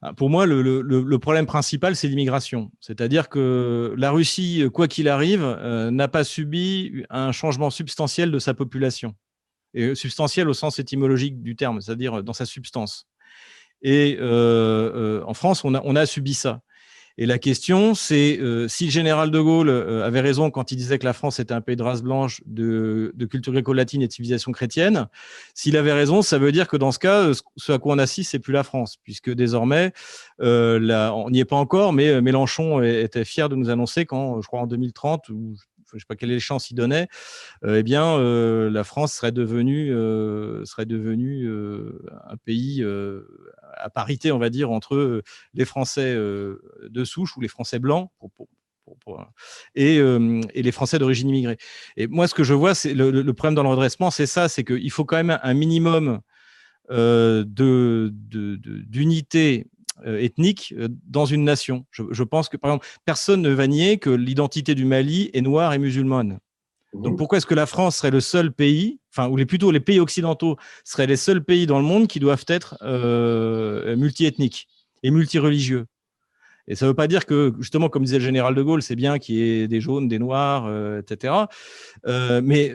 Ah, 0.00 0.12
pour 0.12 0.30
moi, 0.30 0.46
le, 0.46 1.16
problème 1.18 1.46
principal, 1.46 1.94
c'est 1.94 2.08
l'immigration. 2.08 2.72
C'est-à-dire 2.80 3.28
que 3.28 3.94
la 3.96 4.10
Russie, 4.10 4.64
quoi 4.72 4.88
qu'il 4.88 5.08
arrive, 5.08 5.44
n'a 5.92 6.08
pas 6.08 6.24
subi 6.24 7.04
un 7.08 7.30
changement 7.30 7.70
substantiel 7.70 8.32
de 8.32 8.38
sa 8.38 8.52
population. 8.52 9.14
Et 9.74 9.94
substantiel 9.94 10.48
au 10.48 10.54
sens 10.54 10.78
étymologique 10.78 11.42
du 11.42 11.56
terme, 11.56 11.80
c'est-à-dire 11.80 12.22
dans 12.22 12.32
sa 12.32 12.46
substance. 12.46 13.06
Et 13.82 14.16
euh, 14.20 14.22
euh, 14.94 15.24
en 15.26 15.34
France, 15.34 15.64
on 15.64 15.74
a, 15.74 15.80
on 15.84 15.96
a 15.96 16.06
subi 16.06 16.34
ça. 16.34 16.60
Et 17.18 17.26
la 17.26 17.38
question, 17.38 17.94
c'est 17.94 18.38
euh, 18.40 18.68
si 18.68 18.86
le 18.86 18.90
général 18.90 19.30
de 19.30 19.38
Gaulle 19.38 19.68
avait 19.68 20.22
raison 20.22 20.50
quand 20.50 20.72
il 20.72 20.76
disait 20.76 20.98
que 20.98 21.04
la 21.04 21.12
France 21.12 21.40
était 21.40 21.52
un 21.52 21.60
pays 21.60 21.76
de 21.76 21.82
race 21.82 22.02
blanche, 22.02 22.40
de, 22.46 23.12
de 23.14 23.26
culture 23.26 23.52
gréco-latine 23.52 24.00
et 24.00 24.06
de 24.06 24.12
civilisation 24.12 24.50
chrétienne, 24.50 25.08
s'il 25.52 25.76
avait 25.76 25.92
raison, 25.92 26.22
ça 26.22 26.38
veut 26.38 26.52
dire 26.52 26.68
que 26.68 26.78
dans 26.78 26.90
ce 26.90 26.98
cas, 26.98 27.32
ce 27.58 27.72
à 27.72 27.78
quoi 27.78 27.94
on 27.94 27.98
assiste, 27.98 28.30
c'est 28.30 28.38
plus 28.38 28.54
la 28.54 28.62
France, 28.62 28.96
puisque 29.04 29.30
désormais, 29.30 29.92
là, 30.38 31.12
on 31.14 31.28
n'y 31.28 31.40
est 31.40 31.44
pas 31.44 31.56
encore, 31.56 31.92
mais 31.92 32.22
Mélenchon 32.22 32.82
était 32.82 33.26
fier 33.26 33.50
de 33.50 33.56
nous 33.56 33.68
annoncer 33.68 34.06
quand, 34.06 34.40
je 34.40 34.46
crois 34.46 34.60
en 34.60 34.66
2030, 34.66 35.28
ou 35.28 35.54
je 35.94 36.00
sais 36.00 36.06
pas 36.06 36.16
quelle 36.16 36.38
chance 36.40 36.70
il 36.70 36.74
donnait, 36.74 37.08
euh, 37.64 37.78
eh 37.78 37.82
bien, 37.82 38.16
euh, 38.18 38.70
la 38.70 38.84
France 38.84 39.14
serait 39.14 39.32
devenue, 39.32 39.92
euh, 39.92 40.64
serait 40.64 40.86
devenue 40.86 41.50
un 42.26 42.36
pays 42.36 42.84
à 43.74 43.90
parité, 43.90 44.32
on 44.32 44.38
va 44.38 44.50
dire, 44.50 44.70
entre 44.70 45.22
les 45.54 45.64
Français 45.64 46.14
de 46.14 47.04
souche 47.04 47.36
ou 47.36 47.40
les 47.40 47.48
Français 47.48 47.78
blancs, 47.78 48.10
et, 49.74 50.00
les 50.54 50.72
Français 50.72 50.98
d'origine 50.98 51.28
immigrée. 51.28 51.58
Et 51.96 52.06
moi, 52.06 52.28
ce 52.28 52.34
que 52.34 52.44
je 52.44 52.54
vois, 52.54 52.74
c'est 52.74 52.94
le, 52.94 53.32
problème 53.32 53.54
dans 53.54 53.62
le 53.62 53.68
redressement, 53.70 54.10
c'est 54.10 54.26
ça, 54.26 54.48
c'est 54.48 54.64
qu'il 54.64 54.90
faut 54.90 55.04
quand 55.04 55.16
même 55.16 55.38
un 55.42 55.54
minimum 55.54 56.20
d'unité 58.86 59.66
euh, 59.66 59.81
ethnique 60.04 60.74
euh, 60.76 60.88
dans 61.06 61.24
une 61.24 61.44
nation. 61.44 61.86
Je, 61.90 62.22
pense 62.22 62.48
que, 62.48 62.56
par 62.56 62.70
exemple, 62.70 62.86
personne 63.04 63.42
ne 63.42 63.50
va 63.50 63.66
nier 63.66 63.98
que 63.98 64.10
l'identité 64.10 64.74
du 64.74 64.84
Mali 64.84 65.30
est 65.32 65.40
noire 65.40 65.72
et 65.72 65.78
musulmane. 65.78 66.38
Donc 66.94 67.16
pourquoi 67.16 67.38
est-ce 67.38 67.46
que 67.46 67.54
la 67.54 67.64
France 67.64 67.96
serait 67.96 68.10
le 68.10 68.20
seul 68.20 68.52
pays, 68.52 68.98
enfin, 69.10 69.28
ou 69.28 69.36
les, 69.36 69.46
plutôt 69.46 69.70
les 69.70 69.80
pays 69.80 69.98
occidentaux 69.98 70.56
seraient 70.84 71.06
les 71.06 71.16
seuls 71.16 71.42
pays 71.42 71.66
dans 71.66 71.78
le 71.78 71.86
monde 71.86 72.06
qui 72.06 72.20
doivent 72.20 72.44
être 72.48 72.76
euh, 72.82 73.96
multiethniques 73.96 74.68
et 75.02 75.10
multireligieux? 75.10 75.86
Et 76.68 76.74
ça 76.74 76.84
ne 76.84 76.90
veut 76.90 76.94
pas 76.94 77.08
dire 77.08 77.24
que, 77.24 77.54
justement, 77.58 77.88
comme 77.88 78.04
disait 78.04 78.18
le 78.18 78.24
général 78.24 78.54
de 78.54 78.62
Gaulle, 78.62 78.82
c'est 78.82 78.94
bien 78.94 79.18
qu'il 79.18 79.36
y 79.36 79.42
ait 79.42 79.68
des 79.68 79.80
jaunes, 79.80 80.06
des 80.06 80.18
noirs, 80.18 80.70
etc. 80.98 81.34
mais 82.42 82.74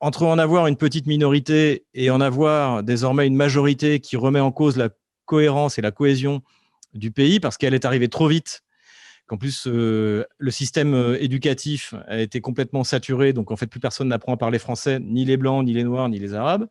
entre 0.00 0.24
en 0.24 0.38
avoir 0.38 0.66
une 0.66 0.76
petite 0.76 1.06
minorité 1.06 1.84
et 1.94 2.10
en 2.10 2.20
avoir 2.20 2.82
désormais 2.82 3.26
une 3.26 3.36
majorité 3.36 4.00
qui 4.00 4.16
remet 4.16 4.40
en 4.40 4.52
cause 4.52 4.76
la 4.76 4.90
cohérence 5.24 5.78
et 5.78 5.82
la 5.82 5.90
cohésion 5.90 6.42
du 6.94 7.10
pays 7.10 7.40
parce 7.40 7.56
qu'elle 7.56 7.74
est 7.74 7.84
arrivée 7.84 8.08
trop 8.08 8.28
vite 8.28 8.62
qu'en 9.26 9.36
plus 9.36 9.66
euh, 9.66 10.24
le 10.38 10.50
système 10.50 10.94
euh, 10.94 11.22
éducatif 11.22 11.94
a 12.08 12.20
été 12.20 12.40
complètement 12.40 12.84
saturé, 12.84 13.32
donc 13.32 13.50
en 13.50 13.56
fait 13.56 13.66
plus 13.66 13.80
personne 13.80 14.08
n'apprend 14.08 14.34
à 14.34 14.36
parler 14.36 14.58
français, 14.58 15.00
ni 15.00 15.24
les 15.24 15.36
blancs, 15.36 15.64
ni 15.64 15.72
les 15.72 15.84
noirs, 15.84 16.08
ni 16.08 16.18
les 16.18 16.34
arabes, 16.34 16.66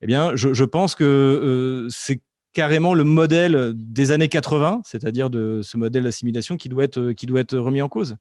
eh 0.00 0.06
bien 0.06 0.36
je, 0.36 0.64
pense 0.64 0.94
que 0.94 1.04
euh, 1.04 1.88
c'est 1.90 2.20
carrément 2.52 2.94
le 2.94 3.04
modèle 3.04 3.72
des 3.74 4.12
années 4.12 4.28
80, 4.28 4.82
c'est-à-dire 4.84 5.28
de 5.28 5.60
ce 5.62 5.76
modèle 5.76 6.04
d'assimilation 6.04 6.56
qui 6.56 6.68
doit 6.68 6.84
être 6.84 7.12
qui 7.12 7.26
doit 7.26 7.40
être 7.40 7.58
remis 7.58 7.82
en 7.82 7.88
cause. 7.88 8.16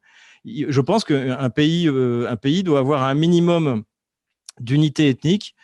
Je 0.45 0.81
pense 0.81 1.03
qu'un 1.03 1.49
pays 1.49 1.89
pays 2.41 2.63
doit 2.63 2.79
avoir 2.79 3.03
un 3.03 3.13
minimum 3.13 3.83
d'unité 4.59 5.09
ethnique 5.09 5.55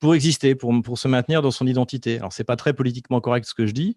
pour 0.00 0.14
exister, 0.14 0.54
pour, 0.54 0.98
se 0.98 1.08
maintenir 1.08 1.42
dans 1.42 1.50
son 1.50 1.66
identité. 1.66 2.18
Alors, 2.18 2.32
c'est 2.32 2.44
pas 2.44 2.56
très 2.56 2.72
politiquement 2.72 3.20
correct 3.20 3.44
ce 3.44 3.54
que 3.54 3.66
je 3.66 3.72
dis, 3.72 3.96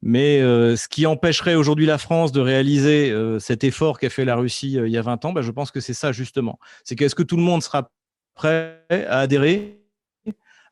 mais 0.00 0.40
euh, 0.40 0.76
ce 0.76 0.88
qui 0.88 1.04
empêcherait 1.04 1.56
aujourd'hui 1.56 1.84
la 1.84 1.98
France 1.98 2.32
de 2.32 2.40
réaliser 2.40 3.10
euh, 3.10 3.38
cet 3.38 3.64
effort 3.64 3.98
qu'a 3.98 4.08
fait 4.08 4.24
la 4.24 4.36
Russie 4.36 4.78
euh, 4.78 4.86
il 4.86 4.92
y 4.92 4.98
a 4.98 5.02
20 5.02 5.24
ans, 5.24 5.32
bah, 5.32 5.42
je 5.42 5.50
pense 5.50 5.70
que 5.70 5.80
c'est 5.80 5.94
ça 5.94 6.12
justement. 6.12 6.58
C'est 6.84 6.96
qu'est-ce 6.96 7.14
que 7.14 7.22
tout 7.24 7.36
le 7.36 7.42
monde 7.42 7.62
sera 7.62 7.90
prêt 8.34 8.84
à 8.90 9.18
adhérer 9.18 9.80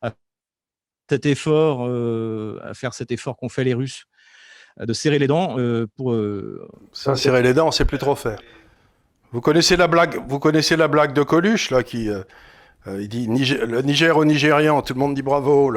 à 0.01 0.13
cet 1.09 1.25
effort, 1.25 1.85
à 2.63 2.73
faire 2.73 2.93
cet 2.93 3.11
effort 3.11 3.35
qu'ont 3.35 3.49
fait 3.49 3.65
les 3.65 3.73
Russes, 3.73 4.05
de 4.79 4.93
serrer 4.93 5.19
les 5.19 5.27
dents 5.27 5.57
pour. 5.97 6.15
ça, 6.93 7.15
serrer 7.15 7.43
les 7.43 7.53
dents, 7.53 7.67
on 7.67 7.71
sait 7.71 7.85
plus 7.85 7.97
trop 7.97 8.15
faire. 8.15 8.39
Vous 9.33 9.41
connaissez 9.41 9.75
la 9.75 9.87
blague, 9.87 10.21
vous 10.27 10.39
connaissez 10.39 10.75
la 10.77 10.87
blague 10.87 11.13
de 11.13 11.21
Coluche 11.21 11.69
là 11.69 11.83
qui 11.83 12.09
il 12.87 13.07
dit 13.07 13.27
le 13.27 13.81
Niger 13.81 14.17
aux 14.17 14.25
Nigérians, 14.25 14.81
tout 14.81 14.93
le 14.93 14.99
monde 14.99 15.13
dit 15.13 15.21
bravo. 15.21 15.71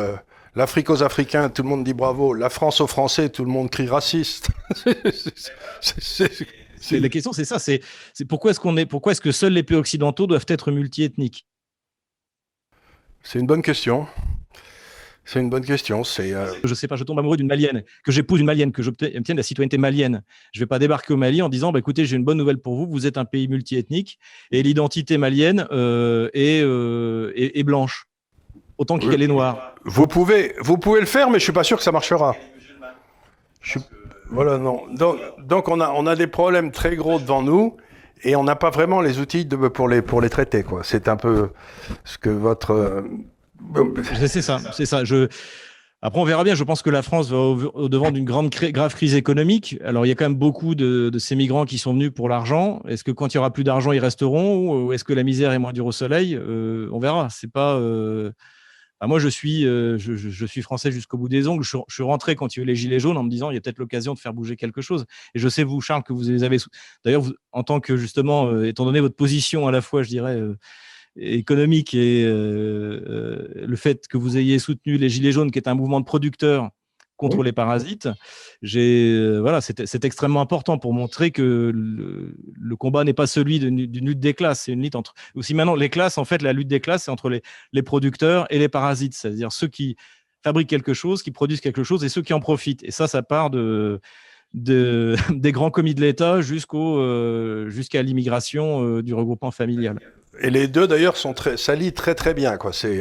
L'Afrique 0.57 0.89
aux 0.91 1.03
Africains, 1.03 1.49
tout 1.51 1.63
le 1.63 1.69
monde 1.69 1.85
dit 1.85 1.95
bravo. 1.95 2.33
La 2.33 2.49
France 2.49 2.81
aux 2.81 2.87
Français, 2.87 3.29
tout 3.29 3.45
le 3.45 3.51
monde 3.51 3.71
crie 3.71 3.89
raciste. 3.89 4.49
c'est, 5.81 7.01
la 7.01 7.09
question, 7.09 7.33
c'est 7.33 7.45
ça. 7.45 7.59
C'est, 7.59 7.81
pourquoi 8.29 8.53
est-ce 8.53 8.61
qu'on 8.61 8.77
est, 8.77 8.87
pourquoi 8.87 9.13
est-ce 9.13 9.21
que 9.21 9.33
seuls 9.33 9.53
les 9.53 9.63
pays 9.63 9.77
occidentaux 9.77 10.27
doivent 10.27 10.47
être 10.49 10.71
multiethniques? 10.71 11.47
C'est 13.23 13.39
une 13.39 13.47
bonne 13.47 13.63
question. 13.63 14.07
C'est 15.25 15.41
une 15.41 15.49
bonne 15.49 15.65
question. 15.65 16.05
C'est. 16.05 16.33
Euh... 16.33 16.53
Je 16.65 16.75
sais 16.75 16.87
pas. 16.87 16.97
Je 16.97 17.05
tombe 17.05 17.19
amoureux 17.19 17.37
d'une 17.37 17.47
malienne, 17.47 17.83
que 18.05 18.13
j'épouse 18.13 18.41
une 18.41 18.47
malienne, 18.47 18.73
que 18.73 18.83
j'obtienne 18.83 19.37
la 19.37 19.43
citoyenneté 19.43 19.79
malienne. 19.79 20.23
Je 20.53 20.61
vais 20.61 20.67
pas 20.67 20.79
débarquer 20.79 21.15
au 21.15 21.17
Mali 21.17 21.41
en 21.41 21.49
disant, 21.49 21.73
bah, 21.73 21.79
écoutez, 21.79 22.05
j'ai 22.05 22.17
une 22.17 22.25
bonne 22.25 22.39
nouvelle 22.39 22.59
pour 22.59 22.77
vous. 22.77 22.87
Vous 22.87 23.07
êtes 23.07 23.17
un 23.17 23.25
pays 23.25 23.49
multiethnique 23.49 24.19
et 24.51 24.63
l'identité 24.63 25.17
malienne 25.17 25.67
euh, 25.73 26.29
est, 26.35 26.63
euh, 26.63 27.33
est, 27.35 27.63
blanche, 27.63 28.07
autant 28.77 28.99
qu'elle 28.99 29.23
est 29.23 29.29
noire. 29.29 29.75
Vous 29.85 30.07
pouvez, 30.07 30.55
vous 30.61 30.77
pouvez 30.77 31.01
le 31.01 31.07
faire, 31.07 31.31
mais 31.31 31.39
je 31.39 31.45
suis 31.45 31.53
pas 31.53 31.65
sûr 31.65 31.79
que 31.79 31.83
ça 31.83 31.93
marchera. 31.93 32.37
Voilà, 34.31 34.59
non. 34.59 34.83
Donc, 34.95 35.19
donc, 35.43 35.69
on 35.69 35.81
a, 35.81 35.91
on 35.91 36.07
a 36.07 36.17
des 36.17 36.27
problèmes 36.27 36.71
très 36.71 36.97
gros 36.97 37.19
devant 37.19 37.43
nous 37.43 37.77
et 38.23 38.37
on 38.37 38.45
n'a 38.45 38.57
pas 38.57 38.71
vraiment 38.71 39.01
les 39.01 39.19
outils 39.21 39.47
de, 39.47 39.57
pour 39.57 39.89
les 39.89 40.03
pour 40.03 40.21
les 40.21 40.31
traiter, 40.31 40.63
quoi. 40.63 40.83
C'est 40.83 41.09
un 41.09 41.17
peu 41.17 41.51
ce 42.05 42.19
que 42.19 42.31
votre 42.31 43.05
c'est 44.29 44.43
ça, 44.43 44.59
c'est 44.73 44.87
ça. 44.87 45.03
Après, 46.07 46.21
on 46.21 46.25
verra 46.25 46.45
bien. 46.45 46.55
Je 46.55 46.65
pense 46.65 46.83
que 46.83 46.91
la 46.91 47.01
France 47.01 47.31
va 47.31 47.39
au, 47.39 47.89
devant 47.89 48.11
d'une 48.11 48.27
grande 48.27 48.51
grave 48.51 48.95
crise 48.95 49.15
économique. 49.15 49.79
Alors, 49.83 50.05
il 50.05 50.11
y 50.11 50.13
a 50.13 50.15
quand 50.15 50.27
même 50.27 50.35
beaucoup 50.35 50.75
de, 50.75 51.11
ces 51.19 51.35
migrants 51.35 51.65
qui 51.65 51.79
sont 51.79 51.95
venus 51.95 52.11
pour 52.15 52.29
l'argent. 52.29 52.83
Est-ce 52.87 53.05
que 53.05 53.11
quand 53.11 53.33
il 53.33 53.37
y 53.37 53.39
aura 53.39 53.51
plus 53.51 53.65
d'argent, 53.65 53.91
ils 53.91 54.01
resteront 54.01 54.85
ou 54.85 54.93
est-ce 54.93 55.03
que 55.03 55.15
la 55.15 55.23
misère 55.23 55.53
est 55.53 55.59
moins 55.59 55.73
dure 55.73 55.87
au 55.87 55.93
soleil? 55.93 56.35
Euh, 56.35 56.91
On 56.93 56.99
verra. 56.99 57.29
C'est 57.31 57.51
pas. 57.51 57.77
Euh, 57.77 58.33
moi, 59.01 59.19
je 59.19 59.29
suis, 59.29 59.67
euh, 59.67 59.97
je, 59.97 60.45
suis 60.45 60.61
français 60.61 60.93
jusqu'au 60.93 61.17
bout 61.17 61.31
des 61.31 61.49
ongles. 61.49 61.65
Je, 61.65 61.79
suis 61.89 62.03
rentré 62.03 62.37
quand 62.37 62.55
il 62.55 62.59
y 62.59 62.61
a 62.61 62.65
eu 62.65 62.67
les 62.67 62.77
gilets 62.77 63.01
jaunes 63.01 63.17
en 63.17 63.23
me 63.23 63.31
disant 63.31 63.51
il 63.51 63.55
y 63.55 63.57
a 63.57 63.63
peut-être 63.63 63.79
l'occasion 63.79 64.13
de 64.13 64.19
faire 64.19 64.35
bouger 64.35 64.57
quelque 64.57 64.83
chose. 64.83 65.07
Et 65.35 65.39
je 65.39 65.49
sais 65.49 65.65
vous, 65.65 65.81
Charles, 65.81 66.03
que 66.03 66.13
vous 66.13 66.25
les 66.25 66.45
avez. 66.45 66.59
D'ailleurs, 67.07 67.25
en 67.53 67.63
tant 67.63 67.81
que 67.81 67.97
justement, 67.97 68.63
étant 68.63 68.85
donné 68.85 69.01
votre 69.01 69.17
position 69.17 69.67
à 69.67 69.73
la 69.73 69.81
fois, 69.81 70.03
je 70.03 70.09
dirais 70.09 70.39
économique 71.17 71.95
et 71.95 72.25
euh, 72.25 73.01
euh, 73.09 73.67
le 73.67 73.77
fait 73.77 74.09
que 74.09 74.17
vous 74.17 74.37
ayez 74.37 74.59
soutenu 74.59 74.97
les 74.97 75.09
Gilets 75.09 75.33
jaunes, 75.33 75.51
qui 75.51 75.59
est 75.59 75.69
un 75.69 75.75
mouvement 75.75 76.01
de 76.01 76.05
producteurs 76.05 76.71
contre 77.17 77.45
les 77.45 77.53
parasites, 77.53 78.09
j'ai 78.61 79.13
euh, 79.13 79.39
voilà, 79.39 79.61
c'est 79.61 80.05
extrêmement 80.05 80.41
important 80.41 80.79
pour 80.79 80.93
montrer 80.93 81.31
que 81.31 81.71
le, 81.73 82.77
combat 82.77 83.05
n'est 83.05 83.15
pas 83.15 83.29
celui 83.29 83.61
d'une 83.61 84.07
lutte 84.07 84.19
des 84.19 84.35
classes, 84.35 84.63
c'est 84.63 84.73
une 84.73 84.83
lutte 84.83 84.97
entre 84.97 85.15
aussi 85.35 85.55
maintenant 85.55 85.77
les 85.77 85.89
classes. 85.89 86.19
En 86.19 86.25
fait, 86.25 86.43
la 86.43 86.53
lutte 86.53 86.69
des 86.69 86.81
classes, 86.81 87.05
c'est 87.05 87.13
entre 87.13 87.31
les, 87.31 87.43
les 87.73 87.83
producteurs 87.83 88.47
et 88.51 88.59
les 88.59 88.69
parasites, 88.69 89.15
c'est-à-dire 89.15 89.53
ceux 89.53 89.69
qui 89.69 89.97
fabriquent 90.43 90.69
quelque 90.69 90.93
chose, 90.93 91.23
qui 91.23 91.31
produisent 91.31 91.61
quelque 91.61 91.85
chose 91.85 92.05
et 92.05 92.09
ceux 92.09 92.21
qui 92.21 92.35
en 92.35 92.41
profitent. 92.41 92.83
Et 92.83 92.91
ça, 92.91 93.07
ça 93.07 93.23
part 93.23 93.51
de 93.51 94.01
de, 94.53 95.15
des 95.31 95.53
grands 95.53 95.71
commis 95.71 95.95
de 95.95 96.01
l'État 96.01 96.41
jusqu'au 96.41 97.01
jusqu'à 97.71 98.03
l'immigration 98.03 99.01
du 99.01 99.15
regroupement 99.15 99.53
familial. 99.53 100.01
Et 100.41 100.51
les 100.51 100.69
deux 100.69 100.87
d'ailleurs 100.87 101.17
sont 101.17 101.33
très, 101.33 101.57
s'allient 101.57 101.93
très 101.93 102.15
très 102.15 102.35
bien. 102.35 102.57
Quoi. 102.57 102.73
C'est, 102.73 103.01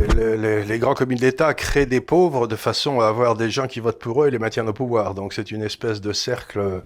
euh, 0.00 0.64
les, 0.66 0.78
grands 0.78 0.94
communes 0.94 1.18
d'État 1.18 1.52
créent 1.54 1.86
des 1.86 2.00
pauvres 2.00 2.46
de 2.46 2.56
façon 2.56 3.00
à 3.00 3.08
avoir 3.08 3.36
des 3.36 3.50
gens 3.50 3.66
qui 3.66 3.80
votent 3.80 3.98
pour 3.98 4.24
eux 4.24 4.28
et 4.28 4.30
les 4.30 4.38
maintiennent 4.38 4.68
au 4.68 4.72
pouvoir. 4.72 5.14
Donc 5.14 5.34
c'est 5.34 5.50
une 5.50 5.62
espèce 5.62 6.00
de 6.00 6.12
cercle. 6.12 6.58
Euh, 6.58 6.80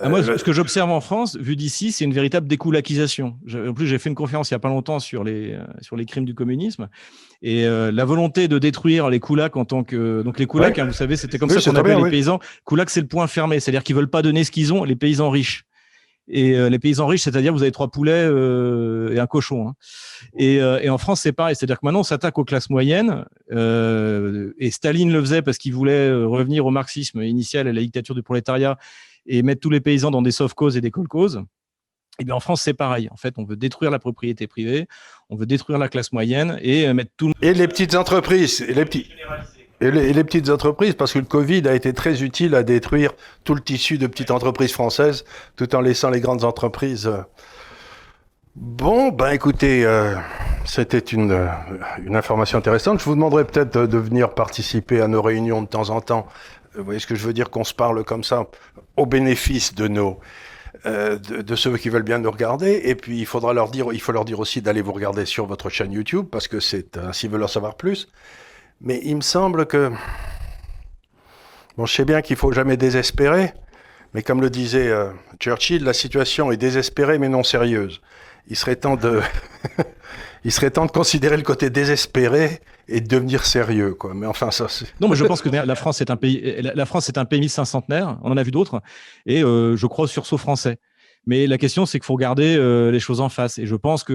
ah, 0.00 0.08
moi, 0.08 0.22
ce 0.24 0.42
que 0.42 0.52
j'observe 0.52 0.90
en 0.90 1.00
France, 1.00 1.36
vu 1.36 1.54
d'ici, 1.54 1.92
c'est 1.92 2.04
une 2.04 2.14
véritable 2.14 2.48
découlakisation. 2.48 3.36
En 3.68 3.74
plus, 3.74 3.86
j'ai 3.86 3.98
fait 3.98 4.08
une 4.08 4.16
conférence 4.16 4.50
il 4.50 4.54
n'y 4.54 4.56
a 4.56 4.60
pas 4.60 4.68
longtemps 4.68 4.98
sur 4.98 5.22
les, 5.22 5.52
euh, 5.52 5.62
sur 5.82 5.94
les 5.94 6.04
crimes 6.04 6.24
du 6.24 6.34
communisme. 6.34 6.88
Et 7.42 7.64
la 7.66 8.04
volonté 8.06 8.48
de 8.48 8.58
détruire 8.58 9.10
les 9.10 9.20
koulaks 9.20 9.56
en 9.56 9.66
tant 9.66 9.84
que. 9.84 10.22
Donc, 10.22 10.38
les 10.38 10.46
koulaks, 10.46 10.78
hein, 10.78 10.86
vous 10.86 10.94
savez, 10.94 11.16
c'était 11.16 11.38
comme 11.38 11.50
ça 11.50 11.60
qu'on 11.60 11.76
appelait 11.76 11.94
les 11.94 12.10
paysans. 12.10 12.40
Koulak, 12.64 12.88
c'est 12.88 13.02
le 13.02 13.06
point 13.06 13.26
fermé. 13.26 13.60
C'est-à-dire 13.60 13.84
qu'ils 13.84 13.94
veulent 13.94 14.08
pas 14.08 14.22
donner 14.22 14.44
ce 14.44 14.50
qu'ils 14.50 14.72
ont, 14.72 14.82
les 14.82 14.96
paysans 14.96 15.28
riches. 15.28 15.66
Et 16.26 16.56
les 16.70 16.78
paysans 16.78 17.06
riches, 17.06 17.22
c'est-à-dire 17.22 17.52
vous 17.52 17.62
avez 17.62 17.72
trois 17.72 17.90
poulets 17.90 18.24
et 19.12 19.18
un 19.18 19.26
cochon. 19.26 19.68
Hein. 19.68 19.74
Et, 20.38 20.56
et, 20.56 20.88
en 20.88 20.98
France, 20.98 21.20
c'est 21.20 21.32
pareil. 21.32 21.54
C'est-à-dire 21.54 21.80
que 21.80 21.86
maintenant, 21.86 22.00
on 22.00 22.04
s'attaque 22.04 22.38
aux 22.38 22.44
classes 22.44 22.70
moyennes. 22.70 23.24
et 23.50 24.70
Staline 24.70 25.12
le 25.12 25.20
faisait 25.20 25.42
parce 25.42 25.58
qu'il 25.58 25.74
voulait 25.74 26.10
revenir 26.12 26.64
au 26.64 26.70
marxisme 26.70 27.22
initial, 27.22 27.68
à 27.68 27.72
la 27.72 27.80
dictature 27.80 28.14
du 28.14 28.22
prolétariat, 28.22 28.78
et 29.26 29.42
mettre 29.42 29.60
tous 29.60 29.70
les 29.70 29.80
paysans 29.80 30.10
dans 30.10 30.22
des 30.22 30.30
soft 30.30 30.54
causes 30.54 30.76
et 30.76 30.80
des 30.80 30.90
call-causes. 30.90 31.42
Et 32.16 32.22
eh 32.22 32.24
bien 32.24 32.36
en 32.36 32.40
France, 32.40 32.62
c'est 32.62 32.74
pareil. 32.74 33.08
En 33.10 33.16
fait, 33.16 33.34
on 33.38 33.44
veut 33.44 33.56
détruire 33.56 33.90
la 33.90 33.98
propriété 33.98 34.46
privée, 34.46 34.86
on 35.30 35.36
veut 35.36 35.46
détruire 35.46 35.78
la 35.78 35.88
classe 35.88 36.12
moyenne 36.12 36.60
et 36.62 36.92
mettre 36.92 37.10
tout 37.16 37.26
le 37.26 37.34
Et 37.42 37.54
les 37.54 37.66
petites 37.66 37.96
entreprises, 37.96 38.60
et 38.60 38.72
les 38.72 38.84
petits. 38.84 39.10
Et 39.84 39.90
les, 39.90 40.24
petites 40.24 40.48
entreprises, 40.48 40.94
parce 40.94 41.12
que 41.12 41.18
le 41.18 41.26
Covid 41.26 41.68
a 41.68 41.74
été 41.74 41.92
très 41.92 42.22
utile 42.22 42.54
à 42.54 42.62
détruire 42.62 43.12
tout 43.44 43.54
le 43.54 43.60
tissu 43.60 43.98
de 43.98 44.06
petites 44.06 44.30
entreprises 44.30 44.72
françaises, 44.72 45.26
tout 45.56 45.74
en 45.74 45.82
laissant 45.82 46.08
les 46.08 46.20
grandes 46.20 46.42
entreprises. 46.42 47.06
Euh. 47.06 47.18
Bon, 48.56 49.10
ben 49.10 49.32
écoutez, 49.32 49.84
euh, 49.84 50.14
c'était 50.64 50.96
une, 50.96 51.32
euh, 51.32 51.48
une 52.02 52.16
information 52.16 52.56
intéressante. 52.56 53.00
Je 53.00 53.04
vous 53.04 53.14
demanderai 53.14 53.44
peut-être 53.44 53.76
de 53.76 53.98
venir 53.98 54.32
participer 54.32 55.02
à 55.02 55.06
nos 55.06 55.20
réunions 55.20 55.60
de 55.60 55.68
temps 55.68 55.90
en 55.90 56.00
temps. 56.00 56.28
Vous 56.74 56.84
voyez 56.84 56.98
ce 57.00 57.06
que 57.06 57.14
je 57.14 57.26
veux 57.26 57.34
dire, 57.34 57.50
qu'on 57.50 57.64
se 57.64 57.74
parle 57.74 58.04
comme 58.04 58.24
ça, 58.24 58.46
au 58.96 59.04
bénéfice 59.04 59.74
de 59.74 59.86
nos, 59.86 60.18
de, 60.86 61.56
ceux 61.56 61.76
qui 61.76 61.90
veulent 61.90 62.04
bien 62.04 62.20
nous 62.20 62.30
regarder. 62.30 62.80
Et 62.84 62.94
puis, 62.94 63.18
il 63.18 63.26
faudra 63.26 63.52
leur 63.52 63.68
dire, 63.68 63.88
il 63.92 64.00
faut 64.00 64.12
leur 64.12 64.24
dire 64.24 64.40
aussi 64.40 64.62
d'aller 64.62 64.80
vous 64.80 64.92
regarder 64.92 65.26
sur 65.26 65.44
votre 65.44 65.68
chaîne 65.68 65.92
YouTube, 65.92 66.24
parce 66.32 66.48
que 66.48 66.58
c'est, 66.58 66.98
s'ils 67.12 67.28
veulent 67.28 67.44
en 67.44 67.48
savoir 67.48 67.74
plus. 67.74 68.08
Mais 68.84 69.00
il 69.02 69.16
me 69.16 69.22
semble 69.22 69.66
que... 69.66 69.90
Bon, 71.76 71.86
je 71.86 71.94
sais 71.94 72.04
bien 72.04 72.20
qu'il 72.20 72.36
faut 72.36 72.52
jamais 72.52 72.76
désespérer, 72.76 73.52
mais 74.12 74.22
comme 74.22 74.40
le 74.40 74.50
disait 74.50 74.88
euh, 74.88 75.10
Churchill, 75.40 75.82
la 75.82 75.94
situation 75.94 76.52
est 76.52 76.56
désespérée 76.56 77.18
mais 77.18 77.30
non 77.30 77.42
sérieuse. 77.42 78.00
Il 78.46 78.56
serait 78.56 78.76
temps 78.76 78.96
de... 78.96 79.20
il 80.44 80.52
serait 80.52 80.70
temps 80.70 80.84
de 80.84 80.90
considérer 80.90 81.38
le 81.38 81.42
côté 81.42 81.70
désespéré 81.70 82.60
et 82.86 83.00
de 83.00 83.08
devenir 83.08 83.46
sérieux, 83.46 83.94
quoi. 83.94 84.12
Mais 84.14 84.26
enfin, 84.26 84.50
ça. 84.50 84.66
Non, 85.00 85.08
mais 85.08 85.16
je 85.16 85.24
pense 85.24 85.40
que 85.40 85.48
la 85.48 85.74
France 85.74 86.02
est 86.02 86.10
un 86.10 86.16
pays, 86.16 86.60
la 86.60 86.84
France 86.84 87.08
est 87.08 87.16
un 87.16 87.24
pays 87.24 87.40
1500 87.40 87.84
On 87.88 88.30
en 88.30 88.36
a 88.36 88.42
vu 88.42 88.50
d'autres. 88.50 88.82
Et 89.24 89.42
euh, 89.42 89.76
je 89.76 89.86
crois 89.86 90.04
au 90.04 90.08
sursaut 90.08 90.36
français. 90.36 90.76
Mais 91.26 91.46
la 91.46 91.56
question, 91.56 91.86
c'est 91.86 91.98
qu'il 91.98 92.04
faut 92.04 92.12
regarder 92.12 92.54
euh, 92.58 92.90
les 92.90 93.00
choses 93.00 93.22
en 93.22 93.30
face. 93.30 93.58
Et 93.58 93.64
je 93.64 93.74
pense 93.74 94.04
que 94.04 94.12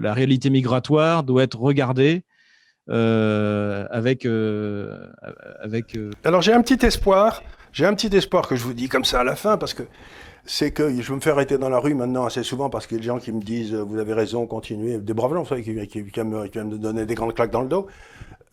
la 0.00 0.14
réalité 0.14 0.50
migratoire 0.50 1.24
doit 1.24 1.42
être 1.42 1.58
regardée 1.58 2.22
euh, 2.90 3.86
avec. 3.90 4.26
Euh, 4.26 5.08
Alors 6.24 6.42
j'ai 6.42 6.52
un 6.52 6.62
petit 6.62 6.84
espoir. 6.84 7.42
J'ai 7.72 7.86
un 7.86 7.94
petit 7.94 8.14
espoir 8.16 8.48
que 8.48 8.56
je 8.56 8.64
vous 8.64 8.72
dis 8.72 8.88
comme 8.88 9.04
ça 9.04 9.20
à 9.20 9.24
la 9.24 9.36
fin 9.36 9.58
parce 9.58 9.74
que 9.74 9.82
c'est 10.44 10.70
que 10.70 10.90
je 11.00 11.12
me 11.12 11.20
fais 11.20 11.30
arrêter 11.30 11.58
dans 11.58 11.68
la 11.68 11.78
rue 11.78 11.94
maintenant 11.94 12.24
assez 12.24 12.42
souvent 12.42 12.70
parce 12.70 12.86
qu'il 12.86 12.96
y 12.96 13.00
a 13.00 13.02
des 13.02 13.06
gens 13.06 13.18
qui 13.18 13.30
me 13.32 13.42
disent 13.42 13.74
vous 13.74 13.98
avez 13.98 14.14
raison, 14.14 14.46
continuez. 14.46 14.98
Des 14.98 15.14
braves 15.14 15.34
gens, 15.34 15.44
qui, 15.44 15.86
qui, 15.86 16.20
me 16.20 16.76
donner 16.78 17.04
des 17.04 17.14
grandes 17.14 17.34
claques 17.34 17.50
dans 17.50 17.62
le 17.62 17.68
dos. 17.68 17.86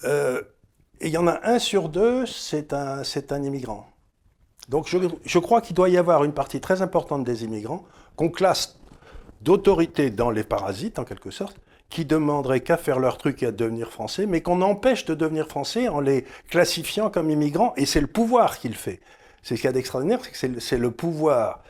et 0.03 1.07
il 1.07 1.09
y 1.09 1.17
en 1.17 1.27
a 1.27 1.39
un 1.43 1.59
sur 1.59 1.89
deux, 1.89 2.25
c'est 2.25 2.73
un, 2.73 3.03
un 3.29 3.43
immigrant. 3.43 3.87
Donc 4.67 4.87
je, 4.87 4.97
je 5.23 5.39
crois 5.39 5.61
qu'il 5.61 5.75
doit 5.75 5.89
y 5.89 5.97
avoir 5.97 6.23
une 6.23 6.33
partie 6.33 6.59
très 6.59 6.81
importante 6.81 7.23
des 7.23 7.43
immigrants 7.43 7.85
qu'on 8.15 8.29
classe 8.29 8.79
d'autorité 9.41 10.09
dans 10.09 10.31
les 10.31 10.43
parasites, 10.43 10.99
en 10.99 11.05
quelque 11.05 11.31
sorte, 11.31 11.57
qui 11.89 12.05
demanderaient 12.05 12.61
qu'à 12.61 12.77
faire 12.77 12.99
leur 12.99 13.17
truc 13.17 13.43
et 13.43 13.47
à 13.47 13.51
devenir 13.51 13.91
français, 13.91 14.25
mais 14.25 14.41
qu'on 14.41 14.61
empêche 14.61 15.05
de 15.05 15.13
devenir 15.13 15.47
français 15.47 15.87
en 15.87 15.99
les 15.99 16.25
classifiant 16.49 17.09
comme 17.09 17.29
immigrants, 17.29 17.73
et 17.77 17.85
c'est 17.85 18.01
le 18.01 18.07
pouvoir 18.07 18.59
qui 18.59 18.67
le 18.69 18.75
fait. 18.75 18.99
C'est 19.43 19.55
ce 19.55 19.61
qu'il 19.61 19.67
y 19.67 19.69
a 19.69 19.73
d'extraordinaire, 19.73 20.19
c'est 20.23 20.49
que 20.49 20.59
c'est 20.59 20.77
le 20.79 20.89
pouvoir, 20.89 21.63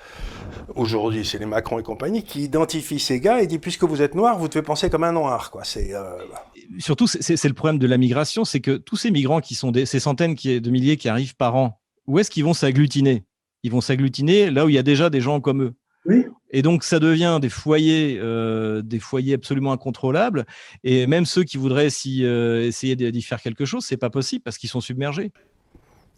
aujourd'hui 0.76 1.26
c'est 1.26 1.38
les 1.38 1.46
Macron 1.46 1.78
et 1.78 1.84
compagnie, 1.84 2.24
qui 2.24 2.44
identifie 2.44 3.00
ces 3.00 3.20
gars 3.20 3.42
et 3.42 3.48
dit 3.48 3.60
puisque 3.60 3.84
vous 3.84 4.02
êtes 4.02 4.16
noir, 4.16 4.40
vous 4.40 4.48
devez 4.48 4.62
penser 4.62 4.90
comme 4.90 5.04
un 5.04 5.12
noir. 5.12 5.52
Quoi. 5.52 5.64
Euh, 5.76 6.18
Surtout, 6.80 7.06
c'est 7.08 7.44
le 7.44 7.54
problème 7.54 7.78
de 7.78 7.86
la 7.86 7.98
migration, 7.98 8.46
c'est 8.46 8.62
que 8.62 8.78
tous 8.78 8.96
ces 8.96 9.12
migrants 9.12 9.42
qui 9.42 9.56
sont 9.56 9.74
ces 9.86 10.00
centaines 10.00 10.36
de 10.36 10.70
milliers 10.70 10.96
qui 10.96 11.10
arrivent 11.10 11.36
par 11.36 11.56
an, 11.56 11.82
où 12.08 12.18
est-ce 12.18 12.32
qu'ils 12.32 12.46
vont 12.46 12.54
s'agglutiner? 12.54 13.26
Ils 13.64 13.72
vont 13.72 13.82
s'agglutiner 13.82 14.52
là 14.52 14.66
où 14.66 14.70
il 14.70 14.76
y 14.76 14.78
a 14.78 14.84
déjà 14.84 15.10
des 15.10 15.20
gens 15.20 15.42
comme 15.42 15.62
eux. 15.62 15.74
Et 16.56 16.62
donc, 16.62 16.86
ça 16.86 17.00
devient 17.00 17.40
des 17.42 17.50
foyers, 17.50 18.18
euh, 18.22 18.82
des 18.82 19.00
foyers 19.00 19.34
absolument 19.34 19.74
incontrôlables. 19.74 20.46
Et 20.86 21.06
même 21.06 21.26
ceux 21.26 21.44
qui 21.44 21.58
voudraient 21.58 21.90
euh, 22.08 22.66
essayer 22.66 22.96
d'y 22.96 23.22
faire 23.24 23.42
quelque 23.42 23.66
chose, 23.66 23.84
c'est 23.86 23.98
pas 23.98 24.10
possible 24.10 24.42
parce 24.42 24.58
qu'ils 24.58 24.70
sont 24.70 24.80
submergés. 24.80 25.34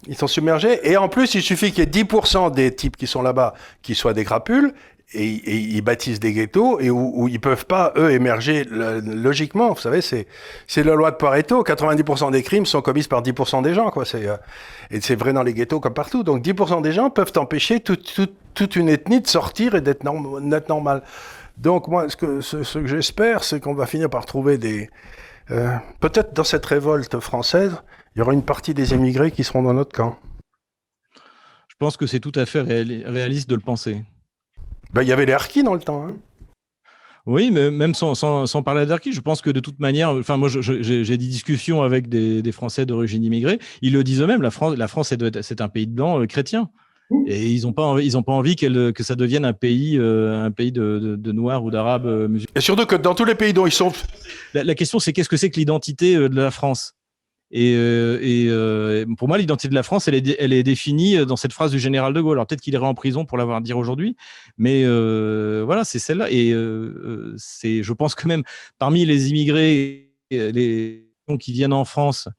Ils 0.07 0.15
sont 0.15 0.27
submergés. 0.27 0.79
Et 0.87 0.95
en 0.95 1.09
plus, 1.09 1.33
il 1.33 1.41
suffit 1.41 1.71
qu'il 1.71 1.79
y 1.79 1.87
ait 1.87 2.03
10% 2.03 2.53
des 2.53 2.75
types 2.75 2.97
qui 2.97 3.07
sont 3.07 3.23
là-bas 3.23 3.55
qui 3.81 3.95
soient 3.95 4.13
des 4.13 4.23
crapules 4.23 4.75
et, 5.13 5.55
ils 5.55 5.81
bâtissent 5.81 6.19
des 6.19 6.33
ghettos 6.33 6.79
et 6.79 6.89
où, 6.89 7.11
où 7.15 7.27
ils 7.27 7.39
peuvent 7.39 7.65
pas 7.65 7.93
eux 7.97 8.11
émerger 8.11 8.65
logiquement. 8.65 9.69
Vous 9.71 9.79
savez, 9.79 10.01
c'est 10.01 10.27
c'est 10.67 10.83
la 10.83 10.95
loi 10.95 11.11
de 11.11 11.15
Pareto. 11.15 11.63
90% 11.63 12.31
des 12.31 12.43
crimes 12.43 12.65
sont 12.65 12.81
commis 12.81 13.03
par 13.03 13.21
10% 13.21 13.61
des 13.61 13.73
gens, 13.73 13.89
quoi. 13.89 14.05
C'est 14.05 14.27
euh, 14.27 14.35
et 14.91 14.99
c'est 14.99 15.15
vrai 15.15 15.31
dans 15.33 15.43
les 15.43 15.53
ghettos 15.53 15.79
comme 15.79 15.93
partout. 15.93 16.23
Donc 16.23 16.43
10% 16.43 16.81
des 16.81 16.91
gens 16.91 17.09
peuvent 17.09 17.31
empêcher 17.37 17.79
toute 17.79 18.75
une 18.75 18.89
ethnie 18.89 19.21
de 19.21 19.27
sortir 19.27 19.75
et 19.75 19.81
d'être 19.81 20.03
normal. 20.03 21.03
Donc 21.57 21.87
moi, 21.87 22.09
ce 22.09 22.17
que 22.17 22.41
ce, 22.41 22.57
que 22.77 22.87
j'espère, 22.87 23.43
c'est 23.43 23.59
qu'on 23.59 23.73
va 23.73 23.85
finir 23.85 24.09
par 24.09 24.25
trouver 24.25 24.57
des 24.57 24.89
euh, 25.51 25.73
peut-être 26.01 26.33
dans 26.33 26.43
cette 26.43 26.65
révolte 26.65 27.19
française, 27.19 27.77
il 28.15 28.19
y 28.19 28.21
aura 28.21 28.33
une 28.33 28.43
partie 28.43 28.73
des 28.73 28.93
émigrés 28.93 29.31
qui 29.31 29.45
seront 29.45 29.63
dans 29.63 29.73
notre 29.73 29.95
camp. 29.95 30.17
Je 31.69 31.75
pense 31.79 31.95
que 31.95 32.07
c'est 32.07 32.19
tout 32.19 32.31
à 32.35 32.45
fait 32.45 32.61
réaliste 32.61 33.49
de 33.49 33.55
le 33.55 33.61
penser. 33.61 34.03
Ben, 34.93 35.01
il 35.01 35.07
y 35.07 35.11
avait 35.11 35.25
les 35.25 35.33
harkis 35.33 35.63
dans 35.63 35.73
le 35.73 35.79
temps. 35.79 36.07
Hein. 36.07 36.15
Oui, 37.27 37.51
mais 37.51 37.69
même 37.71 37.93
sans, 37.93 38.15
sans, 38.15 38.45
sans 38.45 38.63
parler 38.63 38.85
d'harkis, 38.85 39.11
je 39.11 39.19
pense 39.19 39.41
que 39.41 39.49
de 39.49 39.59
toute 39.59 39.81
manière, 39.81 40.11
enfin 40.11 40.37
moi 40.37 40.47
j'ai 40.49 41.03
des 41.03 41.17
discussions 41.17 41.81
avec 41.83 42.07
des, 42.07 42.41
des 42.41 42.51
Français 42.53 42.85
d'origine 42.85 43.21
immigrée, 43.21 43.59
ils 43.81 43.91
le 43.91 44.05
disent 44.05 44.21
eux-mêmes, 44.21 44.41
la 44.41 44.49
France, 44.49 44.77
la 44.77 44.87
France 44.87 45.13
c'est 45.41 45.61
un 45.61 45.67
pays 45.67 45.87
de 45.87 45.93
blancs 45.93 46.21
euh, 46.21 46.25
chrétiens. 46.25 46.69
Et 47.25 47.51
ils 47.51 47.63
n'ont 47.63 47.71
pas 47.71 47.83
envie, 47.83 48.05
ils 48.05 48.17
ont 48.17 48.23
pas 48.23 48.33
envie 48.33 48.57
que 48.57 49.03
ça 49.03 49.15
devienne 49.15 49.45
un 49.45 49.53
pays, 49.53 49.97
euh, 49.97 50.43
un 50.43 50.51
pays 50.51 50.73
de, 50.73 51.15
de, 51.17 51.31
noirs 51.31 51.63
ou 51.63 51.71
d'arabes 51.71 52.05
euh, 52.05 52.27
musulmans. 52.27 52.51
Et 52.53 52.59
surtout 52.59 52.85
que 52.85 52.97
dans 52.97 53.15
tous 53.15 53.23
les 53.23 53.35
pays 53.35 53.53
dont 53.53 53.65
ils 53.65 53.71
sont. 53.71 53.93
La, 54.53 54.65
la 54.65 54.75
question, 54.75 54.99
c'est 54.99 55.13
qu'est-ce 55.13 55.29
que 55.29 55.37
c'est 55.37 55.49
que 55.49 55.57
l'identité 55.57 56.15
de 56.17 56.35
la 56.35 56.51
France? 56.51 56.95
Et, 57.51 57.75
euh, 57.75 58.19
et 58.21 58.47
euh, 58.49 59.05
pour 59.17 59.27
moi, 59.27 59.37
l'identité 59.37 59.69
de 59.69 59.75
la 59.75 59.83
France, 59.83 60.07
elle 60.07 60.15
est, 60.15 60.63
définie 60.63 61.25
dans 61.25 61.37
cette 61.37 61.53
phrase 61.53 61.71
du 61.71 61.79
général 61.79 62.13
de 62.13 62.19
Gaulle. 62.19 62.37
Alors 62.37 62.47
peut-être 62.47 62.61
qu'il 62.61 62.73
irait 62.73 62.85
en 62.85 62.93
prison 62.93 63.25
pour 63.25 63.37
l'avoir 63.37 63.61
dit 63.61 63.73
aujourd'hui, 63.73 64.17
mais 64.57 64.83
euh, 64.83 65.63
voilà, 65.65 65.85
c'est 65.85 65.99
celle-là. 65.99 66.29
Et 66.29 66.51
euh, 66.51 67.33
c'est, 67.37 67.83
je 67.83 67.93
pense 67.93 68.15
que 68.15 68.27
même 68.27 68.43
parmi 68.79 69.05
les 69.05 69.29
immigrés, 69.29 70.11
les 70.29 71.03
qui 71.39 71.51
viennent 71.51 71.73
en 71.73 71.83
France 71.83 72.29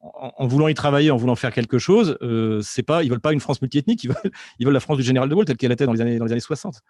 en, 0.00 0.46
voulant 0.46 0.68
y 0.68 0.74
travailler, 0.74 1.10
en 1.10 1.16
voulant 1.16 1.34
faire 1.34 1.52
quelque 1.52 1.78
chose, 1.78 2.16
euh, 2.22 2.60
c'est 2.62 2.84
pas, 2.84 3.02
ils 3.02 3.10
veulent 3.10 3.20
pas 3.20 3.32
une 3.32 3.40
France 3.40 3.60
multiethnique, 3.60 4.04
ils 4.04 4.64
veulent, 4.64 4.72
la 4.72 4.78
France 4.78 4.96
du 4.96 5.02
général 5.02 5.28
de 5.28 5.34
Gaulle 5.34 5.44
telle 5.44 5.56
qu'elle 5.56 5.72
était 5.72 5.86
dans 5.86 5.92
les 5.92 6.00
années, 6.00 6.18
dans 6.18 6.24
les 6.24 6.30
années 6.30 6.40
60. 6.40 6.80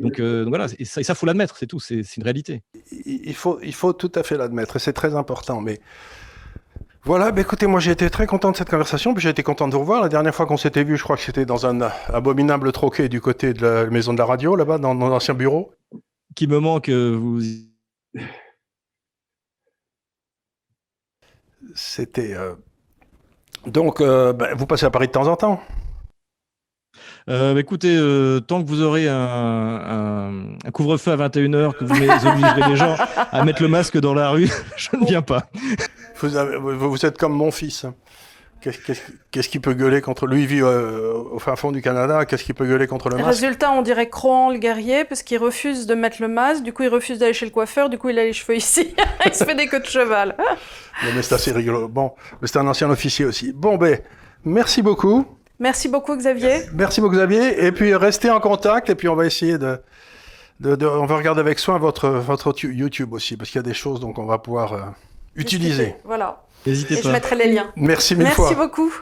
Donc, 0.00 0.20
donc 0.20 0.48
voilà, 0.48 0.66
et 0.78 0.84
ça, 0.84 1.00
il 1.00 1.14
faut 1.14 1.24
l'admettre, 1.24 1.56
c'est 1.56 1.66
tout, 1.66 1.80
c'est 1.80 2.16
une 2.16 2.22
réalité. 2.22 2.62
Il 3.06 3.34
faut, 3.34 3.58
il 3.62 3.72
faut 3.72 3.94
tout 3.94 4.12
à 4.14 4.22
fait 4.22 4.36
l'admettre, 4.36 4.76
et 4.76 4.78
c'est 4.78 4.92
très 4.92 5.14
important, 5.14 5.62
mais 5.62 5.80
voilà, 7.04 7.32
bah 7.32 7.40
écoutez, 7.40 7.66
moi 7.66 7.80
j'ai 7.80 7.92
été 7.92 8.10
très 8.10 8.26
content 8.26 8.50
de 8.50 8.56
cette 8.56 8.68
conversation, 8.68 9.14
puis 9.14 9.22
j'ai 9.22 9.30
été 9.30 9.42
content 9.42 9.68
de 9.68 9.72
vous 9.72 9.80
revoir. 9.80 10.02
La 10.02 10.10
dernière 10.10 10.34
fois 10.34 10.44
qu'on 10.44 10.58
s'était 10.58 10.84
vu, 10.84 10.98
je 10.98 11.02
crois 11.02 11.16
que 11.16 11.22
c'était 11.22 11.46
dans 11.46 11.66
un 11.66 11.80
abominable 12.12 12.72
troquet 12.72 13.08
du 13.08 13.22
côté 13.22 13.54
de 13.54 13.66
la 13.66 13.86
maison 13.86 14.12
de 14.12 14.18
la 14.18 14.26
radio, 14.26 14.54
là-bas, 14.54 14.76
dans 14.78 14.94
mon 14.94 15.10
ancien 15.10 15.32
bureau. 15.32 15.72
Qui 16.36 16.46
me 16.46 16.58
manque, 16.58 16.90
euh, 16.90 17.16
vous. 17.16 17.40
C'était. 21.74 22.34
Euh, 22.34 22.54
donc, 23.66 24.00
euh, 24.00 24.32
bah, 24.32 24.54
vous 24.54 24.66
passez 24.66 24.86
à 24.86 24.90
Paris 24.90 25.06
de 25.06 25.12
temps 25.12 25.26
en 25.26 25.36
temps 25.36 25.60
euh, 27.28 27.54
bah, 27.54 27.60
écoutez, 27.60 27.96
euh, 27.96 28.40
tant 28.40 28.62
que 28.62 28.68
vous 28.68 28.82
aurez 28.82 29.08
un, 29.08 29.16
un, 29.16 30.32
un 30.64 30.70
couvre-feu 30.72 31.12
à 31.12 31.16
21h, 31.16 31.72
que 31.76 31.84
vous 31.84 31.94
obligerez 31.94 32.70
les 32.70 32.76
gens 32.76 32.96
à 33.32 33.44
mettre 33.44 33.62
le 33.62 33.68
masque 33.68 33.98
dans 33.98 34.14
la 34.14 34.30
rue, 34.30 34.50
je 34.76 34.96
ne 34.96 35.06
viens 35.06 35.22
pas. 35.22 35.46
Vous, 36.20 36.36
avez, 36.36 36.58
vous 36.58 37.06
êtes 37.06 37.18
comme 37.18 37.32
mon 37.32 37.50
fils. 37.50 37.86
Qu'est-ce 38.60 39.48
qui 39.48 39.58
peut 39.58 39.72
gueuler 39.72 40.02
contre 40.02 40.26
lui 40.26 40.44
vit 40.44 40.60
euh, 40.60 41.14
au 41.14 41.38
fin 41.38 41.56
fond 41.56 41.72
du 41.72 41.80
Canada 41.80 42.26
Qu'est-ce 42.26 42.44
qui 42.44 42.52
peut 42.52 42.66
gueuler 42.66 42.86
contre 42.86 43.08
le 43.08 43.16
masque? 43.16 43.26
Résultat, 43.26 43.72
on 43.72 43.80
dirait 43.80 44.10
Crohan 44.10 44.50
le 44.50 44.58
guerrier 44.58 45.04
parce 45.06 45.22
qu'il 45.22 45.38
refuse 45.38 45.86
de 45.86 45.94
mettre 45.94 46.20
le 46.20 46.28
masque. 46.28 46.62
Du 46.62 46.74
coup, 46.74 46.82
il 46.82 46.90
refuse 46.90 47.18
d'aller 47.18 47.32
chez 47.32 47.46
le 47.46 47.52
coiffeur. 47.52 47.88
Du 47.88 47.96
coup, 47.96 48.10
il 48.10 48.18
a 48.18 48.24
les 48.24 48.34
cheveux 48.34 48.56
ici. 48.56 48.94
il 49.24 49.34
se 49.34 49.44
fait 49.44 49.54
des 49.54 49.66
queues 49.66 49.80
de 49.80 49.86
cheval. 49.86 50.36
mais 51.02 51.22
c'est 51.22 51.34
assez 51.34 51.52
rigolo. 51.52 51.88
Bon, 51.88 52.12
c'est 52.42 52.58
un 52.58 52.66
ancien 52.66 52.90
officier 52.90 53.24
aussi. 53.24 53.52
Bon, 53.54 53.78
ben, 53.78 53.98
merci 54.44 54.82
beaucoup. 54.82 55.24
Merci 55.60 55.88
beaucoup, 55.88 56.16
Xavier. 56.16 56.62
Merci 56.72 57.00
beaucoup, 57.00 57.14
Xavier. 57.14 57.66
Et 57.66 57.70
puis, 57.70 57.94
restez 57.94 58.30
en 58.30 58.40
contact. 58.40 58.88
Et 58.90 58.94
puis, 58.94 59.08
on 59.08 59.14
va 59.14 59.26
essayer 59.26 59.58
de, 59.58 59.78
de, 60.60 60.74
de 60.74 60.86
on 60.86 61.06
va 61.06 61.16
regarder 61.16 61.40
avec 61.40 61.58
soin 61.58 61.78
votre 61.78 62.08
votre 62.08 62.54
YouTube 62.64 63.12
aussi 63.12 63.36
parce 63.36 63.50
qu'il 63.50 63.58
y 63.58 63.64
a 63.64 63.68
des 63.68 63.74
choses 63.74 64.00
donc 64.00 64.18
on 64.18 64.26
va 64.26 64.38
pouvoir 64.38 64.72
euh, 64.72 64.80
utiliser. 65.36 65.94
Voilà. 66.04 66.42
N'hésitez 66.66 66.96
pas. 66.96 67.02
Je 67.02 67.08
mettrai 67.10 67.36
les 67.36 67.52
liens. 67.52 67.70
Merci 67.76 68.16
mille 68.16 68.28
fois. 68.28 68.50
Merci 68.50 68.60
beaucoup. 68.60 68.92